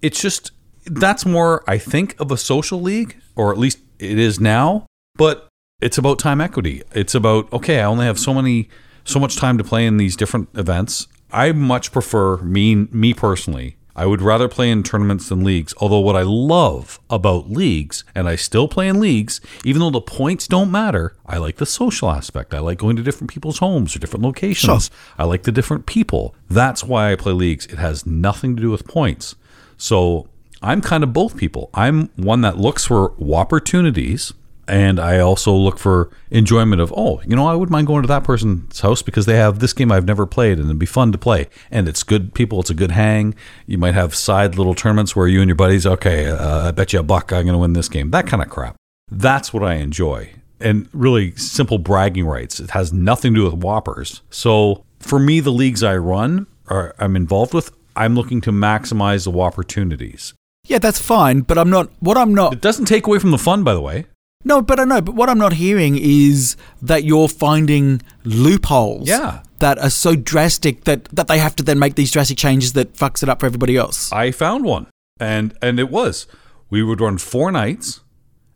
it's 0.00 0.20
just 0.20 0.52
that's 0.86 1.26
more, 1.26 1.62
I 1.68 1.78
think, 1.78 2.18
of 2.18 2.30
a 2.30 2.36
social 2.36 2.80
league, 2.80 3.20
or 3.36 3.52
at 3.52 3.58
least 3.58 3.78
it 3.98 4.18
is 4.18 4.40
now. 4.40 4.86
But 5.14 5.48
it's 5.80 5.98
about 5.98 6.18
time 6.18 6.40
equity. 6.40 6.82
It's 6.92 7.14
about 7.14 7.52
okay, 7.52 7.80
I 7.80 7.84
only 7.84 8.06
have 8.06 8.18
so 8.18 8.34
many, 8.34 8.68
so 9.04 9.20
much 9.20 9.36
time 9.36 9.58
to 9.58 9.64
play 9.64 9.86
in 9.86 9.98
these 9.98 10.16
different 10.16 10.48
events. 10.54 11.06
I 11.30 11.52
much 11.52 11.92
prefer 11.92 12.38
me, 12.38 12.74
me 12.74 13.12
personally. 13.14 13.76
I 13.98 14.04
would 14.04 14.20
rather 14.20 14.46
play 14.46 14.70
in 14.70 14.82
tournaments 14.82 15.30
than 15.30 15.42
leagues. 15.42 15.72
Although 15.78 16.00
what 16.00 16.16
I 16.16 16.22
love 16.22 17.00
about 17.08 17.50
leagues, 17.50 18.04
and 18.14 18.28
I 18.28 18.36
still 18.36 18.68
play 18.68 18.88
in 18.88 19.00
leagues, 19.00 19.40
even 19.64 19.80
though 19.80 19.90
the 19.90 20.02
points 20.02 20.46
don't 20.46 20.70
matter, 20.70 21.16
I 21.24 21.38
like 21.38 21.56
the 21.56 21.64
social 21.64 22.10
aspect. 22.10 22.52
I 22.52 22.58
like 22.58 22.76
going 22.76 22.96
to 22.96 23.02
different 23.02 23.30
people's 23.30 23.58
homes 23.58 23.96
or 23.96 23.98
different 23.98 24.22
locations. 24.22 24.88
Sure. 24.88 24.96
I 25.18 25.24
like 25.24 25.44
the 25.44 25.52
different 25.52 25.86
people. 25.86 26.34
That's 26.50 26.84
why 26.84 27.10
I 27.10 27.16
play 27.16 27.32
leagues. 27.32 27.64
It 27.66 27.78
has 27.78 28.04
nothing 28.04 28.54
to 28.54 28.62
do 28.62 28.70
with 28.70 28.86
points. 28.86 29.34
So 29.78 30.28
I'm 30.66 30.80
kind 30.80 31.04
of 31.04 31.12
both 31.12 31.36
people. 31.36 31.70
I'm 31.74 32.08
one 32.16 32.40
that 32.40 32.58
looks 32.58 32.84
for 32.84 33.14
opportunities 33.32 34.32
and 34.66 34.98
I 34.98 35.20
also 35.20 35.54
look 35.54 35.78
for 35.78 36.10
enjoyment 36.28 36.80
of, 36.80 36.92
oh, 36.96 37.22
you 37.24 37.36
know, 37.36 37.46
I 37.46 37.54
wouldn't 37.54 37.70
mind 37.70 37.86
going 37.86 38.02
to 38.02 38.08
that 38.08 38.24
person's 38.24 38.80
house 38.80 39.00
because 39.00 39.26
they 39.26 39.36
have 39.36 39.60
this 39.60 39.72
game 39.72 39.92
I've 39.92 40.06
never 40.06 40.26
played 40.26 40.58
and 40.58 40.66
it'd 40.66 40.76
be 40.80 40.84
fun 40.84 41.12
to 41.12 41.18
play. 41.18 41.46
And 41.70 41.88
it's 41.88 42.02
good 42.02 42.34
people, 42.34 42.58
it's 42.58 42.70
a 42.70 42.74
good 42.74 42.90
hang. 42.90 43.36
You 43.66 43.78
might 43.78 43.94
have 43.94 44.12
side 44.16 44.58
little 44.58 44.74
tournaments 44.74 45.14
where 45.14 45.28
you 45.28 45.40
and 45.40 45.48
your 45.48 45.54
buddies, 45.54 45.86
okay, 45.86 46.26
uh, 46.26 46.66
I 46.66 46.72
bet 46.72 46.92
you 46.92 46.98
a 46.98 47.04
buck 47.04 47.32
I'm 47.32 47.44
going 47.44 47.54
to 47.54 47.58
win 47.58 47.74
this 47.74 47.88
game. 47.88 48.10
That 48.10 48.26
kind 48.26 48.42
of 48.42 48.48
crap. 48.48 48.74
That's 49.08 49.54
what 49.54 49.62
I 49.62 49.74
enjoy. 49.74 50.32
And 50.58 50.88
really 50.92 51.30
simple 51.36 51.78
bragging 51.78 52.26
rights. 52.26 52.58
It 52.58 52.70
has 52.70 52.92
nothing 52.92 53.34
to 53.34 53.40
do 53.40 53.44
with 53.44 53.60
WPPRs. 53.60 54.22
So 54.30 54.84
for 54.98 55.20
me, 55.20 55.38
the 55.38 55.52
leagues 55.52 55.84
I 55.84 55.96
run 55.96 56.48
or 56.68 56.92
I'm 56.98 57.14
involved 57.14 57.54
with, 57.54 57.70
I'm 57.94 58.16
looking 58.16 58.40
to 58.40 58.50
maximize 58.50 59.30
the 59.30 59.38
opportunities. 59.38 60.34
Yeah, 60.66 60.78
that's 60.78 61.00
fine, 61.00 61.40
but 61.40 61.58
I'm 61.58 61.70
not. 61.70 61.90
What 62.00 62.16
I'm 62.16 62.34
not. 62.34 62.52
It 62.52 62.60
doesn't 62.60 62.86
take 62.86 63.06
away 63.06 63.18
from 63.18 63.30
the 63.30 63.38
fun, 63.38 63.62
by 63.64 63.72
the 63.74 63.80
way. 63.80 64.06
No, 64.44 64.62
but 64.62 64.78
I 64.78 64.84
know. 64.84 65.00
But 65.00 65.14
what 65.14 65.28
I'm 65.28 65.38
not 65.38 65.54
hearing 65.54 65.96
is 65.98 66.56
that 66.82 67.04
you're 67.04 67.28
finding 67.28 68.02
loopholes. 68.24 69.08
Yeah. 69.08 69.42
that 69.58 69.78
are 69.78 69.90
so 69.90 70.14
drastic 70.14 70.84
that, 70.84 71.04
that 71.06 71.28
they 71.28 71.38
have 71.38 71.56
to 71.56 71.62
then 71.62 71.78
make 71.78 71.94
these 71.94 72.10
drastic 72.12 72.36
changes 72.36 72.74
that 72.74 72.92
fucks 72.94 73.22
it 73.22 73.28
up 73.28 73.40
for 73.40 73.46
everybody 73.46 73.76
else? 73.76 74.12
I 74.12 74.30
found 74.30 74.64
one, 74.64 74.86
and 75.18 75.56
and 75.62 75.80
it 75.80 75.90
was 75.90 76.26
we 76.68 76.82
would 76.82 77.00
run 77.00 77.18
four 77.18 77.50
nights, 77.50 78.00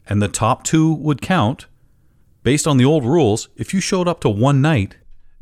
and 0.09 0.21
the 0.21 0.29
top 0.29 0.63
two 0.65 0.93
would 0.93 1.21
count 1.23 1.67
based 2.43 2.67
on 2.67 2.77
the 2.77 2.85
old 2.85 3.05
rules. 3.05 3.49
If 3.57 3.73
you 3.73 3.81
showed 3.81 4.09
up 4.09 4.21
to 4.21 4.29
one 4.29 4.61
night, 4.61 4.97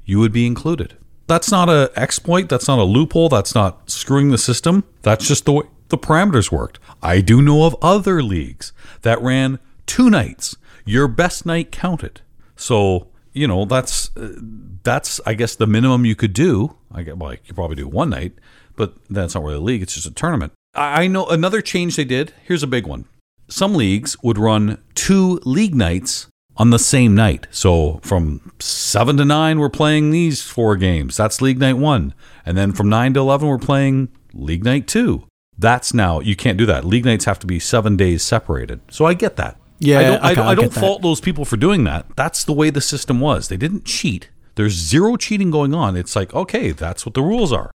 you 0.05 0.19
would 0.21 0.33
be 0.33 0.47
included. 0.47 0.97
That's 1.27 1.51
not 1.51 1.69
a 1.69 1.91
exploit. 1.97 2.49
That's 2.49 2.69
not 2.69 2.79
a 2.79 2.85
loophole. 2.85 3.29
That's 3.29 3.55
not 3.55 3.91
screwing 3.91 4.31
the 4.31 4.39
system. 4.39 4.85
That's 5.03 5.27
just 5.27 5.45
the 5.45 5.53
way 5.53 5.65
the 5.89 5.99
parameters 5.99 6.51
worked. 6.53 6.79
I 7.03 7.21
do 7.21 7.43
know 7.43 7.65
of 7.65 7.77
other 7.83 8.23
leagues 8.23 8.73
that 9.03 9.21
ran 9.21 9.59
two 9.87 10.11
nights. 10.11 10.57
Your 10.85 11.09
best 11.09 11.45
night 11.45 11.71
counted. 11.73 12.21
So 12.57 13.09
you 13.33 13.47
know 13.47 13.65
that's 13.65 14.17
uh, 14.17 14.35
that's 14.83 15.21
I 15.27 15.35
guess 15.35 15.55
the 15.55 15.67
minimum 15.67 16.05
you 16.05 16.17
could 16.17 16.33
do. 16.33 16.77
I 16.93 17.03
get 17.03 17.19
well, 17.19 17.33
you 17.33 17.39
could 17.47 17.55
probably 17.55 17.77
do 17.77 17.89
one 17.89 18.11
night, 18.11 18.33
but 18.77 18.95
that's 19.09 19.35
not 19.35 19.45
really 19.45 19.57
a 19.57 19.61
league. 19.61 19.83
It's 19.83 19.95
just 19.95 20.07
a 20.07 20.11
tournament. 20.11 20.53
I 20.75 21.05
I 21.05 21.07
know 21.07 21.27
another 21.27 21.61
change 21.61 21.97
they 21.97 22.05
did. 22.05 22.33
Here's 22.45 22.63
a 22.63 22.69
big 22.69 22.87
one. 22.87 23.07
Some 23.49 23.75
leagues 23.75 24.17
would 24.23 24.39
run 24.39 24.79
two 24.95 25.41
league 25.45 25.75
nights 25.75 26.29
on 26.57 26.71
the 26.71 26.79
same 26.79 27.15
night. 27.15 27.47
So 27.51 28.01
from 28.03 28.53
seven 28.59 29.17
to 29.19 29.25
nine, 29.25 29.59
we're 29.59 29.71
playing 29.71 30.11
these 30.11 30.43
four 30.43 30.77
games. 30.77 31.17
That's 31.17 31.41
league 31.41 31.61
night 31.61 31.79
one, 31.79 32.15
and 32.45 32.57
then 32.57 32.73
from 32.73 32.89
nine 32.89 33.15
to 33.15 33.21
eleven, 33.21 33.49
we're 33.49 33.59
playing 33.59 34.09
league 34.33 34.65
night 34.65 34.87
two. 34.87 35.25
That's 35.59 35.93
now 35.93 36.21
you 36.21 36.37
can't 36.37 36.57
do 36.57 36.67
that. 36.67 36.85
League 36.85 37.05
nights 37.05 37.25
have 37.25 37.39
to 37.41 37.47
be 37.47 37.59
seven 37.59 37.97
days 37.97 38.23
separated. 38.23 38.81
So 38.91 39.05
I 39.07 39.15
get 39.15 39.37
that. 39.37 39.57
Yeah, 39.81 39.99
I 39.99 40.03
don't, 40.03 40.13
I 40.13 40.17
okay, 40.17 40.35
don't, 40.35 40.47
I 40.47 40.51
I 40.51 40.55
don't 40.55 40.65
get 40.67 40.73
that. 40.75 40.81
fault 40.81 41.03
those 41.03 41.21
people 41.21 41.45
for 41.45 41.57
doing 41.57 41.85
that. 41.85 42.07
That's 42.17 42.45
the 42.45 42.53
way 42.53 42.71
the 42.71 42.81
system 42.81 43.21
was. 43.21 43.49
They 43.49 43.57
didn't 43.57 43.85
cheat. 43.85 44.31
There's 44.57 44.73
zero 44.73 45.17
cheating 45.17 45.51
going 45.53 45.73
on. 45.75 45.97
It's 45.97 46.17
like, 46.17 46.35
okay, 46.35 46.71
that's 46.73 47.07
what 47.07 47.15
the 47.15 47.23
rules 47.23 47.53
are. 47.53 47.71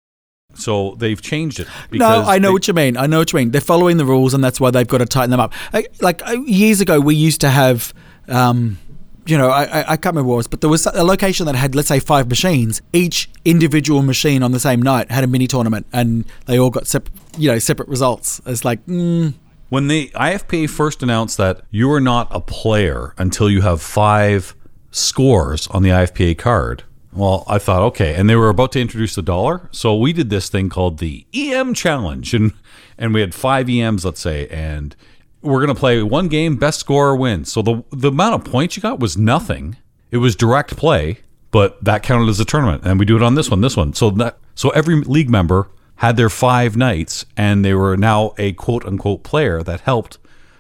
So 0.56 0.96
they've 0.98 1.22
changed 1.22 1.60
it. 1.60 1.68
No, 1.92 2.08
I 2.24 2.38
know 2.40 2.50
they- 2.50 2.54
what 2.54 2.68
you 2.68 2.74
mean. 2.74 2.98
I 2.98 3.06
know 3.08 3.20
what 3.20 3.32
you 3.34 3.38
mean. 3.38 3.52
They're 3.52 3.62
following 3.62 3.98
the 3.98 4.06
rules, 4.06 4.34
and 4.34 4.44
that's 4.44 4.60
why 4.60 4.72
they've 4.72 4.88
got 4.88 4.98
to 4.98 5.06
tighten 5.06 5.30
them 5.30 5.40
up. 5.40 5.54
Like, 5.74 5.94
like 6.02 6.28
uh, 6.28 6.34
years 6.42 6.82
ago, 6.82 7.00
we 7.00 7.16
used 7.16 7.40
to 7.42 7.50
have, 7.50 7.94
um, 8.28 8.78
you 9.26 9.38
know, 9.38 9.50
I, 9.50 9.94
I, 9.94 9.98
can't 9.98 10.16
remember 10.16 10.30
what 10.30 10.34
it 10.34 10.38
was, 10.38 10.48
but 10.48 10.62
there 10.62 10.70
was 10.70 10.86
a 10.88 11.04
location 11.04 11.46
that 11.46 11.56
had, 11.56 11.76
let's 11.76 11.88
say, 11.88 12.00
five 12.00 12.28
machines. 12.28 12.82
Each 12.92 13.30
individual 13.46 14.02
machine 14.02 14.42
on 14.42 14.52
the 14.52 14.60
same 14.60 14.82
night 14.82 15.12
had 15.12 15.24
a 15.24 15.28
mini 15.28 15.48
tournament, 15.48 15.86
and 15.94 16.26
they 16.46 16.58
all 16.58 16.72
got 16.72 16.88
separate, 16.88 17.14
you 17.38 17.52
know, 17.52 17.60
separate 17.60 17.88
results. 17.88 18.42
It's 18.46 18.66
like, 18.66 18.84
mm, 18.88 19.34
When 19.70 19.88
the 19.88 20.12
IFPA 20.16 20.70
first 20.70 21.04
announced 21.04 21.38
that 21.38 21.62
you 21.70 21.92
are 21.92 22.02
not 22.02 22.28
a 22.32 22.40
player 22.40 23.14
until 23.18 23.50
you 23.50 23.62
have 23.62 23.82
five 23.82 24.56
scores 24.90 25.68
on 25.68 25.84
the 25.84 25.90
IFPA 25.90 26.38
card, 26.38 26.84
well, 27.14 27.44
I 27.48 27.60
thought, 27.60 27.82
okay. 27.84 28.16
And 28.16 28.30
they 28.30 28.36
were 28.36 28.50
about 28.50 28.72
to 28.74 28.82
introduce 28.82 29.16
the 29.16 29.22
dollar. 29.22 29.70
So 29.72 29.96
we 29.96 30.14
did 30.14 30.30
this 30.30 30.50
thing 30.50 30.70
called 30.70 31.00
the 31.00 31.26
EM 31.34 31.74
Challenge. 31.74 32.34
And, 32.34 32.54
and 32.98 33.14
we 33.14 33.22
had 33.22 33.36
five 33.36 33.70
EMs, 33.70 34.06
let's 34.06 34.22
say. 34.22 34.48
And 34.48 34.96
we're 35.42 35.60
going 35.60 35.74
to 35.74 35.80
play 35.80 36.02
one 36.04 36.28
game, 36.28 36.58
best 36.58 36.80
scorer 36.80 37.16
wins. 37.16 37.52
So 37.52 37.62
the, 37.62 37.84
the 37.92 38.10
amount 38.10 38.36
of 38.36 38.52
points 38.52 38.76
you 38.76 38.82
got 38.82 39.00
was 39.00 39.18
nothing. 39.18 39.78
It 40.12 40.18
was 40.18 40.36
direct 40.36 40.78
play, 40.78 41.20
but 41.52 41.84
that 41.84 42.04
counted 42.04 42.30
as 42.30 42.40
a 42.40 42.46
tournament. 42.46 42.84
And 42.86 43.00
we 43.00 43.06
do 43.06 43.16
it 43.16 43.24
on 43.24 43.36
this 43.36 43.50
one, 43.50 43.62
this 43.62 43.78
one. 43.78 43.94
So 43.94 44.10
that 44.12 44.38
so 44.56 44.70
every 44.72 45.02
league 45.02 45.30
member 45.30 45.70
had 45.98 46.18
their 46.18 46.30
five 46.30 46.76
nights, 46.76 47.26
and 47.38 47.64
they 47.64 47.74
were 47.74 47.96
now 47.96 48.34
a 48.38 48.54
quote 48.54 48.86
unquote 48.86 49.24
player 49.24 49.64
that 49.64 49.82
helped 49.82 50.18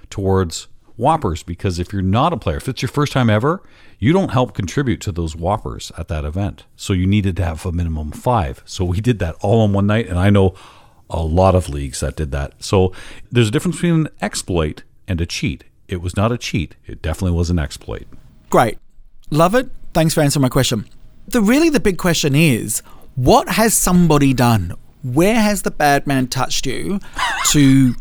towards 0.10 0.68
WPPRs. 0.98 1.46
Because 1.46 1.80
if 1.80 1.92
you're 1.92 2.02
not 2.02 2.34
a 2.34 2.38
player, 2.38 2.58
if 2.58 2.70
it's 2.70 2.82
your 2.82 2.90
first 2.90 3.14
time 3.14 3.30
ever, 3.30 3.62
you 4.00 4.14
don't 4.14 4.32
help 4.32 4.54
contribute 4.54 5.02
to 5.02 5.12
those 5.12 5.36
WPPRs 5.36 5.92
at 6.00 6.08
that 6.08 6.26
event. 6.26 6.66
So 6.76 6.94
you 6.94 7.06
needed 7.06 7.36
to 7.38 7.46
have 7.46 7.66
a 7.66 7.72
minimum 7.72 8.12
five. 8.12 8.64
So 8.66 8.86
we 8.86 9.02
did 9.02 9.20
that 9.20 9.36
all 9.42 9.62
on 9.62 9.74
one 9.74 9.88
night, 9.88 10.08
and 10.08 10.18
I 10.18 10.30
know 10.30 10.56
a 11.12 11.22
lot 11.22 11.56
of 11.56 11.70
leagues 11.70 12.00
that 12.00 12.16
did 12.16 12.32
that. 12.32 12.54
So 12.64 12.94
there's 13.32 13.50
a 13.50 13.52
difference 13.52 13.78
between 13.78 14.08
an 14.08 14.10
exploit 14.22 14.84
and 15.08 15.22
a 15.22 15.26
cheat. 15.26 15.64
It 15.88 16.02
was 16.02 16.16
not 16.16 16.32
a 16.32 16.38
cheat. 16.38 16.76
It 16.88 17.02
definitely 17.02 17.38
was 17.38 17.50
an 17.50 17.60
exploit. 17.60 18.08
great, 18.50 18.78
love 19.30 19.54
it. 19.56 19.70
Thanks 19.94 20.14
for 20.14 20.22
answering 20.22 20.42
my 20.42 20.50
question. 20.50 20.86
The 21.28 21.42
really 21.42 21.70
the 21.70 21.80
big 21.80 21.98
question 21.98 22.34
is, 22.36 22.82
what 23.16 23.50
has 23.50 23.74
somebody 23.74 24.34
done? 24.34 24.74
Where 25.04 25.36
has 25.36 25.64
the 25.64 25.72
bad 25.72 26.08
man 26.08 26.28
touched 26.28 26.66
you 26.66 27.00
to 27.52 27.96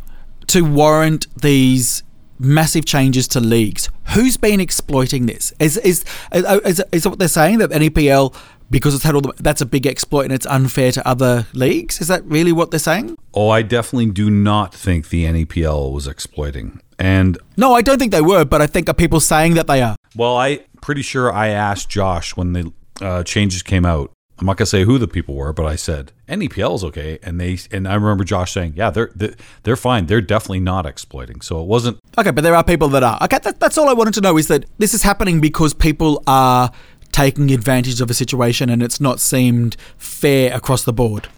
to 0.47 0.63
warrant 0.65 1.27
these 1.41 2.03
massive 2.39 2.85
changes 2.85 3.27
to 3.29 3.41
leagues? 3.41 3.89
Who's 4.15 4.37
been 4.37 4.61
exploiting 4.61 5.27
this? 5.27 5.53
Is 5.59 5.77
is 5.79 6.05
is, 6.33 6.45
is, 6.45 6.83
is 6.93 7.09
what 7.09 7.19
they're 7.19 7.29
saying 7.29 7.59
that 7.59 7.71
NEPL 7.71 8.35
because 8.71 8.95
it's 8.95 9.05
had 9.05 9.15
all 9.15 9.21
the 9.21 9.33
that's 9.39 9.61
a 9.61 9.67
big 9.67 9.87
exploit 9.87 10.23
and 10.25 10.33
it's 10.33 10.47
unfair 10.47 10.93
to 10.93 11.07
other 11.07 11.47
leagues? 11.53 12.01
Is 12.01 12.09
that 12.09 12.25
really 12.25 12.53
what 12.53 12.71
they're 12.71 12.81
saying? 12.81 13.17
Oh, 13.35 13.51
I 13.51 13.63
definitely 13.63 14.11
do 14.11 14.31
not 14.31 14.75
think 14.75 15.09
the 15.09 15.25
NEPL 15.25 15.93
was 15.93 16.07
exploiting. 16.07 16.81
And 16.99 17.39
No, 17.57 17.75
I 17.75 17.83
don't 17.83 17.99
think 17.99 18.13
they 18.13 18.21
were, 18.21 18.45
but 18.45 18.61
I 18.61 18.67
think 18.67 18.89
are 18.89 18.95
people 18.95 19.21
saying 19.21 19.55
that 19.55 19.67
they 19.67 19.83
are. 19.83 19.97
well, 20.17 20.37
I 20.37 20.61
pretty 20.81 21.03
sure 21.03 21.33
I 21.33 21.49
asked 21.49 21.89
Josh 21.91 22.37
when 22.37 22.53
the 22.53 22.73
uh, 23.01 23.23
changes 23.25 23.63
came 23.63 23.85
out. 23.87 24.11
I'm 24.39 24.47
not 24.47 24.57
gonna 24.57 24.67
say 24.67 24.85
who 24.85 24.97
the 24.97 25.07
people 25.09 25.35
were, 25.35 25.53
but 25.53 25.67
I 25.67 25.77
said 25.77 26.13
NEPL 26.27 26.75
is 26.75 26.85
okay, 26.85 27.19
and 27.23 27.39
they 27.39 27.59
and 27.73 27.87
I 27.87 27.95
remember 27.95 28.25
Josh 28.25 28.53
saying, 28.53 28.73
"Yeah, 28.75 28.89
they're 28.89 29.11
they're, 29.15 29.35
they're 29.65 29.77
fine. 29.77 30.07
They're 30.07 30.23
definitely 30.23 30.61
not 30.61 30.87
exploiting." 30.87 31.43
So 31.43 31.61
it 31.61 31.67
wasn't 31.67 31.99
Okay, 32.17 32.31
but 32.31 32.43
there 32.43 32.55
are 32.55 32.65
people 32.65 32.89
that 32.91 33.03
are. 33.03 33.19
Okay, 33.25 33.39
that, 33.43 33.61
that's 33.61 33.77
all 33.77 33.91
I 33.91 33.93
wanted 33.93 34.15
to 34.15 34.23
know 34.23 34.39
is 34.39 34.49
that 34.49 34.65
this 34.79 34.95
is 34.95 35.03
happening 35.03 35.43
because 35.43 35.75
people 35.75 36.23
are 36.27 36.71
taking 37.13 37.51
advantage 37.51 38.01
of 38.01 38.11
a 38.11 38.15
situation 38.15 38.71
and 38.71 38.83
it's 38.83 39.01
not 39.01 39.21
seemed 39.21 39.77
fair 39.97 40.55
across 40.55 40.85
the 40.85 40.93
board. 40.93 41.29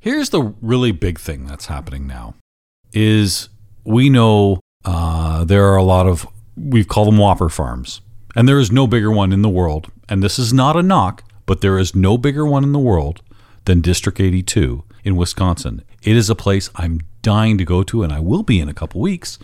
Here's 0.00 0.30
the 0.30 0.54
really 0.60 0.92
big 0.92 1.18
thing 1.18 1.46
that's 1.46 1.66
happening 1.66 2.06
now 2.06 2.34
is 2.92 3.48
we 3.84 4.08
know 4.08 4.60
uh, 4.84 5.44
there 5.44 5.66
are 5.66 5.76
a 5.76 5.82
lot 5.82 6.06
of 6.06 6.26
we 6.56 6.84
call 6.84 7.04
them 7.04 7.16
WPPR 7.16 7.50
farms 7.50 8.00
and 8.34 8.48
there 8.48 8.58
is 8.58 8.72
no 8.72 8.86
bigger 8.86 9.10
one 9.10 9.32
in 9.32 9.42
the 9.42 9.48
world 9.48 9.90
and 10.08 10.22
this 10.22 10.38
is 10.38 10.52
not 10.52 10.76
a 10.76 10.82
knock 10.82 11.22
but 11.46 11.60
there 11.60 11.78
is 11.78 11.94
no 11.94 12.18
bigger 12.18 12.44
one 12.44 12.64
in 12.64 12.72
the 12.72 12.78
world 12.78 13.22
than 13.64 13.80
district 13.80 14.20
82 14.20 14.84
in 15.04 15.16
wisconsin 15.16 15.82
it 16.02 16.16
is 16.16 16.28
a 16.28 16.34
place 16.34 16.68
i'm 16.76 17.00
dying 17.22 17.56
to 17.58 17.64
go 17.64 17.82
to 17.82 18.02
and 18.02 18.12
i 18.12 18.20
will 18.20 18.42
be 18.42 18.60
in 18.60 18.68
a 18.68 18.74
couple 18.74 19.00
weeks 19.00 19.38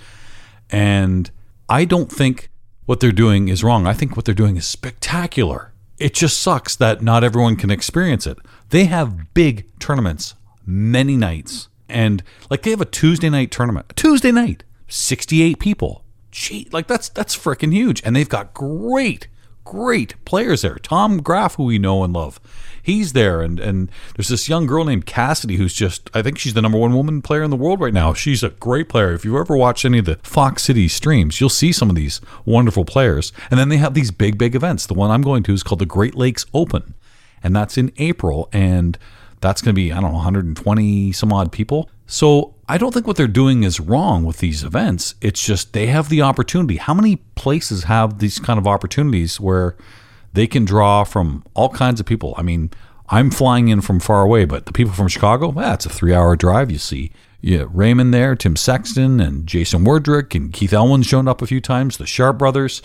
and 0.71 1.31
I 1.69 1.85
don't 1.85 2.11
think 2.11 2.51
what 2.85 3.01
they're 3.01 3.13
doing 3.13 3.49
is 3.49 3.65
wrong. 3.65 3.87
I 3.87 3.93
think 3.93 4.17
what 4.17 4.25
they're 4.25 4.35
doing 4.35 4.57
is 4.57 4.67
spectacular. 4.67 5.73
It 5.99 6.15
just 6.15 6.39
sucks 6.41 6.77
that 6.77 7.03
not 7.03 7.25
everyone 7.25 7.57
can 7.57 7.71
experience 7.71 8.27
it. 8.27 8.39
They 8.69 8.85
have 8.85 9.33
big 9.33 9.67
tournaments, 9.79 10.35
many 10.67 11.17
nights. 11.17 11.69
And 11.89 12.23
like 12.51 12.63
they 12.63 12.71
have 12.71 12.81
a 12.81 12.87
Tuesday 12.87 13.31
night 13.31 13.51
tournament. 13.51 13.93
Tuesday 13.97 14.33
night, 14.33 14.65
68 14.89 15.59
people. 15.59 16.05
Gee, 16.31 16.69
like 16.73 16.87
that's 16.87 17.09
that's 17.09 17.37
freaking 17.37 17.73
huge. 17.73 18.03
And 18.05 18.15
they've 18.15 18.29
got 18.29 18.53
great, 18.53 19.29
great 19.65 20.23
players 20.25 20.63
there. 20.63 20.77
Tom 20.77 21.23
Graff, 21.23 21.55
who 21.55 21.65
we 21.65 21.79
know 21.79 22.05
and 22.05 22.13
love. 22.13 22.41
He's 22.87 23.15
there 23.15 23.43
and 23.43 23.59
and 23.59 23.91
there's 24.15 24.29
this 24.29 24.49
young 24.49 24.65
girl 24.65 24.85
named 24.85 25.07
Cassidy 25.07 25.57
who's 25.57 25.75
just 25.75 26.09
I 26.15 26.23
think 26.23 26.39
she's 26.39 26.55
the 26.55 26.63
number 26.63 26.79
one 26.79 26.95
woman 26.95 27.21
player 27.21 27.43
in 27.43 27.51
the 27.51 27.57
world 27.57 27.81
right 27.81 27.93
now. 27.93 28.15
She's 28.15 28.45
a 28.45 28.51
great 28.51 28.89
player. 28.89 29.13
If 29.13 29.25
you've 29.25 29.35
ever 29.35 29.57
watch 29.57 29.85
any 29.85 29.99
of 29.99 30.05
the 30.05 30.21
Fox 30.23 30.63
City 30.63 30.87
streams, 30.87 31.41
you'll 31.41 31.49
see 31.49 31.73
some 31.73 31.91
of 31.91 31.97
these 31.97 32.21
wonderful 32.45 32.85
players. 32.85 33.33
And 33.51 33.59
then 33.59 33.71
they 33.71 33.79
have 33.79 33.95
these 33.95 34.13
big, 34.13 34.39
big 34.39 34.55
events. 34.55 34.87
The 34.87 34.95
one 34.95 35.11
I'm 35.11 35.23
going 35.23 35.43
to 35.43 35.53
is 35.53 35.65
called 35.65 35.81
the 35.81 35.85
Great 35.87 36.15
Lakes 36.15 36.47
Open. 36.55 36.95
And 37.43 37.57
that's 37.57 37.77
in 37.77 37.91
April 37.97 38.49
and 38.53 38.97
that's 39.41 39.63
going 39.63 39.75
to 39.75 39.77
be 39.77 39.91
I 39.91 40.01
don't 40.01 40.13
know 40.13 40.19
120 40.19 41.11
some 41.11 41.33
odd 41.33 41.51
people. 41.51 41.91
So 42.07 42.55
I 42.69 42.79
don't 42.79 42.95
think 42.95 43.09
what 43.09 43.17
they're 43.17 43.27
doing 43.27 43.65
is 43.65 43.81
wrong 43.81 44.25
with 44.25 44.39
these 44.39 44.63
events. 44.63 45.17
It's 45.21 45.45
just 45.45 45.73
they 45.73 45.89
have 45.89 46.09
the 46.09 46.23
opportunity. 46.23 46.77
How 46.77 46.95
many 46.95 47.17
places 47.35 47.83
have 47.85 48.21
these 48.21 48.39
kind 48.39 48.61
of 48.61 48.69
opportunities 48.69 49.41
where 49.41 49.75
they 50.37 50.47
can 50.47 50.65
draw 50.65 51.03
from 51.03 51.45
all 51.55 51.71
kinds 51.71 51.99
of 51.99 52.07
people? 52.07 52.35
I 52.37 52.43
mean, 52.43 52.71
I'm 53.09 53.31
flying 53.31 53.69
in 53.69 53.81
from 53.81 53.99
far 53.99 54.23
away, 54.23 54.45
but 54.45 54.67
the 54.67 54.73
people 54.73 54.93
from 54.93 55.09
Chicago, 55.09 55.49
well, 55.49 55.75
it's 55.75 55.87
a 55.87 55.89
three-hour 55.91 56.37
drive. 56.37 56.71
You 56.71 56.79
see, 56.79 57.11
yeah, 57.41 57.65
Raymond 57.71 58.13
there, 58.15 58.37
Tim 58.37 58.55
Sexton, 58.55 59.19
and 59.21 59.47
Jason 59.47 59.85
Werdrick, 59.85 60.35
and 60.35 60.53
Keith 60.53 60.73
Elwin's 60.73 61.07
shown 61.07 61.27
up 61.27 61.43
a 61.43 61.47
few 61.47 61.61
times. 61.61 61.97
The 61.97 62.07
Sharpe 62.07 62.39
brothers. 62.39 62.83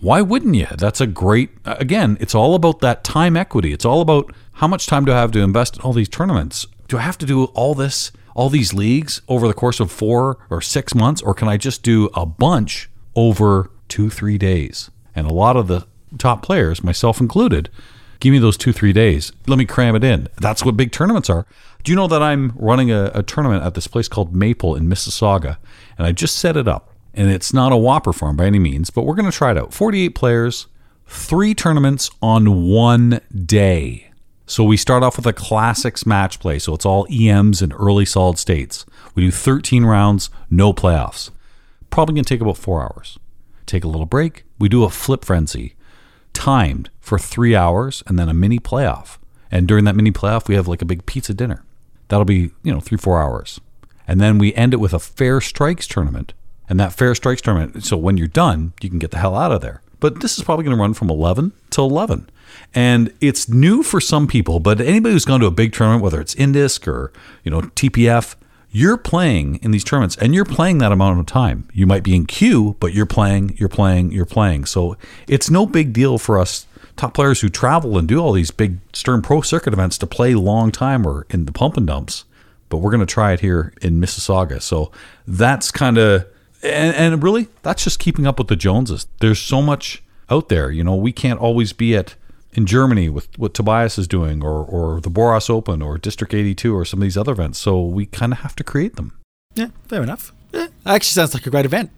Why 0.00 0.20
wouldn't 0.20 0.56
you? 0.56 0.66
That's 0.76 1.00
a 1.00 1.06
great. 1.06 1.50
Again, 1.64 2.16
it's 2.20 2.34
all 2.34 2.54
about 2.54 2.80
that 2.80 3.04
time 3.04 3.36
equity. 3.36 3.72
It's 3.72 3.84
all 3.84 4.00
about 4.00 4.32
how 4.54 4.66
much 4.66 4.86
time 4.86 5.04
do 5.04 5.12
I 5.12 5.20
have 5.20 5.30
to 5.32 5.40
invest 5.40 5.76
in 5.76 5.82
all 5.82 5.92
these 5.92 6.08
tournaments? 6.08 6.66
Do 6.88 6.98
I 6.98 7.02
have 7.02 7.18
to 7.18 7.26
do 7.26 7.44
all 7.44 7.74
this, 7.74 8.10
all 8.34 8.50
these 8.50 8.74
leagues 8.74 9.22
over 9.28 9.46
the 9.46 9.54
course 9.54 9.80
of 9.80 9.92
four 9.92 10.38
or 10.50 10.60
six 10.60 10.94
months, 10.94 11.22
or 11.22 11.34
can 11.34 11.48
I 11.48 11.56
just 11.56 11.82
do 11.82 12.10
a 12.14 12.26
bunch 12.26 12.90
over 13.14 13.70
two, 13.88 14.10
three 14.10 14.38
days? 14.38 14.90
And 15.14 15.26
a 15.26 15.32
lot 15.32 15.56
of 15.56 15.68
the 15.68 15.86
top 16.18 16.42
players, 16.42 16.82
myself 16.82 17.20
included, 17.20 17.70
give 18.20 18.32
me 18.32 18.38
those 18.38 18.56
two, 18.56 18.72
three 18.72 18.92
days. 18.92 19.32
Let 19.46 19.58
me 19.58 19.64
cram 19.64 19.96
it 19.96 20.04
in. 20.04 20.28
That's 20.40 20.64
what 20.64 20.76
big 20.76 20.92
tournaments 20.92 21.30
are. 21.30 21.46
Do 21.82 21.90
you 21.90 21.96
know 21.96 22.06
that 22.06 22.22
I'm 22.22 22.52
running 22.56 22.90
a, 22.90 23.10
a 23.14 23.22
tournament 23.22 23.64
at 23.64 23.74
this 23.74 23.86
place 23.86 24.08
called 24.08 24.34
Maple 24.34 24.76
in 24.76 24.88
Mississauga? 24.88 25.56
And 25.98 26.06
I 26.06 26.12
just 26.12 26.36
set 26.36 26.56
it 26.56 26.68
up. 26.68 26.90
And 27.14 27.30
it's 27.30 27.52
not 27.52 27.72
a 27.72 27.76
WPPR 27.76 28.14
farm 28.14 28.36
by 28.36 28.46
any 28.46 28.58
means, 28.58 28.90
but 28.90 29.02
we're 29.02 29.14
going 29.14 29.30
to 29.30 29.36
try 29.36 29.50
it 29.50 29.58
out. 29.58 29.74
48 29.74 30.10
players, 30.10 30.66
three 31.06 31.54
tournaments 31.54 32.10
on 32.22 32.68
one 32.68 33.20
day. 33.44 34.12
So 34.46 34.64
we 34.64 34.76
start 34.76 35.02
off 35.02 35.16
with 35.16 35.26
a 35.26 35.32
classics 35.32 36.06
match 36.06 36.40
play. 36.40 36.58
So 36.58 36.74
it's 36.74 36.86
all 36.86 37.06
EMs 37.10 37.62
and 37.62 37.72
early 37.74 38.04
solid 38.04 38.38
states. 38.38 38.84
We 39.14 39.24
do 39.24 39.30
13 39.30 39.84
rounds, 39.84 40.30
no 40.50 40.72
playoffs. 40.72 41.30
Probably 41.90 42.14
going 42.14 42.24
to 42.24 42.34
take 42.34 42.40
about 42.40 42.56
four 42.56 42.82
hours. 42.82 43.18
Take 43.66 43.84
a 43.84 43.88
little 43.88 44.06
break. 44.06 44.44
We 44.58 44.68
do 44.68 44.84
a 44.84 44.90
flip 44.90 45.24
frenzy, 45.24 45.74
timed 46.32 46.90
for 47.00 47.18
three 47.18 47.54
hours, 47.54 48.02
and 48.06 48.18
then 48.18 48.28
a 48.28 48.34
mini 48.34 48.58
playoff. 48.58 49.18
And 49.50 49.68
during 49.68 49.84
that 49.84 49.96
mini 49.96 50.12
playoff, 50.12 50.48
we 50.48 50.54
have 50.54 50.68
like 50.68 50.82
a 50.82 50.86
big 50.86 51.06
pizza 51.06 51.34
dinner. 51.34 51.64
That'll 52.08 52.24
be, 52.24 52.50
you 52.62 52.72
know, 52.72 52.80
three, 52.80 52.98
four 52.98 53.22
hours. 53.22 53.60
And 54.08 54.20
then 54.20 54.38
we 54.38 54.54
end 54.54 54.74
it 54.74 54.78
with 54.78 54.92
a 54.92 54.98
fair 54.98 55.40
strikes 55.40 55.86
tournament. 55.86 56.32
And 56.68 56.80
that 56.80 56.92
fair 56.92 57.14
strikes 57.14 57.42
tournament, 57.42 57.84
so 57.84 57.96
when 57.96 58.16
you're 58.16 58.28
done, 58.28 58.72
you 58.80 58.88
can 58.88 58.98
get 58.98 59.10
the 59.10 59.18
hell 59.18 59.34
out 59.34 59.52
of 59.52 59.60
there. 59.60 59.82
But 60.00 60.20
this 60.20 60.38
is 60.38 60.44
probably 60.44 60.64
going 60.64 60.76
to 60.76 60.80
run 60.80 60.94
from 60.94 61.10
11 61.10 61.52
till 61.70 61.86
11. 61.86 62.28
And 62.74 63.12
it's 63.20 63.48
new 63.48 63.82
for 63.82 64.00
some 64.00 64.26
people, 64.26 64.58
but 64.58 64.80
anybody 64.80 65.12
who's 65.12 65.24
gone 65.24 65.40
to 65.40 65.46
a 65.46 65.50
big 65.50 65.72
tournament, 65.72 66.02
whether 66.02 66.20
it's 66.20 66.34
INDISC 66.34 66.86
or, 66.88 67.12
you 67.44 67.50
know, 67.50 67.62
TPF, 67.62 68.34
you're 68.74 68.96
playing 68.96 69.56
in 69.56 69.70
these 69.70 69.84
tournaments 69.84 70.16
and 70.16 70.34
you're 70.34 70.46
playing 70.46 70.78
that 70.78 70.92
amount 70.92 71.20
of 71.20 71.26
time. 71.26 71.68
You 71.74 71.86
might 71.86 72.02
be 72.02 72.16
in 72.16 72.24
queue, 72.24 72.74
but 72.80 72.94
you're 72.94 73.06
playing, 73.06 73.54
you're 73.58 73.68
playing, 73.68 74.12
you're 74.12 74.24
playing. 74.24 74.64
So 74.64 74.96
it's 75.28 75.50
no 75.50 75.66
big 75.66 75.92
deal 75.92 76.18
for 76.18 76.38
us 76.38 76.66
top 76.96 77.14
players 77.14 77.42
who 77.42 77.50
travel 77.50 77.98
and 77.98 78.08
do 78.08 78.18
all 78.18 78.32
these 78.32 78.50
big 78.50 78.78
Stern 78.94 79.20
Pro 79.22 79.42
Circuit 79.42 79.74
events 79.74 79.98
to 79.98 80.06
play 80.06 80.34
long 80.34 80.72
time 80.72 81.06
or 81.06 81.26
in 81.28 81.44
the 81.44 81.52
pump 81.52 81.76
and 81.76 81.86
dumps. 81.86 82.24
But 82.70 82.78
we're 82.78 82.90
going 82.90 83.00
to 83.00 83.06
try 83.06 83.32
it 83.32 83.40
here 83.40 83.74
in 83.82 84.00
Mississauga. 84.00 84.62
So 84.62 84.90
that's 85.26 85.70
kind 85.70 85.98
of, 85.98 86.26
and, 86.62 86.96
and 86.96 87.22
really, 87.22 87.48
that's 87.62 87.84
just 87.84 87.98
keeping 87.98 88.26
up 88.26 88.38
with 88.38 88.48
the 88.48 88.56
Joneses. 88.56 89.06
There's 89.20 89.38
so 89.38 89.60
much 89.60 90.02
out 90.30 90.48
there. 90.48 90.70
You 90.70 90.82
know, 90.82 90.94
we 90.94 91.12
can't 91.12 91.38
always 91.38 91.74
be 91.74 91.94
at 91.94 92.14
in 92.52 92.66
Germany 92.66 93.08
with 93.08 93.28
what 93.38 93.54
Tobias 93.54 93.98
is 93.98 94.06
doing, 94.08 94.42
or 94.42 94.64
or 94.64 95.00
the 95.00 95.10
Boros 95.10 95.48
Open, 95.48 95.82
or 95.82 95.98
District 95.98 96.34
82, 96.34 96.74
or 96.74 96.84
some 96.84 97.00
of 97.00 97.02
these 97.02 97.16
other 97.16 97.32
events. 97.32 97.58
So 97.58 97.82
we 97.82 98.06
kind 98.06 98.32
of 98.32 98.40
have 98.40 98.56
to 98.56 98.64
create 98.64 98.96
them. 98.96 99.18
Yeah, 99.54 99.68
fair 99.88 100.02
enough. 100.02 100.32
Yeah, 100.52 100.68
actually 100.84 101.12
sounds 101.12 101.34
like 101.34 101.46
a 101.46 101.50
great 101.50 101.64
event. 101.64 101.90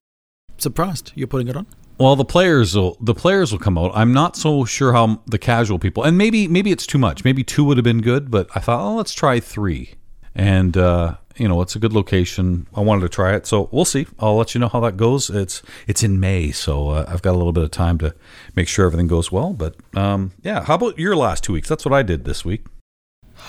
Surprised 0.58 1.12
you're 1.14 1.26
putting 1.26 1.48
it 1.48 1.56
on. 1.56 1.66
Well, 1.98 2.16
the 2.16 2.24
players 2.24 2.74
will 2.74 2.96
the 3.00 3.14
players 3.14 3.52
will 3.52 3.58
come 3.58 3.78
out. 3.78 3.92
I'm 3.94 4.12
not 4.12 4.36
so 4.36 4.64
sure 4.64 4.92
how 4.92 5.22
the 5.26 5.38
casual 5.38 5.78
people, 5.78 6.02
and 6.02 6.18
maybe 6.18 6.48
maybe 6.48 6.70
it's 6.72 6.86
too 6.86 6.98
much. 6.98 7.24
Maybe 7.24 7.44
two 7.44 7.64
would 7.64 7.76
have 7.76 7.84
been 7.84 8.02
good, 8.02 8.30
but 8.30 8.48
I 8.54 8.60
thought, 8.60 8.80
oh, 8.80 8.96
let's 8.96 9.14
try 9.14 9.40
three. 9.40 9.94
And 10.34 10.76
uh, 10.76 11.16
you 11.36 11.48
know, 11.48 11.60
it's 11.62 11.74
a 11.74 11.78
good 11.78 11.92
location. 11.92 12.66
I 12.74 12.80
wanted 12.80 13.02
to 13.02 13.08
try 13.08 13.34
it, 13.34 13.46
so 13.46 13.68
we'll 13.72 13.84
see. 13.84 14.06
I'll 14.18 14.36
let 14.36 14.54
you 14.54 14.60
know 14.60 14.68
how 14.68 14.80
that 14.80 14.96
goes. 14.96 15.30
It's 15.30 15.62
it's 15.86 16.02
in 16.02 16.20
May, 16.20 16.52
so 16.52 16.90
uh, 16.90 17.06
I've 17.08 17.22
got 17.22 17.32
a 17.32 17.38
little 17.38 17.52
bit 17.52 17.64
of 17.64 17.70
time 17.70 17.98
to 17.98 18.14
make 18.54 18.68
sure 18.68 18.86
everything 18.86 19.08
goes 19.08 19.32
well. 19.32 19.52
But 19.52 19.76
um, 19.94 20.32
yeah, 20.42 20.64
how 20.64 20.74
about 20.76 20.98
your 20.98 21.16
last 21.16 21.44
two 21.44 21.52
weeks? 21.52 21.68
That's 21.68 21.84
what 21.84 21.92
I 21.92 22.02
did 22.02 22.24
this 22.24 22.44
week. 22.44 22.64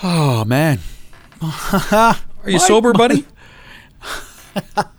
Oh 0.02 0.44
man, 0.44 0.80
are 1.40 2.18
you 2.44 2.58
sober, 2.58 2.92
buddy? 2.92 3.24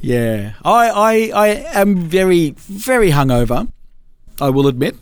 yeah, 0.00 0.54
I, 0.64 0.90
I 0.90 1.30
I 1.34 1.48
am 1.72 1.96
very 1.96 2.50
very 2.56 3.10
hungover. 3.10 3.70
I 4.40 4.50
will 4.50 4.66
admit. 4.66 4.96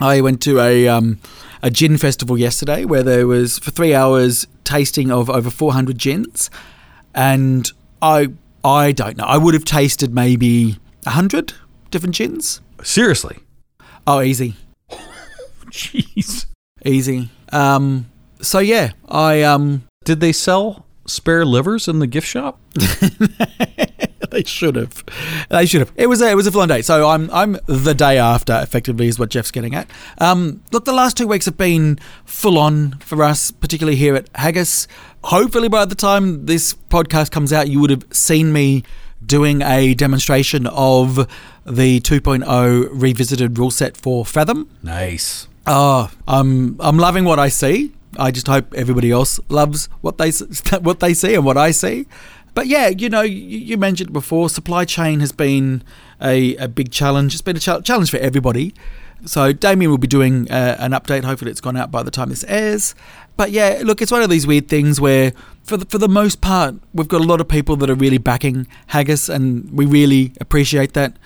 I 0.00 0.20
went 0.20 0.42
to 0.42 0.60
a 0.60 0.88
um, 0.88 1.20
a 1.62 1.70
gin 1.70 1.98
festival 1.98 2.36
yesterday 2.36 2.84
where 2.84 3.04
there 3.04 3.28
was 3.28 3.58
for 3.58 3.70
three 3.70 3.94
hours 3.94 4.46
tasting 4.74 5.12
of 5.12 5.30
over 5.30 5.50
400 5.50 5.96
gins, 5.98 6.50
and 7.14 7.70
I 8.02 8.32
I 8.64 8.90
don't 8.90 9.16
know. 9.16 9.24
I 9.24 9.36
would 9.36 9.54
have 9.54 9.64
tasted 9.64 10.12
maybe 10.12 10.78
hundred 11.06 11.52
different 11.92 12.16
gins. 12.16 12.60
Seriously? 12.82 13.38
Oh, 14.04 14.20
easy. 14.20 14.56
Jeez. 15.70 16.46
Easy. 16.84 17.30
Um. 17.52 18.10
So 18.40 18.58
yeah, 18.58 18.92
I 19.08 19.42
um. 19.42 19.84
Did 20.04 20.18
they 20.20 20.32
sell 20.32 20.86
spare 21.06 21.44
livers 21.44 21.86
in 21.86 22.00
the 22.00 22.08
gift 22.08 22.26
shop? 22.26 22.58
they 24.30 24.44
should 24.44 24.76
have. 24.76 25.04
They 25.50 25.66
should 25.66 25.80
have. 25.80 25.92
It 25.96 26.06
was 26.06 26.20
a, 26.20 26.30
it 26.30 26.34
was 26.34 26.46
a 26.46 26.52
fun 26.52 26.68
day. 26.68 26.82
So 26.82 27.08
I'm 27.08 27.30
I'm 27.30 27.58
the 27.66 27.94
day 27.94 28.18
after. 28.18 28.58
Effectively, 28.62 29.08
is 29.08 29.18
what 29.18 29.30
Jeff's 29.30 29.50
getting 29.50 29.74
at. 29.74 29.90
Um, 30.18 30.62
look, 30.72 30.84
the 30.84 30.92
last 30.92 31.16
two 31.16 31.26
weeks 31.26 31.44
have 31.46 31.56
been 31.56 31.98
full 32.24 32.58
on 32.58 32.98
for 33.00 33.22
us, 33.22 33.50
particularly 33.50 33.96
here 33.96 34.14
at 34.14 34.28
Haggis. 34.34 34.86
Hopefully, 35.24 35.68
by 35.68 35.84
the 35.84 35.94
time 35.94 36.46
this 36.46 36.74
podcast 36.74 37.30
comes 37.30 37.52
out, 37.52 37.68
you 37.68 37.80
would 37.80 37.90
have 37.90 38.04
seen 38.12 38.52
me 38.52 38.84
doing 39.24 39.62
a 39.62 39.94
demonstration 39.94 40.66
of 40.66 41.16
the 41.64 42.00
2.0 42.00 42.88
revisited 42.92 43.58
rule 43.58 43.70
set 43.70 43.96
for 43.96 44.24
Fathom. 44.24 44.68
Nice. 44.82 45.48
Oh, 45.66 46.10
I'm 46.28 46.76
I'm 46.80 46.98
loving 46.98 47.24
what 47.24 47.38
I 47.38 47.48
see. 47.48 47.92
I 48.18 48.30
just 48.30 48.46
hope 48.46 48.72
everybody 48.74 49.10
else 49.10 49.40
loves 49.48 49.88
what 50.02 50.18
they 50.18 50.30
what 50.80 51.00
they 51.00 51.14
see 51.14 51.34
and 51.34 51.44
what 51.44 51.56
I 51.56 51.70
see. 51.70 52.06
But 52.54 52.68
yeah, 52.68 52.88
you 52.88 53.08
know, 53.08 53.22
you, 53.22 53.76
mentioned 53.76 54.12
before, 54.12 54.48
supply 54.48 54.84
chain 54.84 55.20
has 55.20 55.32
been 55.32 55.82
a, 56.22 56.56
a 56.56 56.68
big 56.68 56.92
challenge. 56.92 57.34
It's 57.34 57.42
been 57.42 57.56
a 57.56 57.60
challenge 57.60 58.10
for 58.10 58.18
everybody. 58.18 58.74
So 59.26 59.52
Damien 59.52 59.90
will 59.90 59.98
be 59.98 60.06
doing 60.06 60.50
uh, 60.50 60.76
an 60.78 60.92
update. 60.92 61.24
Hopefully, 61.24 61.50
it's 61.50 61.60
gone 61.60 61.76
out 61.76 61.90
by 61.90 62.02
the 62.02 62.10
time 62.10 62.28
this 62.28 62.44
airs. 62.44 62.94
But 63.36 63.50
yeah, 63.50 63.80
look, 63.82 64.00
it's 64.00 64.12
one 64.12 64.22
of 64.22 64.30
these 64.30 64.46
weird 64.46 64.68
things 64.68 65.00
where, 65.00 65.32
for 65.64 65.76
the, 65.76 65.84
for 65.86 65.98
the 65.98 66.08
most 66.08 66.40
part, 66.40 66.76
we've 66.92 67.08
got 67.08 67.20
a 67.20 67.24
lot 67.24 67.40
of 67.40 67.48
people 67.48 67.76
that 67.76 67.90
are 67.90 67.94
really 67.94 68.18
backing 68.18 68.66
Haggis, 68.88 69.28
and 69.28 69.70
we 69.72 69.86
really 69.86 70.32
appreciate 70.40 70.92
that. 70.92 71.16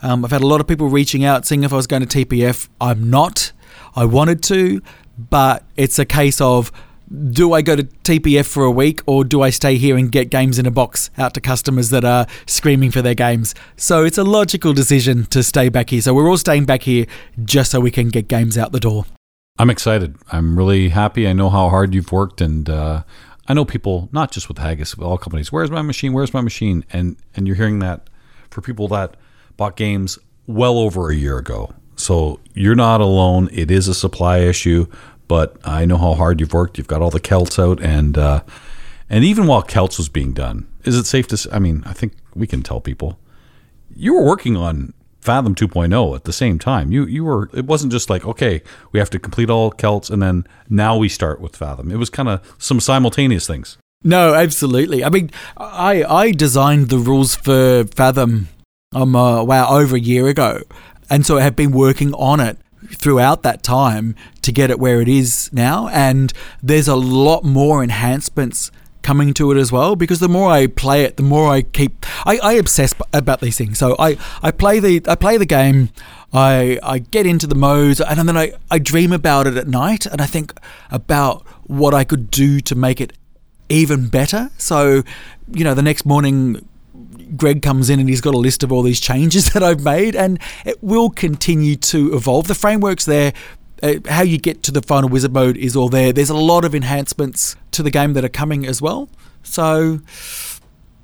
Um, 0.00 0.24
I've 0.24 0.30
had 0.30 0.42
a 0.42 0.46
lot 0.46 0.60
of 0.60 0.66
people 0.66 0.88
reaching 0.88 1.24
out, 1.24 1.44
seeing 1.44 1.64
if 1.64 1.72
I 1.72 1.76
was 1.76 1.86
going 1.86 2.06
to 2.06 2.24
TPF. 2.24 2.68
I'm 2.80 3.10
not. 3.10 3.52
I 3.96 4.04
wanted 4.04 4.42
to, 4.44 4.80
but 5.18 5.64
it's 5.76 5.98
a 5.98 6.06
case 6.06 6.40
of 6.40 6.70
do 7.08 7.52
I 7.52 7.62
go 7.62 7.76
to 7.76 7.84
TPF 7.84 8.46
for 8.46 8.64
a 8.64 8.70
week 8.70 9.00
or 9.06 9.24
do 9.24 9.42
I 9.42 9.50
stay 9.50 9.76
here 9.76 9.96
and 9.96 10.10
get 10.12 10.30
games 10.30 10.58
in 10.58 10.66
a 10.66 10.70
box 10.70 11.10
out 11.16 11.34
to 11.34 11.40
customers 11.40 11.90
that 11.90 12.04
are 12.04 12.26
screaming 12.46 12.90
for 12.90 13.02
their 13.02 13.14
games? 13.14 13.54
So 13.76 14.04
it's 14.04 14.18
a 14.18 14.24
logical 14.24 14.72
decision 14.72 15.24
to 15.26 15.42
stay 15.42 15.68
back 15.68 15.90
here. 15.90 16.00
So 16.00 16.14
we're 16.14 16.28
all 16.28 16.36
staying 16.36 16.66
back 16.66 16.82
here 16.82 17.06
just 17.44 17.70
so 17.70 17.80
we 17.80 17.90
can 17.90 18.08
get 18.08 18.28
games 18.28 18.58
out 18.58 18.72
the 18.72 18.80
door. 18.80 19.06
I'm 19.58 19.70
excited. 19.70 20.16
I'm 20.30 20.56
really 20.56 20.90
happy. 20.90 21.26
I 21.26 21.32
know 21.32 21.50
how 21.50 21.68
hard 21.68 21.92
you've 21.92 22.12
worked, 22.12 22.40
and 22.40 22.70
uh, 22.70 23.02
I 23.48 23.54
know 23.54 23.64
people, 23.64 24.08
not 24.12 24.30
just 24.30 24.46
with 24.46 24.58
Haggis, 24.58 24.96
with 24.96 25.04
all 25.04 25.18
companies. 25.18 25.50
Where's 25.50 25.70
my 25.70 25.82
machine? 25.82 26.12
Where's 26.12 26.32
my 26.32 26.40
machine? 26.40 26.84
And 26.92 27.16
and 27.34 27.46
you're 27.46 27.56
hearing 27.56 27.80
that 27.80 28.08
for 28.50 28.60
people 28.60 28.86
that 28.88 29.16
bought 29.56 29.76
games 29.76 30.16
well 30.46 30.78
over 30.78 31.10
a 31.10 31.14
year 31.14 31.38
ago. 31.38 31.74
So 31.96 32.38
you're 32.54 32.76
not 32.76 33.00
alone. 33.00 33.48
It 33.50 33.72
is 33.72 33.88
a 33.88 33.94
supply 33.94 34.38
issue, 34.38 34.86
but 35.28 35.56
I 35.64 35.84
know 35.84 35.98
how 35.98 36.14
hard 36.14 36.40
you've 36.40 36.52
worked. 36.52 36.78
You've 36.78 36.88
got 36.88 37.02
all 37.02 37.10
the 37.10 37.20
Celts 37.20 37.58
out, 37.58 37.80
and 37.80 38.18
uh, 38.18 38.42
and 39.08 39.24
even 39.24 39.46
while 39.46 39.62
Celts 39.62 39.98
was 39.98 40.08
being 40.08 40.32
done, 40.32 40.66
is 40.84 40.96
it 40.96 41.04
safe 41.04 41.28
to? 41.28 41.36
Say, 41.36 41.50
I 41.52 41.58
mean, 41.58 41.82
I 41.86 41.92
think 41.92 42.14
we 42.34 42.46
can 42.46 42.62
tell 42.62 42.80
people 42.80 43.18
you 43.94 44.14
were 44.14 44.24
working 44.24 44.56
on 44.56 44.94
Fathom 45.20 45.54
2.0 45.54 46.14
at 46.14 46.24
the 46.24 46.32
same 46.32 46.58
time. 46.58 46.92
You 46.92 47.04
you 47.04 47.24
were. 47.24 47.50
It 47.52 47.66
wasn't 47.66 47.92
just 47.92 48.08
like 48.08 48.24
okay, 48.24 48.62
we 48.92 48.98
have 48.98 49.10
to 49.10 49.18
complete 49.18 49.50
all 49.50 49.70
Celts, 49.70 50.08
and 50.08 50.22
then 50.22 50.46
now 50.70 50.96
we 50.96 51.08
start 51.08 51.40
with 51.40 51.56
Fathom. 51.56 51.90
It 51.90 51.96
was 51.96 52.08
kind 52.08 52.28
of 52.28 52.54
some 52.58 52.80
simultaneous 52.80 53.46
things. 53.46 53.76
No, 54.04 54.34
absolutely. 54.34 55.04
I 55.04 55.10
mean, 55.10 55.30
I 55.56 56.04
I 56.04 56.30
designed 56.30 56.88
the 56.88 56.98
rules 56.98 57.34
for 57.34 57.84
Fathom 57.84 58.48
um 58.94 59.14
uh, 59.14 59.42
wow 59.42 59.68
over 59.76 59.96
a 59.96 60.00
year 60.00 60.28
ago, 60.28 60.62
and 61.10 61.26
so 61.26 61.36
I 61.36 61.42
have 61.42 61.56
been 61.56 61.72
working 61.72 62.14
on 62.14 62.40
it 62.40 62.56
throughout 62.86 63.42
that 63.42 63.62
time 63.62 64.14
to 64.42 64.52
get 64.52 64.70
it 64.70 64.78
where 64.78 65.00
it 65.00 65.08
is 65.08 65.50
now. 65.52 65.88
And 65.88 66.32
there's 66.62 66.88
a 66.88 66.96
lot 66.96 67.44
more 67.44 67.82
enhancements 67.82 68.70
coming 69.02 69.32
to 69.32 69.50
it 69.50 69.56
as 69.56 69.72
well 69.72 69.96
because 69.96 70.20
the 70.20 70.28
more 70.28 70.50
I 70.50 70.66
play 70.66 71.04
it, 71.04 71.16
the 71.16 71.22
more 71.22 71.50
I 71.50 71.62
keep 71.62 72.04
I, 72.26 72.38
I 72.42 72.52
obsess 72.54 72.94
about 73.12 73.40
these 73.40 73.56
things. 73.56 73.78
So 73.78 73.96
I, 73.98 74.18
I 74.42 74.50
play 74.50 74.80
the 74.80 75.02
I 75.08 75.14
play 75.14 75.36
the 75.38 75.46
game, 75.46 75.90
I 76.32 76.78
I 76.82 76.98
get 76.98 77.24
into 77.24 77.46
the 77.46 77.54
modes 77.54 78.00
and 78.00 78.28
then 78.28 78.36
I, 78.36 78.52
I 78.70 78.78
dream 78.78 79.12
about 79.12 79.46
it 79.46 79.56
at 79.56 79.66
night 79.66 80.04
and 80.04 80.20
I 80.20 80.26
think 80.26 80.52
about 80.90 81.46
what 81.66 81.94
I 81.94 82.04
could 82.04 82.30
do 82.30 82.60
to 82.60 82.74
make 82.74 83.00
it 83.00 83.12
even 83.68 84.08
better. 84.08 84.50
So, 84.58 85.02
you 85.52 85.64
know, 85.64 85.74
the 85.74 85.82
next 85.82 86.04
morning 86.04 86.67
Greg 87.36 87.62
comes 87.62 87.90
in 87.90 88.00
and 88.00 88.08
he's 88.08 88.20
got 88.20 88.34
a 88.34 88.38
list 88.38 88.62
of 88.62 88.72
all 88.72 88.82
these 88.82 89.00
changes 89.00 89.50
that 89.52 89.62
I've 89.62 89.82
made, 89.82 90.16
and 90.16 90.38
it 90.64 90.82
will 90.82 91.10
continue 91.10 91.76
to 91.76 92.14
evolve. 92.14 92.48
The 92.48 92.54
framework's 92.54 93.04
there. 93.04 93.32
Uh, 93.80 93.94
how 94.08 94.22
you 94.22 94.38
get 94.38 94.64
to 94.64 94.72
the 94.72 94.82
final 94.82 95.08
wizard 95.08 95.32
mode 95.32 95.56
is 95.56 95.76
all 95.76 95.88
there. 95.88 96.12
There's 96.12 96.30
a 96.30 96.36
lot 96.36 96.64
of 96.64 96.74
enhancements 96.74 97.54
to 97.70 97.82
the 97.82 97.90
game 97.90 98.14
that 98.14 98.24
are 98.24 98.28
coming 98.28 98.66
as 98.66 98.82
well. 98.82 99.08
So, 99.44 100.00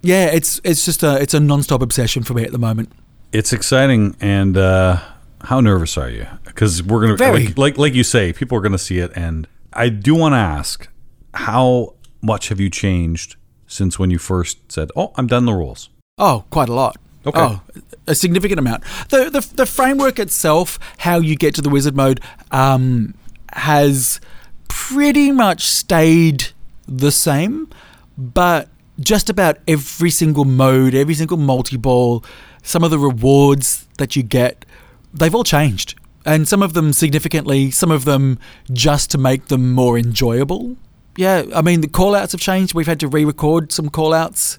yeah, 0.03 0.27
it's 0.27 0.61
it's 0.64 0.85
just 0.85 1.03
a 1.03 1.20
it's 1.20 1.35
a 1.35 1.41
non-stop 1.41 1.83
obsession 1.83 2.25
for 2.25 2.35
me 2.35 2.43
at 2.43 2.51
the 2.51 2.59
moment. 2.59 2.91
It's 3.33 3.53
exciting, 3.53 4.16
and 4.20 4.57
uh, 4.57 5.01
how 5.43 5.61
nervous 5.61 5.97
are 5.97 6.11
you? 6.11 6.27
Because 6.45 6.83
we're 6.83 7.01
gonna 7.01 7.16
Very. 7.16 7.47
Like, 7.47 7.59
like 7.59 7.79
like 7.79 7.95
you 7.95 8.05
say, 8.05 8.33
people 8.33 8.59
are 8.59 8.61
gonna 8.61 8.79
see 8.79 8.99
it, 8.99 9.12
and 9.14 9.47
I 9.72 9.89
do 9.89 10.14
want 10.14 10.33
to 10.35 10.39
ask, 10.39 10.89
how 11.35 11.95
much 12.22 12.49
have 12.49 12.61
you 12.61 12.70
changed 12.70 13.37
since 13.66 13.99
when 13.99 14.11
you 14.11 14.18
first 14.18 14.72
said, 14.72 14.91
"Oh, 14.97 15.12
I'm 15.16 15.27
done 15.27 15.45
the 15.45 15.53
rules"? 15.53 15.91
Oh, 16.19 16.45
quite 16.51 16.69
a 16.69 16.75
lot. 16.75 16.97
Okay. 17.27 17.41
Oh, 17.41 17.61
a 18.07 18.15
significant 18.15 18.59
amount. 18.59 18.85
The, 19.09 19.31
the 19.31 19.41
the 19.55 19.67
framework 19.67 20.19
itself, 20.19 20.79
how 20.99 21.19
you 21.19 21.37
get 21.37 21.55
to 21.57 21.62
the 21.62 21.71
wizard 21.71 21.97
mode, 21.97 22.21
um, 22.51 23.15
has 23.53 24.21
pretty 24.69 25.33
much 25.33 25.65
stayed 25.65 26.49
the 26.87 27.11
same, 27.11 27.69
but 28.17 28.69
just 29.01 29.29
about 29.29 29.59
every 29.67 30.11
single 30.11 30.45
mode, 30.45 30.95
every 30.95 31.15
single 31.15 31.39
multi 31.39 31.77
ball, 31.77 32.25
some 32.62 32.85
of 32.85 32.91
the 32.91 32.99
rewards 32.99 33.87
that 33.99 34.15
you 34.15 34.23
get, 34.23 34.65
they've 35.12 35.35
all 35.35 35.45
changed. 35.45 35.99
And 36.27 36.47
some 36.47 36.62
of 36.62 36.75
them 36.75 36.93
significantly, 36.93 37.71
some 37.71 37.91
of 37.91 38.05
them 38.05 38.39
just 38.73 39.11
to 39.11 39.19
make 39.19 39.47
them 39.47 39.73
more 39.73 39.99
enjoyable. 39.99 40.77
Yeah, 41.17 41.45
I 41.55 41.62
mean 41.62 41.81
the 41.81 41.89
call 41.89 42.15
outs 42.15 42.33
have 42.33 42.41
changed. 42.41 42.75
We've 42.75 42.87
had 42.87 43.01
to 43.01 43.09
re-record 43.09 43.73
some 43.73 43.89
call 43.89 44.12
outs 44.15 44.59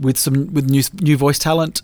with 0.00 0.16
some 0.16 0.52
with 0.52 0.68
new 0.68 0.82
new 1.00 1.16
voice 1.16 1.38
talent. 1.38 1.82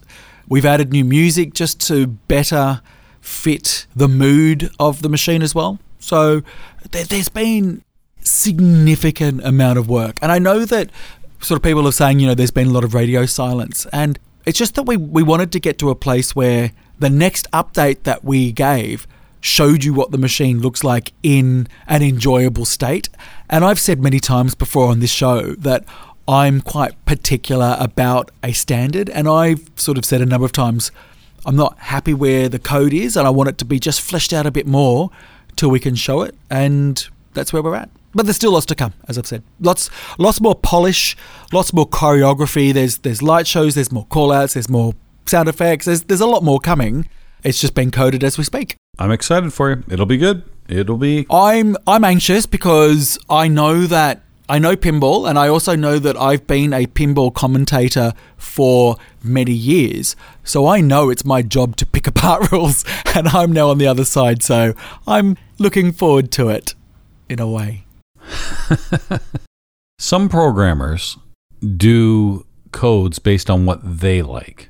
We've 0.48 0.66
added 0.66 0.92
new 0.92 1.04
music 1.04 1.54
just 1.54 1.80
to 1.88 2.06
better 2.06 2.80
fit 3.20 3.86
the 3.94 4.08
mood 4.08 4.70
of 4.78 5.02
the 5.02 5.08
machine 5.08 5.42
as 5.42 5.54
well. 5.54 5.78
So 5.98 6.42
there, 6.90 7.04
there's 7.04 7.28
been 7.28 7.84
significant 8.20 9.44
amount 9.44 9.78
of 9.78 9.88
work, 9.88 10.16
and 10.22 10.32
I 10.32 10.38
know 10.38 10.64
that 10.64 10.90
sort 11.40 11.58
of 11.58 11.62
people 11.62 11.86
are 11.88 11.92
saying 11.92 12.20
you 12.20 12.26
know 12.26 12.34
there's 12.34 12.50
been 12.50 12.68
a 12.68 12.72
lot 12.72 12.84
of 12.84 12.94
radio 12.94 13.26
silence, 13.26 13.86
and 13.92 14.18
it's 14.44 14.58
just 14.58 14.74
that 14.74 14.84
we 14.84 14.96
we 14.96 15.22
wanted 15.22 15.52
to 15.52 15.60
get 15.60 15.78
to 15.78 15.90
a 15.90 15.94
place 15.94 16.34
where 16.34 16.72
the 16.98 17.10
next 17.10 17.50
update 17.52 18.04
that 18.04 18.24
we 18.24 18.52
gave 18.52 19.06
showed 19.42 19.82
you 19.82 19.92
what 19.92 20.12
the 20.12 20.18
machine 20.18 20.60
looks 20.60 20.84
like 20.84 21.12
in 21.22 21.66
an 21.88 22.02
enjoyable 22.02 22.64
state. 22.64 23.08
And 23.50 23.64
I've 23.64 23.80
said 23.80 24.00
many 24.00 24.20
times 24.20 24.54
before 24.54 24.88
on 24.88 25.00
this 25.00 25.10
show 25.10 25.54
that 25.56 25.84
I'm 26.28 26.60
quite 26.60 27.04
particular 27.04 27.76
about 27.78 28.30
a 28.42 28.52
standard, 28.52 29.10
and 29.10 29.28
I've 29.28 29.70
sort 29.76 29.98
of 29.98 30.04
said 30.04 30.20
a 30.20 30.26
number 30.26 30.44
of 30.44 30.52
times 30.52 30.92
I'm 31.44 31.56
not 31.56 31.76
happy 31.78 32.14
where 32.14 32.48
the 32.48 32.58
code 32.58 32.92
is, 32.92 33.16
and 33.16 33.26
I 33.26 33.30
want 33.30 33.48
it 33.48 33.58
to 33.58 33.64
be 33.64 33.80
just 33.80 34.00
fleshed 34.00 34.32
out 34.32 34.46
a 34.46 34.50
bit 34.50 34.66
more 34.66 35.10
till 35.56 35.70
we 35.70 35.80
can 35.80 35.94
show 35.94 36.22
it, 36.22 36.34
and 36.50 37.04
that's 37.34 37.52
where 37.52 37.62
we're 37.62 37.74
at. 37.74 37.90
But 38.14 38.26
there's 38.26 38.36
still 38.36 38.52
lots 38.52 38.66
to 38.66 38.74
come, 38.74 38.92
as 39.08 39.16
I've 39.18 39.26
said. 39.26 39.42
Lots, 39.58 39.88
lots 40.18 40.40
more 40.40 40.54
polish, 40.54 41.16
lots 41.52 41.72
more 41.72 41.88
choreography. 41.88 42.72
There's 42.72 42.98
there's 42.98 43.22
light 43.22 43.46
shows, 43.46 43.74
there's 43.74 43.90
more 43.90 44.06
callouts, 44.06 44.52
there's 44.54 44.68
more 44.68 44.94
sound 45.26 45.48
effects. 45.48 45.86
There's 45.86 46.02
there's 46.04 46.20
a 46.20 46.26
lot 46.26 46.44
more 46.44 46.60
coming. 46.60 47.08
It's 47.42 47.60
just 47.60 47.74
being 47.74 47.90
coded 47.90 48.22
as 48.22 48.38
we 48.38 48.44
speak. 48.44 48.76
I'm 48.98 49.10
excited 49.10 49.52
for 49.52 49.70
you. 49.70 49.82
It'll 49.88 50.06
be 50.06 50.18
good. 50.18 50.44
It'll 50.68 50.98
be. 50.98 51.26
I'm 51.30 51.76
I'm 51.86 52.04
anxious 52.04 52.46
because 52.46 53.18
I 53.28 53.48
know 53.48 53.86
that 53.86 54.22
I 54.53 54.59
know 54.59 54.76
pinball 54.76 55.26
and 55.26 55.38
I 55.38 55.48
also 55.48 55.74
know 55.74 55.98
that 55.98 56.14
I've 56.14 56.46
been 56.46 56.74
a 56.74 56.86
pinball 56.86 57.32
commentator 57.32 58.12
for 58.36 58.98
many 59.22 59.55
years. 59.55 60.14
So 60.44 60.66
I 60.66 60.82
know 60.82 61.09
it's 61.09 61.24
my 61.24 61.40
job 61.40 61.74
to 61.76 61.86
pick 61.86 62.07
apart 62.12 62.53
rules 62.53 62.84
and 63.14 63.28
I'm 63.28 63.53
now 63.53 63.70
on 63.70 63.78
the 63.78 63.86
other 63.86 64.05
side 64.05 64.42
so 64.42 64.74
I'm 65.07 65.38
looking 65.59 65.90
forward 65.90 66.30
to 66.32 66.50
it 66.50 66.74
in 67.30 67.40
a 67.40 67.48
way. 67.48 67.86
Some 69.98 70.28
programmers 70.28 71.16
do 71.78 72.44
codes 72.72 73.18
based 73.18 73.48
on 73.48 73.64
what 73.64 73.80
they 73.82 74.20
like. 74.20 74.68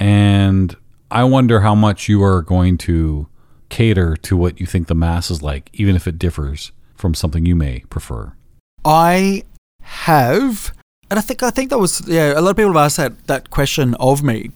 And 0.00 0.74
I 1.10 1.24
wonder 1.24 1.60
how 1.60 1.74
much 1.74 2.08
you 2.08 2.22
are 2.22 2.40
going 2.40 2.78
to 2.78 3.28
cater 3.68 4.16
to 4.16 4.38
what 4.38 4.58
you 4.58 4.64
think 4.64 4.86
the 4.86 4.94
mass 4.94 5.30
is 5.30 5.42
like, 5.42 5.68
even 5.74 5.96
if 5.96 6.08
it 6.08 6.18
differs 6.18 6.72
from 6.94 7.12
something 7.12 7.44
you 7.44 7.54
may 7.54 7.80
prefer. 7.90 8.32
I 8.88 9.42
have, 9.82 10.72
and 11.10 11.18
I 11.18 11.22
think 11.22 11.42
I 11.42 11.50
think 11.50 11.68
that 11.70 11.78
was 11.78 12.08
yeah. 12.08 12.32
A 12.38 12.40
lot 12.40 12.52
of 12.52 12.56
people 12.56 12.72
have 12.72 12.84
asked 12.86 12.96
that 12.96 13.26
that 13.26 13.50
question 13.50 13.94
of 13.96 14.22
me. 14.22 14.50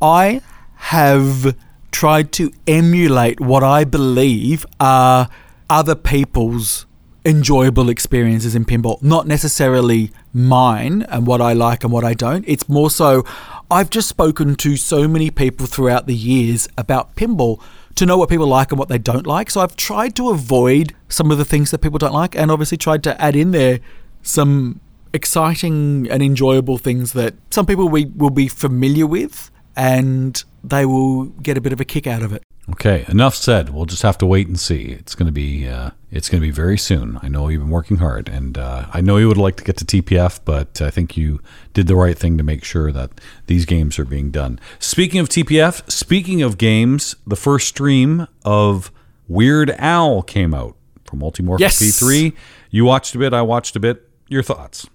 I 0.00 0.40
have 0.76 1.56
tried 1.90 2.30
to 2.32 2.52
emulate 2.68 3.40
what 3.40 3.64
I 3.64 3.82
believe 3.82 4.64
are 4.78 5.28
other 5.68 5.96
people's 5.96 6.86
enjoyable 7.24 7.90
experiences 7.90 8.54
in 8.54 8.64
pinball, 8.64 9.02
not 9.02 9.26
necessarily 9.26 10.12
mine 10.32 11.02
and 11.08 11.26
what 11.26 11.40
I 11.40 11.52
like 11.52 11.82
and 11.82 11.92
what 11.92 12.04
I 12.04 12.14
don't. 12.14 12.44
It's 12.46 12.68
more 12.68 12.88
so 12.88 13.24
I've 13.70 13.90
just 13.90 14.08
spoken 14.08 14.54
to 14.56 14.76
so 14.76 15.08
many 15.08 15.30
people 15.30 15.66
throughout 15.66 16.06
the 16.06 16.14
years 16.14 16.68
about 16.78 17.16
pinball 17.16 17.60
to 17.96 18.06
know 18.06 18.16
what 18.16 18.28
people 18.28 18.46
like 18.46 18.72
and 18.72 18.78
what 18.78 18.88
they 18.88 18.98
don't 18.98 19.26
like. 19.26 19.50
So 19.50 19.60
I've 19.60 19.76
tried 19.76 20.14
to 20.16 20.30
avoid 20.30 20.94
some 21.08 21.30
of 21.30 21.38
the 21.38 21.44
things 21.44 21.70
that 21.70 21.78
people 21.78 21.98
don't 21.98 22.14
like 22.14 22.36
and 22.36 22.50
obviously 22.50 22.78
tried 22.78 23.02
to 23.04 23.20
add 23.20 23.36
in 23.36 23.50
there 23.50 23.80
some 24.22 24.80
exciting 25.12 26.08
and 26.10 26.22
enjoyable 26.22 26.78
things 26.78 27.12
that 27.14 27.34
some 27.50 27.66
people 27.66 27.88
we 27.88 28.06
will 28.06 28.30
be 28.30 28.48
familiar 28.48 29.06
with 29.06 29.50
and 29.76 30.44
they 30.62 30.84
will 30.86 31.24
get 31.24 31.56
a 31.56 31.60
bit 31.60 31.72
of 31.72 31.80
a 31.80 31.84
kick 31.84 32.06
out 32.06 32.22
of 32.22 32.32
it. 32.32 32.42
Okay, 32.72 33.04
enough 33.08 33.34
said. 33.34 33.70
We'll 33.70 33.86
just 33.86 34.02
have 34.02 34.16
to 34.18 34.26
wait 34.26 34.46
and 34.46 34.58
see. 34.58 34.84
It's 34.92 35.14
going 35.14 35.26
to 35.26 35.32
be 35.32 35.66
uh, 35.66 35.90
it's 36.10 36.28
going 36.28 36.40
to 36.40 36.46
be 36.46 36.50
very 36.52 36.78
soon. 36.78 37.18
I 37.22 37.28
know 37.28 37.48
you've 37.48 37.60
been 37.62 37.70
working 37.70 37.96
hard, 37.96 38.28
and 38.28 38.56
uh, 38.56 38.86
I 38.92 39.00
know 39.00 39.16
you 39.16 39.28
would 39.28 39.36
like 39.38 39.56
to 39.56 39.64
get 39.64 39.76
to 39.78 39.84
TPF, 39.84 40.40
but 40.44 40.80
I 40.80 40.90
think 40.90 41.16
you 41.16 41.40
did 41.72 41.86
the 41.86 41.96
right 41.96 42.16
thing 42.16 42.38
to 42.38 42.44
make 42.44 42.62
sure 42.64 42.92
that 42.92 43.10
these 43.46 43.64
games 43.64 43.98
are 43.98 44.04
being 44.04 44.30
done. 44.30 44.60
Speaking 44.78 45.20
of 45.20 45.28
TPF, 45.28 45.90
speaking 45.90 46.42
of 46.42 46.58
games, 46.58 47.16
the 47.26 47.36
first 47.36 47.68
stream 47.68 48.26
of 48.44 48.92
Weird 49.26 49.70
Al 49.78 50.22
came 50.22 50.54
out 50.54 50.76
from 51.04 51.20
Multimorphic 51.20 51.60
Yes. 51.60 51.80
P3. 51.80 52.34
You 52.70 52.84
watched 52.84 53.14
a 53.14 53.18
bit. 53.18 53.32
I 53.32 53.42
watched 53.42 53.74
a 53.74 53.80
bit. 53.80 54.08
Your 54.28 54.42
thoughts? 54.42 54.86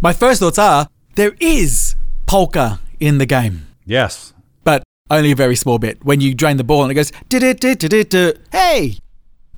My 0.00 0.12
first 0.12 0.40
thoughts 0.40 0.58
are 0.58 0.88
there 1.16 1.34
is 1.40 1.96
polka 2.26 2.80
in 3.00 3.18
the 3.18 3.26
game. 3.26 3.66
Yes. 3.84 4.33
Only 5.10 5.32
a 5.32 5.36
very 5.36 5.56
small 5.56 5.78
bit. 5.78 6.04
When 6.04 6.20
you 6.20 6.34
drain 6.34 6.56
the 6.56 6.64
ball 6.64 6.82
and 6.82 6.90
it 6.90 6.94
goes, 6.94 7.12
hey, 8.52 8.98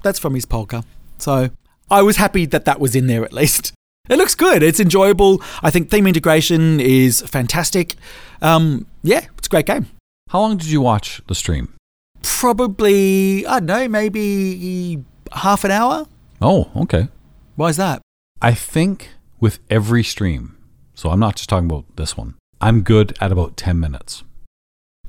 that's 0.03 0.19
from 0.19 0.35
his 0.35 0.45
polka. 0.45 0.85
So 1.19 1.51
I 1.91 2.03
was 2.03 2.17
happy 2.17 2.47
that 2.47 2.65
that 2.65 2.81
was 2.81 2.97
in 2.97 3.07
there 3.07 3.25
at 3.25 3.33
least. 3.33 3.73
It 4.09 4.19
looks 4.19 4.37
good. 4.37 4.63
It's 4.63 4.79
enjoyable. 4.79 5.43
I 5.65 5.71
think 5.71 5.91
theme 5.91 6.07
integration 6.07 6.79
is 6.79 7.23
fantastic. 7.23 7.97
Um, 8.41 8.87
yeah, 9.03 9.27
it's 9.37 9.49
a 9.49 9.51
great 9.51 9.67
game. 9.67 9.87
How 10.29 10.43
long 10.43 10.59
did 10.59 10.69
you 10.69 10.81
watch 10.81 11.21
the 11.27 11.35
stream? 11.35 11.75
Probably, 12.23 13.45
I 13.45 13.59
don't 13.59 13.67
know, 13.67 13.89
maybe 13.89 15.03
half 15.33 15.65
an 15.65 15.73
hour. 15.73 16.07
Oh, 16.41 16.71
okay. 16.77 17.09
Why 17.57 17.71
is 17.71 17.79
that? 17.79 18.01
I 18.41 18.55
think 18.55 19.09
with 19.41 19.59
every 19.71 20.05
stream, 20.05 20.57
so 20.95 21.11
I'm 21.11 21.19
not 21.19 21.35
just 21.35 21.49
talking 21.49 21.67
about 21.67 21.85
this 21.97 22.17
one, 22.17 22.35
I'm 22.61 22.83
good 22.83 23.17
at 23.21 23.33
about 23.33 23.57
10 23.57 23.81
minutes. 23.81 24.23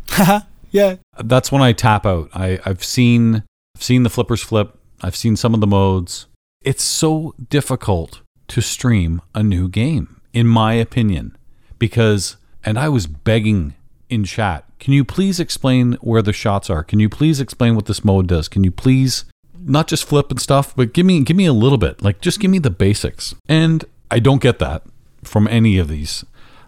yeah. 0.72 0.96
That's 1.24 1.52
when 1.52 1.62
I 1.62 1.74
tap 1.74 2.06
out. 2.06 2.30
I, 2.34 2.60
I've 2.66 2.84
seen 2.84 3.44
I've 3.76 3.84
seen 3.84 4.04
the 4.04 4.10
flippers 4.10 4.42
flip. 4.42 4.78
I've 5.02 5.16
seen 5.16 5.36
some 5.36 5.54
of 5.54 5.62
the 5.62 5.68
modes. 5.68 6.28
It's 6.62 6.84
so 6.84 7.36
difficult 7.50 8.22
to 8.50 8.62
stream 8.62 9.22
a 9.36 9.44
new 9.44 9.70
game, 9.70 10.22
in 10.34 10.48
my 10.48 10.74
opinion, 10.74 11.38
because 11.78 12.38
and 12.64 12.78
I 12.78 12.90
was 12.90 13.08
begging 13.08 13.76
in 14.10 14.24
chat, 14.24 14.66
can 14.80 14.94
you 14.94 15.04
please 15.04 15.40
explain 15.40 15.94
where 16.02 16.22
the 16.22 16.34
shots 16.34 16.70
are? 16.70 16.84
Can 16.84 17.00
you 17.00 17.10
please 17.10 17.40
explain 17.40 17.76
what 17.76 17.86
this 17.86 18.04
mode 18.04 18.28
does? 18.28 18.48
Can 18.48 18.64
you 18.64 18.72
please 18.72 19.26
not 19.60 19.88
just 19.88 20.06
flip 20.06 20.32
and 20.32 20.40
stuff, 20.40 20.76
but 20.76 20.94
give 20.94 21.06
me 21.06 21.24
give 21.24 21.36
me 21.36 21.46
a 21.46 21.54
little 21.54 21.78
bit. 21.78 22.02
Like 22.02 22.22
just 22.22 22.40
give 22.40 22.52
me 22.52 22.60
the 22.60 22.70
basics. 22.70 23.36
And 23.48 23.84
I 24.10 24.20
don't 24.20 24.42
get 24.42 24.60
that 24.60 24.84
from 25.24 25.48
any 25.48 25.78
of 25.78 25.88
these. 25.88 26.26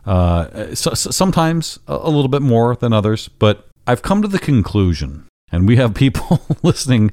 Uh, 0.10 0.74
so, 0.74 0.94
so- 0.96 1.12
sometimes 1.12 1.78
a, 1.88 1.94
a 1.96 2.10
little 2.10 2.28
bit 2.30 2.42
more 2.42 2.76
than 2.76 2.92
others, 2.94 3.28
but 3.28 3.70
I've 3.86 4.02
come 4.02 4.24
to 4.24 4.28
the 4.28 4.40
conclusion, 4.40 5.28
and 5.52 5.68
we 5.68 5.76
have 5.76 5.94
people 5.94 6.42
listening 6.64 7.12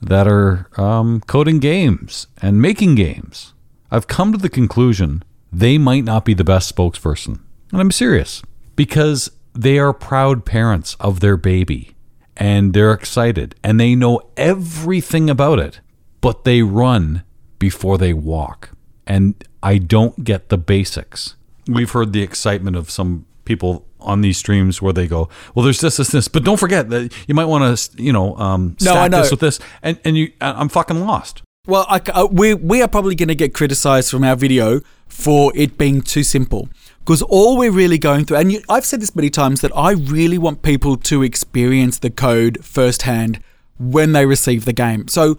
that 0.00 0.28
are 0.28 0.68
um, 0.76 1.20
coding 1.26 1.58
games 1.58 2.28
and 2.40 2.62
making 2.62 2.94
games. 2.94 3.54
I've 3.90 4.06
come 4.06 4.30
to 4.32 4.38
the 4.38 4.48
conclusion 4.48 5.24
they 5.52 5.78
might 5.78 6.04
not 6.04 6.24
be 6.24 6.32
the 6.34 6.44
best 6.44 6.74
spokesperson. 6.74 7.40
And 7.72 7.80
I'm 7.80 7.90
serious 7.90 8.42
because 8.76 9.30
they 9.52 9.78
are 9.78 9.92
proud 9.92 10.44
parents 10.44 10.96
of 11.00 11.20
their 11.20 11.36
baby 11.36 11.94
and 12.36 12.72
they're 12.72 12.92
excited 12.92 13.54
and 13.62 13.78
they 13.78 13.94
know 13.94 14.20
everything 14.36 15.28
about 15.28 15.58
it, 15.58 15.80
but 16.20 16.44
they 16.44 16.62
run 16.62 17.22
before 17.58 17.98
they 17.98 18.12
walk. 18.14 18.70
And 19.06 19.34
I 19.62 19.78
don't 19.78 20.24
get 20.24 20.48
the 20.48 20.58
basics. 20.58 21.34
We've 21.68 21.90
heard 21.90 22.12
the 22.12 22.22
excitement 22.22 22.76
of 22.76 22.90
some 22.90 23.26
people 23.44 23.84
on 24.00 24.20
these 24.20 24.36
streams 24.38 24.82
where 24.82 24.92
they 24.92 25.06
go, 25.06 25.28
"Well, 25.54 25.64
there's 25.64 25.80
this, 25.80 25.96
this, 25.96 26.08
this," 26.08 26.28
but 26.28 26.44
don't 26.44 26.58
forget 26.58 26.90
that 26.90 27.12
you 27.28 27.34
might 27.34 27.44
want 27.44 27.78
to, 27.78 28.02
you 28.02 28.12
know, 28.12 28.36
um, 28.36 28.76
No, 28.80 28.92
stack 28.92 28.96
I 28.96 29.08
know. 29.08 29.20
this 29.22 29.30
with 29.30 29.40
this, 29.40 29.58
and 29.82 29.98
and 30.04 30.16
you, 30.16 30.32
I- 30.40 30.52
I'm 30.52 30.68
fucking 30.68 31.00
lost. 31.00 31.42
Well, 31.66 31.86
I, 31.88 32.00
uh, 32.12 32.26
we 32.30 32.54
we 32.54 32.82
are 32.82 32.88
probably 32.88 33.14
going 33.14 33.28
to 33.28 33.36
get 33.36 33.54
criticised 33.54 34.10
from 34.10 34.24
our 34.24 34.34
video 34.34 34.80
for 35.06 35.52
it 35.54 35.78
being 35.78 36.00
too 36.02 36.24
simple 36.24 36.68
because 36.98 37.22
all 37.22 37.56
we're 37.56 37.70
really 37.70 37.98
going 37.98 38.24
through, 38.24 38.38
and 38.38 38.50
you, 38.50 38.62
I've 38.68 38.84
said 38.84 39.00
this 39.00 39.14
many 39.14 39.30
times 39.30 39.60
that 39.60 39.70
I 39.76 39.92
really 39.92 40.38
want 40.38 40.62
people 40.62 40.96
to 40.96 41.22
experience 41.22 41.98
the 41.98 42.10
code 42.10 42.64
firsthand 42.64 43.40
when 43.78 44.10
they 44.12 44.26
receive 44.26 44.64
the 44.64 44.72
game. 44.72 45.06
So 45.06 45.36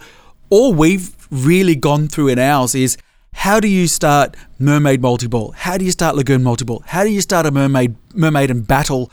all 0.49 0.73
we've 0.73 1.13
really 1.29 1.75
gone 1.75 2.07
through 2.07 2.29
in 2.29 2.39
ours 2.39 2.75
is 2.75 2.97
how 3.43 3.59
do 3.59 3.67
you 3.67 3.87
start 3.87 4.37
Mermaid 4.57 5.01
Multiball? 5.01 5.53
How 5.53 5.77
do 5.77 5.83
you 5.83 5.91
start 5.91 6.15
Lagoon 6.15 6.43
Multiball? 6.43 6.81
How 6.85 7.03
do 7.03 7.09
you 7.09 7.19
start 7.19 7.45
a 7.45 7.51
Mermaid 7.51 7.93
Mermaid 8.13 8.49
and 8.49 8.65
Battle? 8.65 9.11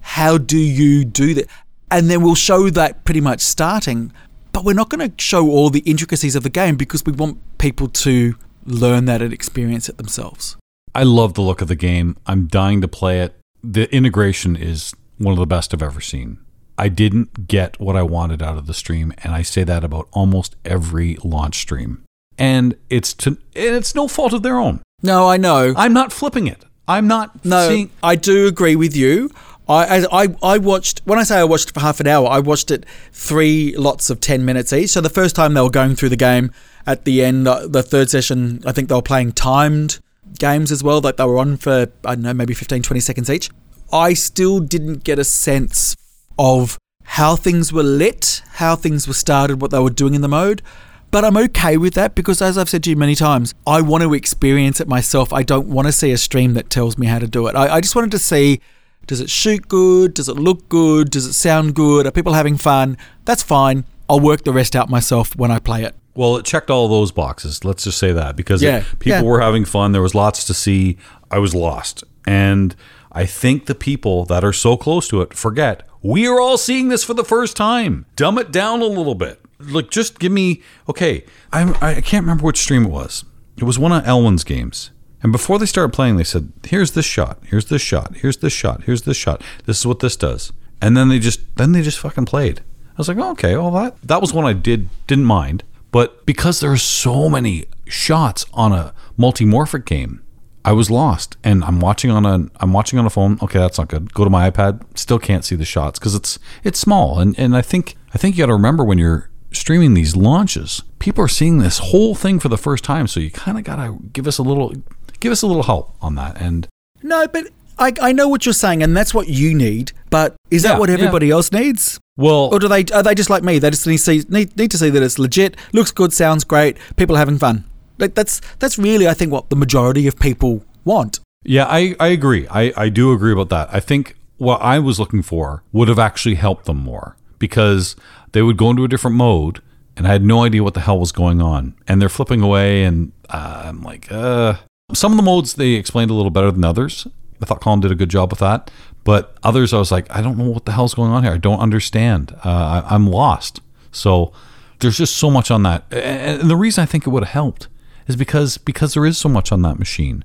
How 0.00 0.38
do 0.38 0.58
you 0.58 1.04
do 1.04 1.34
that? 1.34 1.46
And 1.88 2.10
then 2.10 2.20
we'll 2.20 2.34
show 2.34 2.68
that 2.70 3.04
pretty 3.04 3.20
much 3.20 3.40
starting. 3.40 4.12
but 4.50 4.64
we're 4.64 4.72
not 4.72 4.88
going 4.88 5.08
to 5.08 5.22
show 5.22 5.48
all 5.48 5.70
the 5.70 5.84
intricacies 5.86 6.34
of 6.34 6.42
the 6.42 6.50
game 6.50 6.74
because 6.74 7.06
we 7.06 7.12
want 7.12 7.38
people 7.58 7.86
to 7.86 8.34
learn 8.66 9.04
that 9.04 9.22
and 9.22 9.32
experience 9.32 9.88
it 9.88 9.98
themselves. 9.98 10.56
I 10.92 11.04
love 11.04 11.34
the 11.34 11.42
look 11.42 11.60
of 11.60 11.68
the 11.68 11.76
game. 11.76 12.16
I'm 12.26 12.48
dying 12.48 12.80
to 12.80 12.88
play 12.88 13.20
it. 13.20 13.38
The 13.62 13.88
integration 13.94 14.56
is 14.56 14.92
one 15.18 15.30
of 15.30 15.38
the 15.38 15.46
best 15.46 15.72
I've 15.72 15.80
ever 15.80 16.00
seen. 16.00 16.38
I 16.76 16.88
didn't 16.88 17.46
get 17.46 17.78
what 17.78 17.94
I 17.94 18.02
wanted 18.02 18.42
out 18.42 18.58
of 18.58 18.66
the 18.66 18.74
stream, 18.74 19.12
and 19.18 19.32
I 19.32 19.42
say 19.42 19.62
that 19.62 19.84
about 19.84 20.08
almost 20.10 20.56
every 20.64 21.16
launch 21.22 21.58
stream. 21.58 22.02
And 22.40 22.74
it's 22.88 23.14
to 23.14 23.30
and 23.30 23.76
it's 23.76 23.94
no 23.94 24.08
fault 24.08 24.32
of 24.32 24.42
their 24.42 24.56
own. 24.56 24.80
No, 25.02 25.28
I 25.28 25.36
know. 25.36 25.74
I'm 25.76 25.92
not 25.92 26.12
flipping 26.12 26.46
it. 26.46 26.64
I'm 26.88 27.06
not 27.06 27.44
No, 27.44 27.68
seeing 27.68 27.90
I 28.02 28.16
do 28.16 28.48
agree 28.48 28.74
with 28.74 28.96
you. 28.96 29.30
I, 29.68 29.86
as 29.86 30.06
I 30.10 30.34
I 30.42 30.58
watched 30.58 31.02
when 31.04 31.18
I 31.18 31.22
say 31.22 31.38
I 31.38 31.44
watched 31.44 31.72
for 31.72 31.80
half 31.80 32.00
an 32.00 32.08
hour, 32.08 32.26
I 32.26 32.40
watched 32.40 32.70
it 32.72 32.84
three 33.12 33.76
lots 33.76 34.10
of 34.10 34.20
ten 34.20 34.44
minutes 34.44 34.72
each. 34.72 34.90
So 34.90 35.00
the 35.00 35.08
first 35.10 35.36
time 35.36 35.54
they 35.54 35.60
were 35.60 35.70
going 35.70 35.94
through 35.94 36.08
the 36.08 36.16
game, 36.16 36.50
at 36.86 37.04
the 37.04 37.22
end, 37.22 37.46
uh, 37.46 37.68
the 37.68 37.82
third 37.82 38.10
session, 38.10 38.62
I 38.66 38.72
think 38.72 38.88
they 38.88 38.94
were 38.96 39.02
playing 39.02 39.32
timed 39.32 40.00
games 40.38 40.72
as 40.72 40.82
well. 40.82 41.00
That 41.00 41.18
they 41.18 41.24
were 41.24 41.38
on 41.38 41.56
for 41.56 41.92
I 42.04 42.14
don't 42.16 42.22
know, 42.22 42.34
maybe 42.34 42.54
15, 42.54 42.82
20 42.82 43.00
seconds 43.00 43.30
each. 43.30 43.50
I 43.92 44.14
still 44.14 44.60
didn't 44.60 45.04
get 45.04 45.18
a 45.18 45.24
sense 45.24 45.94
of 46.38 46.78
how 47.04 47.36
things 47.36 47.72
were 47.72 47.82
lit, 47.82 48.42
how 48.54 48.76
things 48.76 49.06
were 49.06 49.14
started, 49.14 49.60
what 49.60 49.70
they 49.70 49.78
were 49.80 49.90
doing 49.90 50.14
in 50.14 50.22
the 50.22 50.28
mode. 50.28 50.62
But 51.10 51.24
I'm 51.24 51.36
okay 51.36 51.76
with 51.76 51.94
that 51.94 52.14
because, 52.14 52.40
as 52.40 52.56
I've 52.56 52.68
said 52.68 52.84
to 52.84 52.90
you 52.90 52.96
many 52.96 53.14
times, 53.14 53.54
I 53.66 53.80
want 53.80 54.02
to 54.04 54.14
experience 54.14 54.80
it 54.80 54.86
myself. 54.86 55.32
I 55.32 55.42
don't 55.42 55.68
want 55.68 55.86
to 55.88 55.92
see 55.92 56.12
a 56.12 56.18
stream 56.18 56.54
that 56.54 56.70
tells 56.70 56.96
me 56.96 57.06
how 57.06 57.18
to 57.18 57.26
do 57.26 57.48
it. 57.48 57.56
I, 57.56 57.76
I 57.76 57.80
just 57.80 57.96
wanted 57.96 58.12
to 58.12 58.18
see 58.18 58.60
does 59.06 59.20
it 59.20 59.28
shoot 59.30 59.66
good? 59.66 60.14
Does 60.14 60.28
it 60.28 60.36
look 60.36 60.68
good? 60.68 61.10
Does 61.10 61.26
it 61.26 61.32
sound 61.32 61.74
good? 61.74 62.06
Are 62.06 62.12
people 62.12 62.34
having 62.34 62.56
fun? 62.56 62.96
That's 63.24 63.42
fine. 63.42 63.84
I'll 64.08 64.20
work 64.20 64.44
the 64.44 64.52
rest 64.52 64.76
out 64.76 64.88
myself 64.88 65.34
when 65.34 65.50
I 65.50 65.58
play 65.58 65.82
it. 65.82 65.96
Well, 66.14 66.36
it 66.36 66.44
checked 66.44 66.70
all 66.70 66.86
those 66.86 67.10
boxes. 67.10 67.64
Let's 67.64 67.84
just 67.84 67.98
say 67.98 68.12
that 68.12 68.36
because 68.36 68.62
Yeah, 68.62 68.84
people 69.00 69.18
yeah. 69.18 69.22
were 69.22 69.40
having 69.40 69.64
fun. 69.64 69.92
There 69.92 70.02
was 70.02 70.14
lots 70.14 70.44
to 70.44 70.54
see. 70.54 70.96
I 71.30 71.38
was 71.38 71.54
lost, 71.54 72.04
and 72.26 72.76
I 73.10 73.26
think 73.26 73.66
the 73.66 73.74
people 73.74 74.24
that 74.26 74.44
are 74.44 74.52
so 74.52 74.76
close 74.76 75.08
to 75.08 75.22
it 75.22 75.34
forget 75.34 75.88
we 76.02 76.26
are 76.26 76.40
all 76.40 76.56
seeing 76.56 76.88
this 76.88 77.04
for 77.04 77.14
the 77.14 77.24
first 77.24 77.56
time. 77.56 78.06
Dumb 78.16 78.38
it 78.38 78.50
down 78.52 78.80
a 78.80 78.86
little 78.86 79.14
bit. 79.14 79.40
Like, 79.68 79.90
just 79.90 80.18
give 80.18 80.32
me 80.32 80.62
okay. 80.88 81.24
I 81.52 81.74
I 81.80 82.00
can't 82.00 82.24
remember 82.24 82.44
which 82.44 82.60
stream 82.60 82.86
it 82.86 82.90
was. 82.90 83.24
It 83.56 83.64
was 83.64 83.78
one 83.78 83.92
of 83.92 84.04
Elwyn's 84.04 84.44
games. 84.44 84.90
And 85.22 85.32
before 85.32 85.58
they 85.58 85.66
started 85.66 85.92
playing, 85.92 86.16
they 86.16 86.24
said, 86.24 86.52
"Here's 86.64 86.92
this 86.92 87.04
shot. 87.04 87.38
Here's 87.44 87.66
this 87.66 87.82
shot. 87.82 88.16
Here's 88.16 88.38
this 88.38 88.52
shot. 88.52 88.84
Here's 88.84 89.02
this 89.02 89.16
shot. 89.16 89.42
This 89.66 89.78
is 89.78 89.86
what 89.86 90.00
this 90.00 90.16
does." 90.16 90.52
And 90.80 90.96
then 90.96 91.08
they 91.08 91.18
just 91.18 91.40
then 91.56 91.72
they 91.72 91.82
just 91.82 91.98
fucking 91.98 92.24
played. 92.24 92.60
I 92.60 92.94
was 92.96 93.08
like, 93.08 93.18
oh, 93.18 93.32
"Okay, 93.32 93.56
well 93.56 93.70
that 93.72 94.00
that 94.02 94.20
was 94.20 94.32
one 94.32 94.46
I 94.46 94.54
did 94.54 94.88
didn't 95.06 95.26
mind." 95.26 95.62
But 95.90 96.24
because 96.24 96.60
there 96.60 96.72
are 96.72 96.76
so 96.76 97.28
many 97.28 97.66
shots 97.86 98.46
on 98.54 98.72
a 98.72 98.94
multimorphic 99.18 99.84
game, 99.84 100.22
I 100.64 100.72
was 100.72 100.90
lost. 100.90 101.36
And 101.42 101.64
I'm 101.64 101.80
watching 101.80 102.10
on 102.10 102.24
a 102.26 102.48
I'm 102.60 102.72
watching 102.72 102.98
on 102.98 103.06
a 103.06 103.10
phone. 103.10 103.38
Okay, 103.42 103.58
that's 103.58 103.78
not 103.78 103.88
good. 103.88 104.14
Go 104.14 104.24
to 104.24 104.30
my 104.30 104.50
iPad. 104.50 104.82
Still 104.96 105.18
can't 105.18 105.44
see 105.44 105.56
the 105.56 105.64
shots 105.64 105.98
because 105.98 106.14
it's 106.14 106.38
it's 106.64 106.78
small. 106.78 107.18
And 107.18 107.38
and 107.38 107.56
I 107.56 107.62
think 107.62 107.96
I 108.14 108.18
think 108.18 108.36
you 108.36 108.42
got 108.42 108.46
to 108.46 108.54
remember 108.54 108.84
when 108.84 108.98
you're 108.98 109.29
streaming 109.52 109.94
these 109.94 110.16
launches, 110.16 110.82
people 110.98 111.24
are 111.24 111.28
seeing 111.28 111.58
this 111.58 111.78
whole 111.78 112.14
thing 112.14 112.38
for 112.38 112.48
the 112.48 112.58
first 112.58 112.84
time. 112.84 113.06
So 113.06 113.20
you 113.20 113.30
kind 113.30 113.58
of 113.58 113.64
got 113.64 113.76
to 113.76 113.98
give 114.12 114.26
us 114.26 114.38
a 114.38 114.42
little 114.42 114.72
give 115.20 115.32
us 115.32 115.42
a 115.42 115.46
little 115.46 115.62
help 115.64 115.94
on 116.00 116.14
that. 116.16 116.40
And 116.40 116.66
No, 117.02 117.26
but 117.28 117.46
I, 117.78 117.92
I 118.00 118.12
know 118.12 118.28
what 118.28 118.44
you're 118.46 118.52
saying, 118.52 118.82
and 118.82 118.96
that's 118.96 119.14
what 119.14 119.28
you 119.28 119.54
need. 119.54 119.92
But 120.10 120.34
is 120.50 120.64
Yeah, 120.64 120.72
that 120.72 120.80
what 120.80 120.88
yeah. 120.88 120.94
everybody 120.96 121.30
else 121.30 121.50
needs? 121.52 121.98
well, 122.16 122.50
Or 122.52 122.58
do 122.58 122.68
they 122.68 122.84
are 122.92 123.02
they 123.02 123.14
just 123.14 123.30
like 123.30 123.42
me? 123.42 123.58
They 123.58 123.70
just 123.70 123.86
need 123.86 123.98
to 123.98 124.02
see 124.02 124.22
need, 124.28 124.56
need 124.56 124.70
to 124.72 124.78
see 124.78 124.90
that 124.90 125.02
it's 125.02 125.18
legit, 125.18 125.56
looks 125.72 125.90
good, 125.90 126.12
sounds 126.12 126.44
great, 126.44 126.76
people 126.96 127.16
are 127.16 127.18
having 127.18 127.38
fun. 127.38 127.64
Like 127.98 128.14
that's 128.14 128.40
that's 128.58 128.78
really 128.78 129.08
I 129.08 129.14
think 129.14 129.32
what 129.32 129.50
the 129.50 129.56
majority 129.56 130.06
of 130.06 130.18
people 130.18 130.64
want. 130.84 131.20
Yeah, 131.44 131.64
I, 131.66 131.96
I 131.98 132.08
agree. 132.08 132.46
I, 132.48 132.72
I 132.76 132.88
do 132.90 133.12
agree 133.12 133.32
about 133.32 133.48
that. 133.48 133.72
I 133.72 133.80
think 133.80 134.16
what 134.36 134.60
I 134.60 134.78
was 134.78 134.98
looking 135.00 135.22
for 135.22 135.62
would 135.72 135.88
have 135.88 135.98
actually 135.98 136.34
helped 136.34 136.66
them 136.66 136.76
more 136.78 137.16
because 137.38 137.96
they 138.32 138.42
would 138.42 138.56
go 138.56 138.70
into 138.70 138.84
a 138.84 138.88
different 138.88 139.16
mode 139.16 139.60
and 139.96 140.06
I 140.06 140.12
had 140.12 140.24
no 140.24 140.44
idea 140.44 140.62
what 140.62 140.74
the 140.74 140.80
hell 140.80 140.98
was 140.98 141.12
going 141.12 141.42
on. 141.42 141.74
And 141.86 142.00
they're 142.00 142.08
flipping 142.08 142.40
away, 142.40 142.84
and 142.84 143.12
uh, 143.28 143.64
I'm 143.66 143.82
like, 143.82 144.10
uh. 144.10 144.54
Some 144.94 145.12
of 145.12 145.16
the 145.16 145.22
modes 145.22 145.54
they 145.54 145.72
explained 145.72 146.10
a 146.10 146.14
little 146.14 146.30
better 146.30 146.50
than 146.50 146.64
others. 146.64 147.06
I 147.42 147.44
thought 147.44 147.60
Colin 147.60 147.80
did 147.80 147.92
a 147.92 147.94
good 147.94 148.08
job 148.08 148.30
with 148.30 148.40
that. 148.40 148.70
But 149.04 149.36
others, 149.42 149.74
I 149.74 149.78
was 149.78 149.92
like, 149.92 150.10
I 150.10 150.22
don't 150.22 150.38
know 150.38 150.48
what 150.48 150.64
the 150.64 150.72
hell's 150.72 150.94
going 150.94 151.10
on 151.10 151.22
here. 151.22 151.32
I 151.32 151.36
don't 151.36 151.60
understand. 151.60 152.34
Uh, 152.44 152.82
I, 152.88 152.94
I'm 152.94 153.06
lost. 153.06 153.60
So 153.92 154.32
there's 154.78 154.96
just 154.96 155.16
so 155.16 155.30
much 155.30 155.50
on 155.50 155.62
that. 155.64 155.84
And 155.92 156.50
the 156.50 156.56
reason 156.56 156.82
I 156.82 156.86
think 156.86 157.06
it 157.06 157.10
would 157.10 157.22
have 157.22 157.32
helped 157.32 157.68
is 158.08 158.16
because 158.16 158.58
because 158.58 158.94
there 158.94 159.06
is 159.06 159.18
so 159.18 159.28
much 159.28 159.52
on 159.52 159.62
that 159.62 159.78
machine 159.78 160.24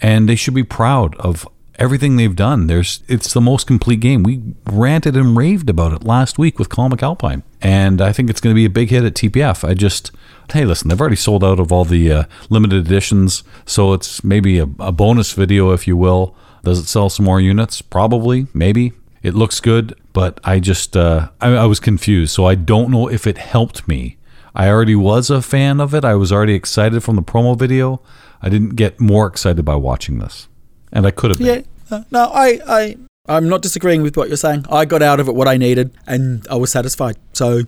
and 0.00 0.28
they 0.28 0.36
should 0.36 0.54
be 0.54 0.64
proud 0.64 1.14
of 1.16 1.48
everything 1.78 2.16
they've 2.16 2.36
done. 2.36 2.66
There's 2.66 3.02
it's 3.08 3.32
the 3.32 3.40
most 3.40 3.66
complete 3.66 4.00
game. 4.00 4.22
We 4.22 4.42
ranted 4.64 5.16
and 5.16 5.36
raved 5.36 5.70
about 5.70 5.92
it 5.92 6.04
last 6.04 6.38
week 6.38 6.58
with 6.58 6.68
Colin 6.68 6.92
McAlpine, 6.92 7.42
and 7.60 8.00
I 8.00 8.12
think 8.12 8.30
it's 8.30 8.40
going 8.40 8.54
to 8.54 8.58
be 8.58 8.64
a 8.64 8.70
big 8.70 8.90
hit 8.90 9.04
at 9.04 9.14
TPF. 9.14 9.66
I 9.68 9.74
just 9.74 10.10
hey, 10.52 10.64
listen, 10.64 10.88
they've 10.88 11.00
already 11.00 11.16
sold 11.16 11.44
out 11.44 11.58
of 11.58 11.72
all 11.72 11.84
the 11.84 12.12
uh, 12.12 12.24
limited 12.50 12.86
editions, 12.86 13.42
so 13.64 13.92
it's 13.92 14.22
maybe 14.22 14.58
a, 14.58 14.66
a 14.78 14.92
bonus 14.92 15.32
video, 15.32 15.72
if 15.72 15.86
you 15.86 15.96
will. 15.96 16.36
Does 16.62 16.78
it 16.78 16.86
sell 16.86 17.08
some 17.08 17.26
more 17.26 17.40
units? 17.40 17.82
Probably, 17.82 18.46
maybe. 18.52 18.92
It 19.22 19.34
looks 19.34 19.60
good, 19.60 19.94
but 20.12 20.40
I 20.44 20.60
just 20.60 20.96
uh, 20.96 21.30
I, 21.40 21.48
I 21.54 21.64
was 21.64 21.80
confused, 21.80 22.32
so 22.32 22.46
I 22.46 22.54
don't 22.54 22.90
know 22.90 23.08
if 23.08 23.26
it 23.26 23.38
helped 23.38 23.88
me. 23.88 24.18
I 24.54 24.68
already 24.68 24.94
was 24.94 25.28
a 25.30 25.42
fan 25.42 25.80
of 25.80 25.94
it. 25.94 26.04
I 26.04 26.14
was 26.14 26.32
already 26.32 26.54
excited 26.54 27.02
from 27.02 27.16
the 27.16 27.22
promo 27.22 27.58
video. 27.58 28.00
I 28.40 28.48
didn't 28.48 28.76
get 28.76 29.00
more 29.00 29.26
excited 29.26 29.64
by 29.64 29.74
watching 29.76 30.18
this, 30.18 30.48
and 30.92 31.06
I 31.06 31.10
could 31.10 31.30
have 31.30 31.38
been. 31.38 31.64
Yeah. 31.90 31.96
Uh, 31.98 32.02
No, 32.10 32.24
I, 32.32 32.60
I 32.66 32.96
I'm 33.28 33.48
not 33.48 33.62
disagreeing 33.62 34.02
with 34.02 34.16
what 34.16 34.28
you're 34.28 34.36
saying. 34.36 34.66
I 34.70 34.84
got 34.84 35.02
out 35.02 35.20
of 35.20 35.28
it 35.28 35.34
what 35.34 35.48
I 35.48 35.56
needed 35.56 35.90
and 36.06 36.46
I 36.50 36.54
was 36.56 36.70
satisfied. 36.70 37.16
So 37.32 37.62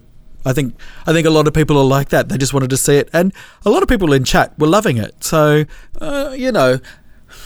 I 0.44 0.52
think 0.52 0.74
I 1.06 1.12
think 1.12 1.26
a 1.26 1.30
lot 1.30 1.46
of 1.48 1.54
people 1.54 1.76
are 1.78 1.84
like 1.98 2.08
that. 2.10 2.28
They 2.28 2.38
just 2.38 2.54
wanted 2.54 2.70
to 2.70 2.76
see 2.76 2.96
it, 2.96 3.08
and 3.12 3.32
a 3.66 3.70
lot 3.70 3.82
of 3.82 3.88
people 3.88 4.12
in 4.12 4.24
chat 4.24 4.56
were 4.58 4.68
loving 4.68 4.96
it. 4.96 5.22
So 5.24 5.64
uh, 6.00 6.34
you 6.36 6.52
know, 6.52 6.78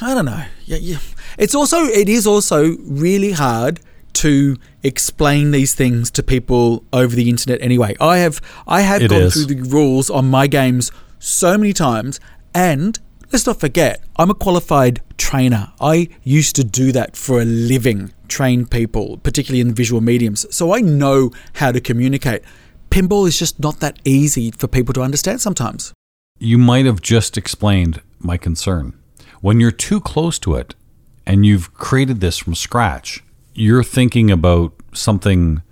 I 0.01 0.14
don't 0.14 0.27
know. 0.27 0.45
Yeah, 0.66 0.79
yeah. 0.79 0.99
It's 1.39 1.55
also 1.55 1.85
it 1.85 2.09
is 2.09 2.27
also 2.27 2.77
really 2.81 3.33
hard 3.33 3.81
to 4.14 4.59
explain 4.83 5.53
these 5.53 5.75
things 5.75 6.11
to 6.11 6.23
people 6.23 6.85
over 6.93 7.16
the 7.16 7.31
internet. 7.31 7.61
Anyway, 7.62 7.97
I 7.99 8.18
have 8.18 8.41
I 8.66 8.83
have 8.83 9.03
It 9.03 9.09
gone 9.11 9.23
is. 9.23 9.33
through 9.35 9.47
the 9.55 9.62
rules 9.62 10.11
on 10.11 10.29
my 10.31 10.47
games 10.47 10.93
so 11.18 11.57
many 11.57 11.73
times, 11.73 12.20
and 12.55 12.99
let's 13.33 13.47
not 13.47 13.59
forget, 13.59 14.05
I'm 14.16 14.30
a 14.30 14.35
qualified 14.35 15.01
trainer. 15.16 15.72
I 15.80 16.09
used 16.22 16.55
to 16.57 16.64
do 16.64 16.93
that 16.93 17.16
for 17.16 17.41
a 17.41 17.45
living, 17.45 18.12
train 18.28 18.66
people, 18.66 19.16
particularly 19.18 19.61
in 19.61 19.74
visual 19.74 20.01
mediums. 20.01 20.47
So 20.55 20.74
I 20.74 20.80
know 20.80 21.30
how 21.55 21.72
to 21.72 21.80
communicate. 21.80 22.43
Pinball 22.91 23.26
is 23.26 23.39
just 23.39 23.59
not 23.59 23.80
that 23.80 23.99
easy 24.05 24.51
for 24.51 24.68
people 24.68 24.93
to 24.95 25.03
understand 25.03 25.41
sometimes. 25.41 25.93
You 26.39 26.59
might 26.59 26.85
have 26.85 27.01
just 27.01 27.39
explained 27.39 28.03
my 28.18 28.37
concern. 28.37 28.99
When 29.41 29.61
you're 29.61 29.70
too 29.70 30.01
close 30.01 30.39
to 30.41 30.55
it, 30.55 30.74
and 31.26 31.47
you've 31.47 31.72
created 31.74 32.20
this 32.20 32.39
from 32.39 32.55
scratch, 32.55 33.22
you're 33.55 33.85
thinking 33.85 34.30
about 34.30 34.74
something 34.93 35.62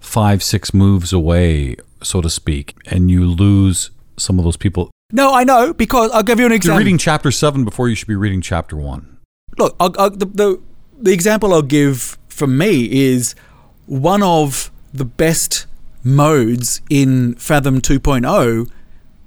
five, 0.00 0.42
six 0.42 0.72
moves 0.72 1.12
away, 1.12 1.76
so 2.02 2.20
to 2.20 2.30
speak, 2.30 2.74
and 2.86 3.10
you 3.10 3.26
lose 3.26 3.90
some 4.16 4.38
of 4.38 4.44
those 4.44 4.56
people. 4.56 4.90
No, 5.14 5.32
I 5.32 5.44
know 5.44 5.72
because 5.72 6.10
I'll 6.10 6.24
give 6.24 6.40
you 6.40 6.46
an 6.46 6.52
example. 6.52 6.80
You're 6.80 6.84
reading 6.84 6.98
chapter 6.98 7.30
seven 7.30 7.64
before 7.64 7.88
you 7.88 7.94
should 7.94 8.08
be 8.08 8.16
reading 8.16 8.40
chapter 8.40 8.76
one. 8.76 9.18
look, 9.56 9.76
I'll, 9.78 9.94
I'll, 9.96 10.10
the, 10.10 10.26
the 10.26 10.60
the 11.00 11.12
example 11.12 11.54
I'll 11.54 11.62
give 11.62 12.18
from 12.28 12.58
me 12.58 12.90
is 12.90 13.36
one 13.86 14.24
of 14.24 14.72
the 14.92 15.04
best 15.04 15.66
modes 16.02 16.82
in 16.90 17.34
Fathom 17.36 17.80
2.0 17.80 18.68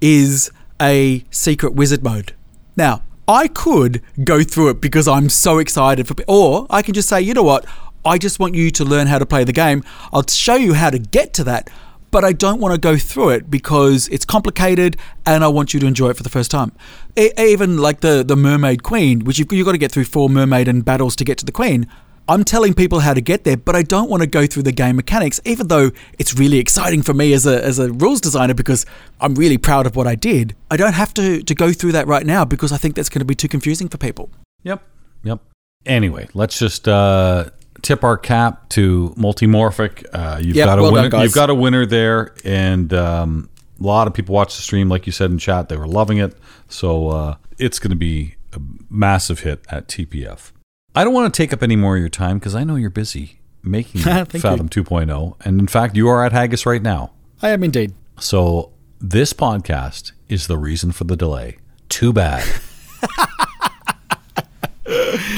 is 0.02 0.50
a 0.80 1.24
secret 1.30 1.74
wizard 1.74 2.02
mode. 2.04 2.34
Now, 2.76 3.02
I 3.26 3.48
could 3.48 4.02
go 4.24 4.42
through 4.42 4.70
it 4.70 4.80
because 4.80 5.08
I'm 5.08 5.28
so 5.30 5.58
excited 5.58 6.06
for, 6.06 6.14
or 6.28 6.66
I 6.70 6.82
can 6.82 6.94
just 6.94 7.08
say, 7.08 7.20
you 7.20 7.32
know 7.34 7.42
what, 7.42 7.64
I 8.04 8.18
just 8.18 8.38
want 8.38 8.54
you 8.54 8.70
to 8.72 8.84
learn 8.84 9.06
how 9.06 9.18
to 9.18 9.26
play 9.26 9.44
the 9.44 9.52
game. 9.52 9.84
I'll 10.12 10.26
show 10.26 10.54
you 10.54 10.74
how 10.74 10.90
to 10.90 10.98
get 10.98 11.32
to 11.34 11.44
that, 11.44 11.70
but 12.10 12.24
I 12.24 12.32
don't 12.32 12.60
want 12.60 12.74
to 12.74 12.80
go 12.80 12.96
through 12.96 13.30
it 13.30 13.50
because 13.50 14.08
it's 14.08 14.24
complicated 14.24 14.96
and 15.26 15.44
I 15.44 15.48
want 15.48 15.74
you 15.74 15.80
to 15.80 15.86
enjoy 15.86 16.10
it 16.10 16.16
for 16.16 16.22
the 16.22 16.30
first 16.30 16.50
time. 16.50 16.72
E- 17.16 17.30
even 17.38 17.78
like 17.78 18.00
the 18.00 18.22
the 18.24 18.36
Mermaid 18.36 18.82
Queen, 18.82 19.24
which 19.24 19.38
you've, 19.38 19.52
you've 19.52 19.66
got 19.66 19.72
to 19.72 19.78
get 19.78 19.92
through 19.92 20.04
four 20.04 20.28
mermaid 20.28 20.68
and 20.68 20.84
battles 20.84 21.16
to 21.16 21.24
get 21.24 21.38
to 21.38 21.44
the 21.44 21.52
Queen. 21.52 21.86
I'm 22.30 22.44
telling 22.44 22.74
people 22.74 23.00
how 23.00 23.14
to 23.14 23.22
get 23.22 23.44
there, 23.44 23.56
but 23.56 23.74
I 23.74 23.82
don't 23.82 24.10
want 24.10 24.22
to 24.22 24.26
go 24.26 24.46
through 24.46 24.64
the 24.64 24.72
game 24.72 24.96
mechanics, 24.96 25.40
even 25.46 25.68
though 25.68 25.92
it's 26.18 26.34
really 26.34 26.58
exciting 26.58 27.00
for 27.02 27.14
me 27.14 27.32
as 27.32 27.46
a, 27.46 27.64
as 27.64 27.78
a 27.78 27.90
rules 27.90 28.20
designer 28.20 28.52
because 28.52 28.84
I'm 29.18 29.34
really 29.34 29.56
proud 29.56 29.86
of 29.86 29.96
what 29.96 30.06
I 30.06 30.14
did. 30.14 30.54
I 30.70 30.76
don't 30.76 30.92
have 30.92 31.14
to, 31.14 31.42
to 31.42 31.54
go 31.54 31.72
through 31.72 31.92
that 31.92 32.06
right 32.06 32.26
now 32.26 32.44
because 32.44 32.70
I 32.70 32.76
think 32.76 32.96
that's 32.96 33.08
going 33.08 33.20
to 33.20 33.24
be 33.24 33.34
too 33.34 33.48
confusing 33.48 33.88
for 33.88 33.96
people. 33.96 34.28
Yep. 34.62 34.82
Yep. 35.22 35.40
Anyway, 35.86 36.28
let's 36.34 36.58
just 36.58 36.86
uh, 36.86 37.48
tip 37.82 38.04
our 38.04 38.16
cap 38.16 38.68
to 38.70 39.14
Multimorphic. 39.16 40.04
Uh, 40.12 40.38
you've 40.40 40.56
Yep, 40.56 40.66
got 40.66 40.78
a 40.78 40.82
well 40.82 40.92
winner. 40.92 41.08
guys. 41.08 41.24
you've 41.24 41.34
got 41.34 41.50
a 41.50 41.54
winner 41.54 41.86
there, 41.86 42.34
and 42.44 42.92
um, 42.92 43.48
a 43.80 43.82
lot 43.82 44.06
of 44.06 44.14
people 44.14 44.34
watched 44.34 44.56
the 44.56 44.62
stream, 44.62 44.88
like 44.88 45.06
you 45.06 45.12
said 45.12 45.30
in 45.30 45.38
chat. 45.38 45.68
They 45.68 45.76
were 45.76 45.86
loving 45.88 46.18
it. 46.18 46.36
So 46.68 47.08
uh, 47.08 47.36
it's 47.58 47.78
going 47.78 47.90
to 47.90 47.96
be 47.96 48.34
a 48.52 48.60
massive 48.90 49.40
hit 49.40 49.64
at 49.70 49.88
TPF. 49.88 50.52
I 50.94 51.04
don't 51.04 51.14
want 51.14 51.32
to 51.32 51.36
take 51.36 51.52
up 51.52 51.62
any 51.62 51.76
more 51.76 51.94
of 51.96 52.00
your 52.00 52.08
time 52.08 52.38
because 52.38 52.54
I 52.54 52.64
know 52.64 52.76
you're 52.76 52.90
busy 52.90 53.40
making 53.62 54.00
Thank 54.02 54.34
you. 54.34 54.40
Fathom 54.40 54.68
2.0, 54.68 55.36
and 55.44 55.60
in 55.60 55.66
fact, 55.66 55.96
you 55.96 56.08
are 56.08 56.24
at 56.24 56.32
Haggis 56.32 56.64
right 56.66 56.82
now. 56.82 57.12
I 57.42 57.50
am 57.50 57.62
indeed. 57.62 57.94
So 58.18 58.72
this 59.00 59.32
podcast 59.32 60.12
is 60.28 60.46
the 60.48 60.58
reason 60.58 60.90
for 60.92 61.04
the 61.04 61.16
delay. 61.16 61.58
Too 61.88 62.12
bad. 62.12 62.44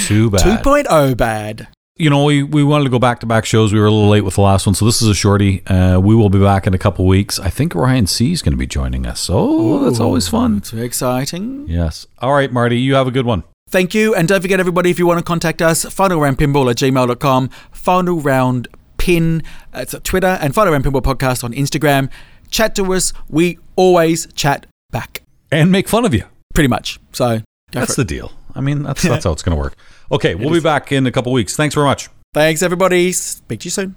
Too 0.03 0.31
bad. 0.31 0.63
2.0 0.65 0.87
oh 0.89 1.15
bad. 1.15 1.69
You 2.01 2.11
know, 2.11 2.25
we, 2.25 2.43
we 2.43 2.65
wanted 2.65 2.85
to 2.85 2.91
go 2.91 2.99
back 2.99 3.21
to 3.21 3.27
back 3.27 3.45
shows. 3.45 3.73
We 3.73 3.79
were 3.81 3.87
a 3.87 3.91
little 3.91 4.09
late 4.09 4.23
with 4.23 4.35
the 4.35 4.41
last 4.41 4.67
one, 4.67 4.75
so 4.75 4.85
this 4.85 5.01
is 5.03 5.09
a 5.09 5.15
shorty. 5.15 5.65
Uh, 5.67 6.01
we 6.01 6.15
will 6.15 6.31
be 6.31 6.41
back 6.41 6.67
in 6.67 6.75
a 6.75 6.79
couple 6.79 7.07
weeks. 7.07 7.39
I 7.39 7.51
think 7.51 7.75
Ryan 7.75 8.07
C 8.07 8.33
is 8.33 8.43
going 8.43 8.53
to 8.53 8.59
be 8.59 8.67
joining 8.67 9.07
us. 9.07 9.21
So 9.21 9.81
that's 9.85 10.01
always 10.01 10.27
fun. 10.29 10.57
It's 10.59 10.71
very 10.71 10.87
exciting. 10.87 11.67
Yes. 11.69 12.07
All 12.19 12.33
right, 12.33 12.51
Marty, 12.53 12.79
you 12.81 12.95
have 12.95 13.07
a 13.07 13.11
good 13.11 13.27
one. 13.27 13.45
Thank 13.69 13.95
you. 13.95 14.15
And 14.15 14.27
don't 14.27 14.41
forget, 14.41 14.59
everybody, 14.59 14.91
if 14.91 14.99
you 14.99 15.07
want 15.07 15.19
to 15.19 15.25
contact 15.25 15.63
us, 15.63 15.85
finalroundpinball 15.85 16.71
at 16.71 16.77
gmail.com, 16.79 17.51
final 17.71 18.21
round 18.21 18.67
pin, 18.97 19.43
it's 19.73 19.95
at 19.95 20.03
Twitter, 20.05 20.39
and 20.41 20.55
final 20.55 20.73
round 20.73 20.85
pinball 20.85 21.03
podcast 21.03 21.45
on 21.45 21.53
Instagram. 21.53 22.11
Chat 22.51 22.75
to 22.77 22.93
us. 22.93 23.13
We 23.29 23.59
always 23.77 24.27
chat 24.35 24.67
back, 24.91 25.23
And 25.53 25.71
make 25.71 25.89
fun 25.89 26.05
of 26.05 26.13
you. 26.15 26.25
pretty 26.55 26.69
much. 26.69 26.99
So 27.13 27.43
That's 27.73 27.95
the 27.95 28.05
deal. 28.05 28.33
I 28.55 28.61
mean, 28.61 28.83
that's 28.83 29.03
that's 29.13 29.25
how 29.25 29.31
it's 29.33 29.43
going 29.43 29.57
to 29.57 29.61
work. 29.63 29.77
Okay, 30.13 30.35
we'll 30.35 30.51
be 30.53 30.61
back 30.61 30.91
in 30.93 31.07
a 31.07 31.13
couple 31.13 31.33
weeks. 31.33 31.57
Thanks 31.57 31.75
very 31.75 31.87
much. 31.87 32.09
Thanks, 32.35 32.63
everybody. 32.63 33.13
Speak 33.13 33.61
to 33.61 33.65
you 33.67 33.71
soon. 33.71 33.97